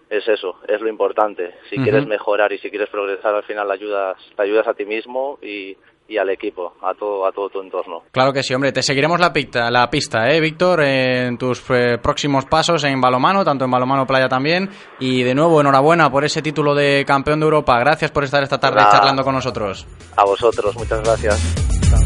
es 0.10 0.28
eso, 0.28 0.58
es 0.68 0.82
lo 0.82 0.90
importante. 0.90 1.56
Si 1.70 1.78
quieres 1.78 2.06
mejorar 2.06 2.52
y 2.52 2.58
si 2.58 2.70
quieres 2.70 2.90
progresar, 2.90 3.34
al 3.34 3.44
final 3.44 3.72
ayudas 3.72 4.18
te 4.36 4.44
ayudas 4.44 4.68
a 4.68 4.74
ti 4.74 4.86
mismo 4.86 5.40
y, 5.42 5.78
y 6.12 6.18
al 6.18 6.30
equipo, 6.30 6.74
a 6.82 6.94
todo 6.94 7.26
a 7.26 7.32
todo 7.32 7.48
tu 7.48 7.62
entorno. 7.62 8.04
Claro 8.12 8.34
que 8.34 8.44
sí, 8.44 8.54
hombre, 8.54 8.74
te 8.74 8.84
seguiremos 8.84 9.20
la 9.20 9.32
pista, 9.32 9.72
la 9.72 9.90
pista 9.90 10.30
¿eh, 10.30 10.42
Víctor? 10.42 10.84
En 10.84 11.38
tus 11.38 11.64
eh, 11.70 11.98
próximos 12.02 12.46
pasos 12.46 12.84
en 12.84 13.00
balomano, 13.00 13.46
tanto 13.46 13.64
en 13.64 13.72
balomano 13.72 14.06
playa 14.06 14.28
también. 14.28 14.70
Y 15.00 15.24
de 15.24 15.34
nuevo, 15.34 15.62
enhorabuena 15.62 16.12
por 16.12 16.26
ese 16.26 16.42
título 16.42 16.76
de 16.76 17.06
campeón 17.08 17.40
de 17.40 17.46
Europa. 17.46 17.80
Gracias 17.80 18.12
por 18.12 18.26
estar 18.26 18.44
esta 18.44 18.60
tarde 18.60 18.82
charlando 18.92 19.24
con 19.24 19.36
nosotros. 19.36 19.88
A 20.18 20.26
vosotros, 20.26 20.76
muchas 20.76 21.02
gracias. 21.02 22.01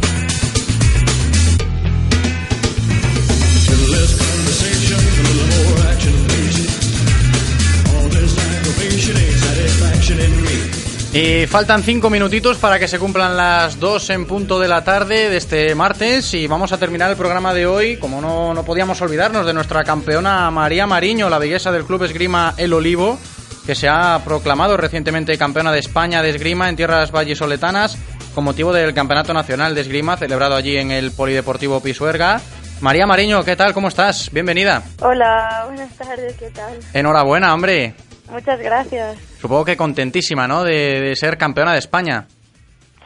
Y 11.15 11.47
faltan 11.47 11.81
cinco 11.81 12.09
minutitos 12.09 12.57
para 12.57 12.77
que 12.77 12.89
se 12.89 12.99
cumplan 12.99 13.37
las 13.37 13.79
dos 13.79 14.09
en 14.09 14.25
punto 14.25 14.59
de 14.59 14.67
la 14.67 14.83
tarde 14.83 15.29
de 15.29 15.37
este 15.37 15.73
martes 15.73 16.33
y 16.33 16.45
vamos 16.45 16.73
a 16.73 16.77
terminar 16.77 17.09
el 17.09 17.15
programa 17.15 17.53
de 17.53 17.65
hoy, 17.65 17.95
como 17.95 18.19
no, 18.19 18.53
no 18.53 18.65
podíamos 18.65 19.01
olvidarnos 19.01 19.45
de 19.45 19.53
nuestra 19.53 19.85
campeona 19.85 20.51
María 20.51 20.85
Mariño, 20.85 21.29
la 21.29 21.39
belleza 21.39 21.71
del 21.71 21.85
Club 21.85 22.03
Esgrima 22.03 22.53
El 22.57 22.73
Olivo, 22.73 23.17
que 23.65 23.75
se 23.75 23.87
ha 23.87 24.19
proclamado 24.25 24.75
recientemente 24.75 25.37
campeona 25.37 25.71
de 25.71 25.79
España 25.79 26.21
de 26.21 26.31
esgrima 26.31 26.67
en 26.67 26.75
tierras 26.75 27.11
vallisoletanas 27.11 27.97
con 28.33 28.43
motivo 28.43 28.73
del 28.73 28.93
Campeonato 28.93 29.33
Nacional 29.33 29.73
de 29.73 29.79
Esgrima 29.79 30.17
celebrado 30.17 30.57
allí 30.57 30.75
en 30.75 30.91
el 30.91 31.11
Polideportivo 31.11 31.79
Pisuerga. 31.79 32.41
María 32.81 33.07
Mariño, 33.07 33.41
¿qué 33.45 33.55
tal? 33.55 33.73
¿Cómo 33.73 33.87
estás? 33.87 34.29
Bienvenida. 34.33 34.83
Hola, 34.99 35.63
buenas 35.67 35.93
tardes, 35.93 36.35
¿qué 36.35 36.49
tal? 36.49 36.77
Enhorabuena, 36.93 37.53
hombre. 37.53 37.95
Muchas 38.29 38.59
gracias. 38.59 39.17
Supongo 39.39 39.65
que 39.65 39.77
contentísima, 39.77 40.47
¿no? 40.47 40.63
De, 40.63 41.01
de 41.01 41.15
ser 41.15 41.37
campeona 41.37 41.73
de 41.73 41.79
España. 41.79 42.25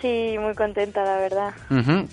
Sí, 0.02 0.38
muy 0.40 0.56
contenta, 0.56 1.04
la 1.04 1.18
verdad. 1.18 1.50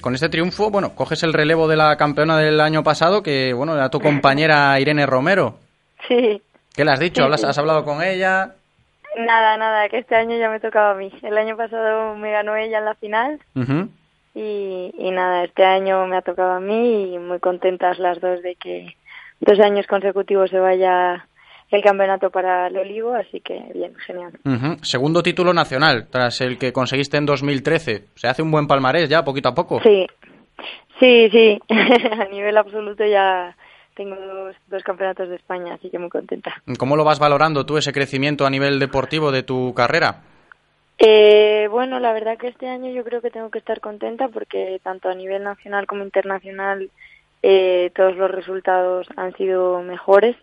Con 0.01 0.15
este 0.15 0.29
triunfo, 0.29 0.71
bueno, 0.71 0.95
coges 0.97 1.23
el 1.23 1.33
relevo 1.33 1.69
de 1.69 1.77
la 1.77 1.97
campeona 1.97 2.37
del 2.37 2.61
año 2.61 2.83
pasado, 2.83 3.23
que, 3.23 3.53
bueno, 3.53 3.75
era 3.75 3.91
tu 3.91 4.01
compañera 4.01 4.79
Irene 4.81 5.07
Romero. 5.07 5.59
Sí, 6.09 6.43
¿Qué 6.75 6.85
le 6.85 6.91
has 6.91 6.99
dicho? 7.01 7.21
Sí, 7.21 7.25
¿Hablas- 7.25 7.41
sí. 7.43 7.47
¿Has 7.47 7.59
hablado 7.59 7.85
con 7.85 8.03
ella? 8.03 8.55
nada, 9.19 9.57
nada, 9.57 9.89
que 9.89 9.99
este 9.99 10.15
año 10.15 10.37
ya 10.37 10.51
me 10.51 10.61
tocaba 10.61 10.91
a 10.91 10.95
mí. 10.95 11.11
El 11.23 11.39
año 11.39 11.57
pasado 11.57 12.17
me 12.17 12.31
ganó 12.33 12.55
ella 12.57 12.79
en 12.81 12.85
la 12.85 12.95
final 12.97 13.41
Ujú. 13.55 13.89
y, 14.35 14.93
y 14.99 15.11
nada, 15.13 15.45
este 15.45 15.65
año 15.65 16.07
me 16.07 16.19
ha 16.19 16.23
tocado 16.23 16.53
a 16.53 16.61
mí 16.61 17.15
y 17.15 17.19
muy 17.19 17.39
contentas 17.39 17.99
las 17.99 18.21
dos 18.21 18.43
de 18.43 18.57
que 18.57 18.95
dos 19.41 19.59
años 19.61 19.87
consecutivos 19.87 20.51
se 20.51 20.59
vaya 20.59 21.27
el 21.71 21.83
campeonato 21.83 22.31
para 22.31 22.69
el 22.69 22.77
Olivo, 22.77 23.15
así 23.15 23.41
que 23.41 23.61
bien, 23.75 23.95
genial. 23.97 24.33
Segundo 24.83 25.23
título 25.23 25.53
nacional, 25.53 26.09
tras 26.11 26.41
el 26.41 26.59
que 26.59 26.73
conseguiste 26.73 27.17
en 27.17 27.27
2013. 27.27 28.05
Se 28.15 28.29
hace 28.29 28.43
un 28.43 28.51
buen 28.51 28.67
palmarés 28.67 29.09
ya, 29.09 29.25
poquito 29.25 29.49
a 29.49 29.55
poco. 29.55 29.81
Sí, 29.83 30.07
sí, 31.01 31.29
sí, 31.31 31.59
a 31.69 32.25
nivel 32.27 32.57
absoluto 32.57 33.05
ya 33.05 33.57
tengo 33.95 34.15
dos, 34.15 34.57
dos 34.69 34.83
campeonatos 34.83 35.29
de 35.29 35.37
España, 35.37 35.75
así 35.75 35.91
que 35.91 35.99
muy 35.99 36.11
contenta. 36.11 36.63
¿Cómo 36.79 36.97
lo 36.97 37.05
vas 37.05 37.19
valorando 37.19 37.65
tú 37.67 37.79
ese 37.79 37.93
crecimiento 37.93 38.47
a 38.47 38.51
nivel 38.51 38.79
deportivo 38.79 39.33
de 39.33 39.43
tu 39.43 39.75
carrera? 39.75 40.23
Eh, 40.99 41.69
bueno, 41.71 41.99
la 42.01 42.13
verdad 42.13 42.39
que 42.39 42.49
este 42.49 42.69
año 42.69 42.91
yo 42.91 43.05
creo 43.05 43.21
que 43.21 43.31
tengo 43.31 43.51
que 43.51 43.59
estar 43.59 43.81
contenta 43.81 44.29
porque 44.29 44.81
tanto 44.83 45.09
a 45.09 45.15
nivel 45.15 45.43
nacional 45.43 45.87
como 45.87 46.05
internacional 46.05 46.91
eh, 47.43 47.91
todos 47.95 48.17
los 48.17 48.31
resultados 48.31 49.07
han 49.17 49.35
sido 49.37 49.83
mejores. 49.83 50.37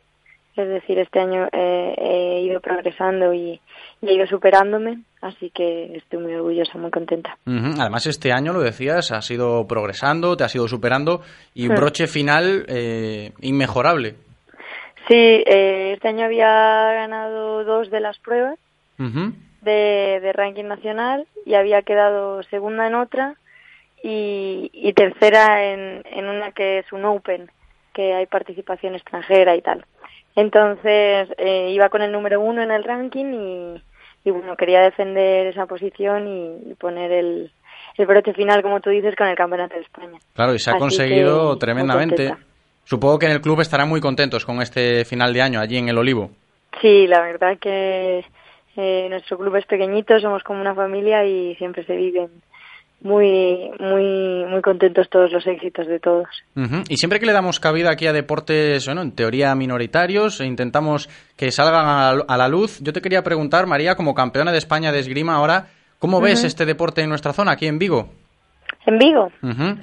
Es 0.56 0.68
decir, 0.68 1.00
este 1.00 1.20
año 1.20 1.48
eh, 1.52 1.96
he 1.98 2.42
ido 2.42 2.60
progresando 2.60 3.34
y, 3.34 3.60
y 4.02 4.08
he 4.08 4.14
ido 4.14 4.28
superándome, 4.28 5.00
así 5.22 5.50
que 5.50 5.96
estoy 5.98 6.20
muy 6.20 6.36
orgullosa, 6.36 6.78
muy 6.78 6.92
contenta. 6.92 7.36
Además, 7.46 8.06
este 8.06 8.32
año, 8.32 8.54
lo 8.54 8.62
decías, 8.62 9.12
has 9.12 9.32
ido 9.32 9.66
progresando, 9.68 10.38
te 10.38 10.44
has 10.44 10.56
ido 10.56 10.68
superando 10.68 11.22
y 11.56 11.68
un 11.68 11.76
broche 11.76 12.06
final 12.06 12.66
eh, 12.68 13.32
inmejorable. 13.42 14.16
Sí, 15.08 15.16
eh, 15.16 15.94
este 15.94 16.08
año 16.10 16.26
había 16.26 16.48
ganado 16.48 17.64
dos 17.64 17.90
de 17.90 18.00
las 18.00 18.20
pruebas 18.20 18.60
de 18.98 20.32
ranking 20.34 20.66
nacional 20.66 21.26
y 21.46 21.56
había 21.56 21.82
quedado 21.82 22.44
segunda 22.44 22.86
en 22.88 22.96
otra 22.96 23.36
y, 24.04 24.70
y 24.72 24.94
tercera 24.94 25.72
en, 25.72 26.04
en 26.06 26.26
una 26.28 26.52
que 26.52 26.80
es 26.80 26.94
un 26.94 27.06
Open, 27.06 27.50
que 27.94 28.14
hay 28.14 28.28
participación 28.28 28.96
extranjera 28.96 29.56
y 29.56 29.62
tal. 29.62 29.86
Entonces 30.36 31.30
eh, 31.38 31.72
iba 31.72 31.90
con 31.90 32.02
el 32.02 32.12
número 32.12 32.42
uno 32.42 32.64
en 32.64 32.72
el 32.72 32.84
ranking 32.84 33.26
y, 33.34 33.84
y 34.26 34.32
bueno, 34.32 34.56
quería 34.56 34.82
defender 34.82 35.48
esa 35.48 35.66
posición 35.66 36.28
y, 36.28 36.72
y 36.72 36.74
poner 36.76 37.12
el, 37.12 37.52
el 37.98 38.06
broche 38.06 38.34
final, 38.34 38.62
como 38.62 38.80
tú 38.80 38.90
dices, 38.90 39.16
con 39.16 39.28
el 39.28 39.36
Campeonato 39.36 39.76
de 39.76 39.82
España. 39.82 40.18
Claro, 40.34 40.56
y 40.56 40.60
se 40.60 40.72
ha 40.72 40.74
Así 40.74 40.80
conseguido 40.80 41.54
que, 41.54 41.60
tremendamente. 41.60 42.34
Supongo 42.86 43.18
que 43.20 43.28
en 43.28 43.32
el 43.32 43.42
club 43.42 43.62
estarán 43.62 43.88
muy 43.88 44.02
contentos 44.02 44.46
con 44.46 44.62
este 44.62 45.06
final 45.06 45.32
de 45.34 45.42
año 45.42 45.60
allí 45.62 45.78
en 45.78 45.88
el 45.88 45.98
Olivo. 45.98 46.32
Sí, 46.82 47.08
la 47.08 47.22
verdad 47.22 47.58
que 47.58 48.26
eh, 48.76 49.08
nuestro 49.10 49.38
club 49.38 49.56
es 49.56 49.66
pequeñito, 49.66 50.20
somos 50.20 50.44
como 50.44 50.60
una 50.60 50.76
familia 50.76 51.24
y 51.26 51.56
siempre 51.56 51.86
se 51.86 51.96
viven 51.96 52.30
muy, 53.04 53.70
muy, 53.80 54.46
muy 54.46 54.62
contentos 54.62 55.10
todos 55.10 55.32
los 55.32 55.46
éxitos 55.46 55.86
de 55.88 56.00
todos. 56.00 56.28
Y 56.90 56.98
siempre 56.98 57.20
que 57.20 57.26
le 57.26 57.34
damos 57.34 57.60
cabida 57.60 57.92
aquí 57.92 58.08
a 58.08 58.14
deportes, 58.14 58.86
bueno, 58.86 59.02
en 59.02 59.12
teoría 59.12 59.54
minoritarios, 59.56 60.40
e 60.42 60.46
intentamos 60.46 61.10
que 61.38 61.52
salgan 61.52 61.86
a 61.86 62.14
la- 62.14 62.26
a 62.28 62.38
la 62.38 62.48
luz, 62.48 62.80
yo 62.82 62.94
te 62.94 63.02
quería 63.02 63.22
preguntar, 63.22 63.68
María, 63.68 63.96
como 63.96 64.16
campeona 64.16 64.52
de 64.52 64.58
España 64.58 64.92
de 64.92 65.00
esgrima 65.00 65.36
ahora, 65.36 65.68
¿cómo 66.00 66.22
ves 66.22 66.44
este 66.44 66.66
deporte 66.66 67.02
en 67.02 67.10
nuestra 67.10 67.34
zona, 67.34 67.52
aquí 67.52 67.68
en 67.68 67.78
Vigo? 67.78 68.10
En 68.86 68.98
Vigo, 68.98 69.32
Ujú. 69.42 69.78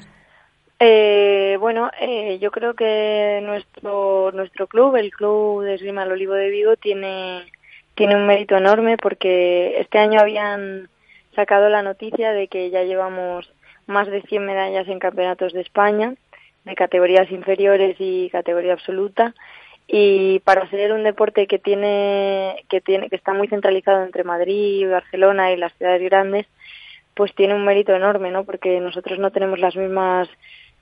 eh, 0.78 1.56
bueno, 1.60 1.90
eh, 2.00 2.38
yo 2.40 2.50
creo 2.50 2.74
que 2.74 3.40
nuestro 3.42 4.30
nuestro 4.32 4.66
club, 4.66 4.96
el 4.96 5.10
club 5.10 5.62
de 5.64 5.74
esgrima 5.74 6.04
El 6.04 6.12
Olivo 6.12 6.34
de 6.34 6.48
Vigo, 6.50 6.76
tiene 6.76 7.42
tiene 7.94 8.16
un 8.16 8.26
mérito 8.26 8.56
enorme 8.56 8.96
porque 8.96 9.78
este 9.78 9.98
año 9.98 10.20
habían 10.20 10.88
sacado 11.40 11.70
la 11.70 11.82
noticia 11.82 12.32
de 12.32 12.48
que 12.48 12.68
ya 12.68 12.82
llevamos 12.82 13.50
más 13.86 14.08
de 14.08 14.20
100 14.20 14.44
medallas 14.44 14.86
en 14.88 14.98
campeonatos 14.98 15.54
de 15.54 15.62
España 15.62 16.14
de 16.64 16.74
categorías 16.74 17.30
inferiores 17.30 17.96
y 17.98 18.28
categoría 18.28 18.74
absoluta 18.74 19.34
y 19.88 20.40
para 20.40 20.68
ser 20.68 20.92
un 20.92 21.02
deporte 21.02 21.46
que 21.46 21.58
tiene 21.58 22.62
que 22.68 22.82
tiene 22.82 23.08
que 23.08 23.16
está 23.16 23.32
muy 23.32 23.48
centralizado 23.48 24.04
entre 24.04 24.22
Madrid, 24.22 24.86
Barcelona 24.90 25.50
y 25.50 25.56
las 25.56 25.72
ciudades 25.78 26.02
grandes, 26.02 26.46
pues 27.14 27.34
tiene 27.34 27.54
un 27.54 27.64
mérito 27.64 27.94
enorme, 27.94 28.30
¿no? 28.30 28.44
Porque 28.44 28.80
nosotros 28.80 29.18
no 29.18 29.30
tenemos 29.30 29.58
las 29.58 29.74
mismas 29.76 30.28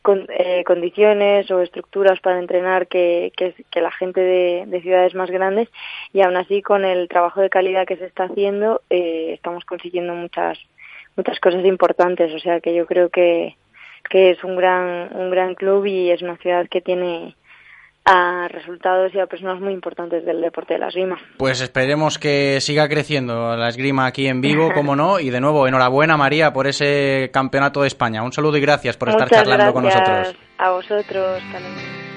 eh, 0.07 0.65
condiciones 0.65 1.51
o 1.51 1.61
estructuras 1.61 2.21
para 2.21 2.39
entrenar 2.39 2.87
que, 2.87 3.33
que, 3.37 3.81
la 3.81 3.91
gente 3.91 4.21
de, 4.21 4.81
ciudades 4.81 5.15
más 5.15 5.31
grandes 5.31 5.69
y 6.13 6.23
aún 6.23 6.37
así 6.37 6.63
con 6.63 6.85
el 6.85 7.09
trabajo 7.09 7.41
de 7.41 7.51
calidad 7.51 7.87
que 7.87 7.97
se 7.97 8.07
está 8.07 8.25
haciendo 8.25 8.81
eh, 8.91 9.33
estamos 9.35 9.65
consiguiendo 9.65 10.15
muchas 10.15 10.59
muchas 11.17 11.39
cosas 11.41 11.65
importantes. 11.65 12.33
O 12.33 12.39
sea 12.39 12.61
que 12.61 12.75
yo 12.75 12.87
creo 12.87 13.11
que, 13.11 13.57
que 14.09 14.31
es 14.31 14.43
un 14.45 14.57
gran 14.57 15.15
un 15.15 15.31
gran 15.31 15.55
club 15.55 15.85
y 15.87 16.11
es 16.11 16.23
una 16.23 16.37
ciudad 16.37 16.69
que 16.69 16.81
tiene 16.81 17.35
a 18.09 18.49
resultados 18.49 19.15
y 19.15 19.21
a 19.21 19.27
personas 19.27 19.61
muy 19.61 19.73
importantes 19.73 20.25
del 20.25 20.41
deporte 20.41 20.75
de 20.75 20.81
la 20.81 20.89
esgrima. 20.89 21.19
Pues 21.37 21.61
esperemos 21.61 22.19
que 22.19 22.61
siga 22.61 22.89
creciendo 22.89 23.57
la 23.57 23.69
esgrima 23.69 24.07
aquí 24.07 24.27
en 24.27 24.41
Vigo, 24.41 24.73
como 24.75 24.97
no, 24.97 25.21
y 25.21 25.31
de 25.31 25.41
nuevo 25.41 25.67
enhorabuena 25.67 26.17
María 26.17 26.53
por 26.53 26.67
ese 26.67 27.31
campeonato 27.33 27.83
de 27.83 27.89
España. 27.89 28.23
Un 28.23 28.33
saludo 28.33 28.57
y 28.57 28.61
gracias 28.61 28.97
por 28.97 29.11
estar 29.11 29.29
charlando 29.29 29.73
con 29.73 29.85
nosotros. 29.85 30.35
A 30.57 30.71
vosotros 30.71 31.43
también. 31.53 32.08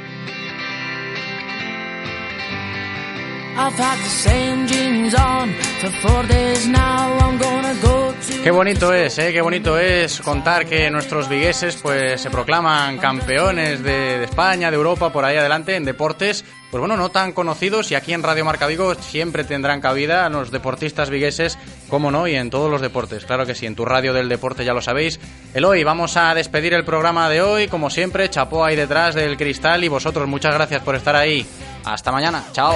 Qué 8.43 8.49
bonito 8.49 8.93
es, 8.93 9.20
¿eh? 9.20 9.32
Qué 9.32 9.41
bonito 9.41 9.78
es 9.78 10.20
contar 10.22 10.66
que 10.66 10.89
nuestros 10.89 11.30
vigueses 11.30 11.76
pues 11.76 12.22
se 12.22 12.30
proclaman 12.32 12.97
campeones 12.97 13.84
de, 13.84 14.24
España, 14.24 14.72
de 14.72 14.78
Europa, 14.78 15.12
por 15.12 15.26
ahí 15.26 15.38
adelante 15.38 15.76
en 15.76 15.86
deportes, 15.86 16.43
pues 16.72 16.80
bueno, 16.80 16.95
no 16.95 17.09
tan 17.09 17.34
conocidos 17.34 17.91
y 17.91 17.95
aquí 17.95 18.13
en 18.13 18.24
Radio 18.24 18.45
Marca 18.45 18.65
Vigo 18.65 18.95
siempre 18.95 19.43
tendrán 19.43 19.82
cabida 19.82 20.28
los 20.30 20.51
deportistas 20.51 21.09
vigueses, 21.09 21.57
como 21.89 22.09
no, 22.09 22.28
y 22.28 22.36
en 22.36 22.49
todos 22.49 22.72
los 22.72 22.82
deportes, 22.82 23.26
claro 23.26 23.45
que 23.45 23.55
sí, 23.55 23.65
en 23.65 23.76
tu 23.76 23.84
radio 23.84 24.13
del 24.13 24.30
deporte 24.30 24.63
ya 24.63 24.74
lo 24.74 24.82
sabéis. 24.82 25.19
Eloy, 25.53 25.84
vamos 25.84 26.15
a 26.15 26.34
despedir 26.34 26.74
el 26.74 26.86
programa 26.86 27.30
de 27.30 27.41
hoy, 27.41 27.67
como 27.67 27.89
siempre, 27.89 28.30
chapó 28.30 28.63
ahí 28.63 28.78
detrás 28.78 29.13
del 29.13 29.36
cristal 29.38 29.84
y 29.84 29.89
vosotros 29.89 30.28
muchas 30.28 30.53
gracias 30.53 30.82
por 30.82 30.95
estar 30.95 31.15
ahí. 31.15 31.45
Hasta 31.84 32.11
mañana, 32.11 32.45
chao. 32.53 32.76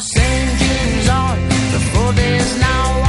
same 0.00 0.56
jeans 0.56 1.08
on. 1.08 1.36
The 1.72 1.80
foot 1.92 2.16
days 2.16 2.58
now 2.60 2.99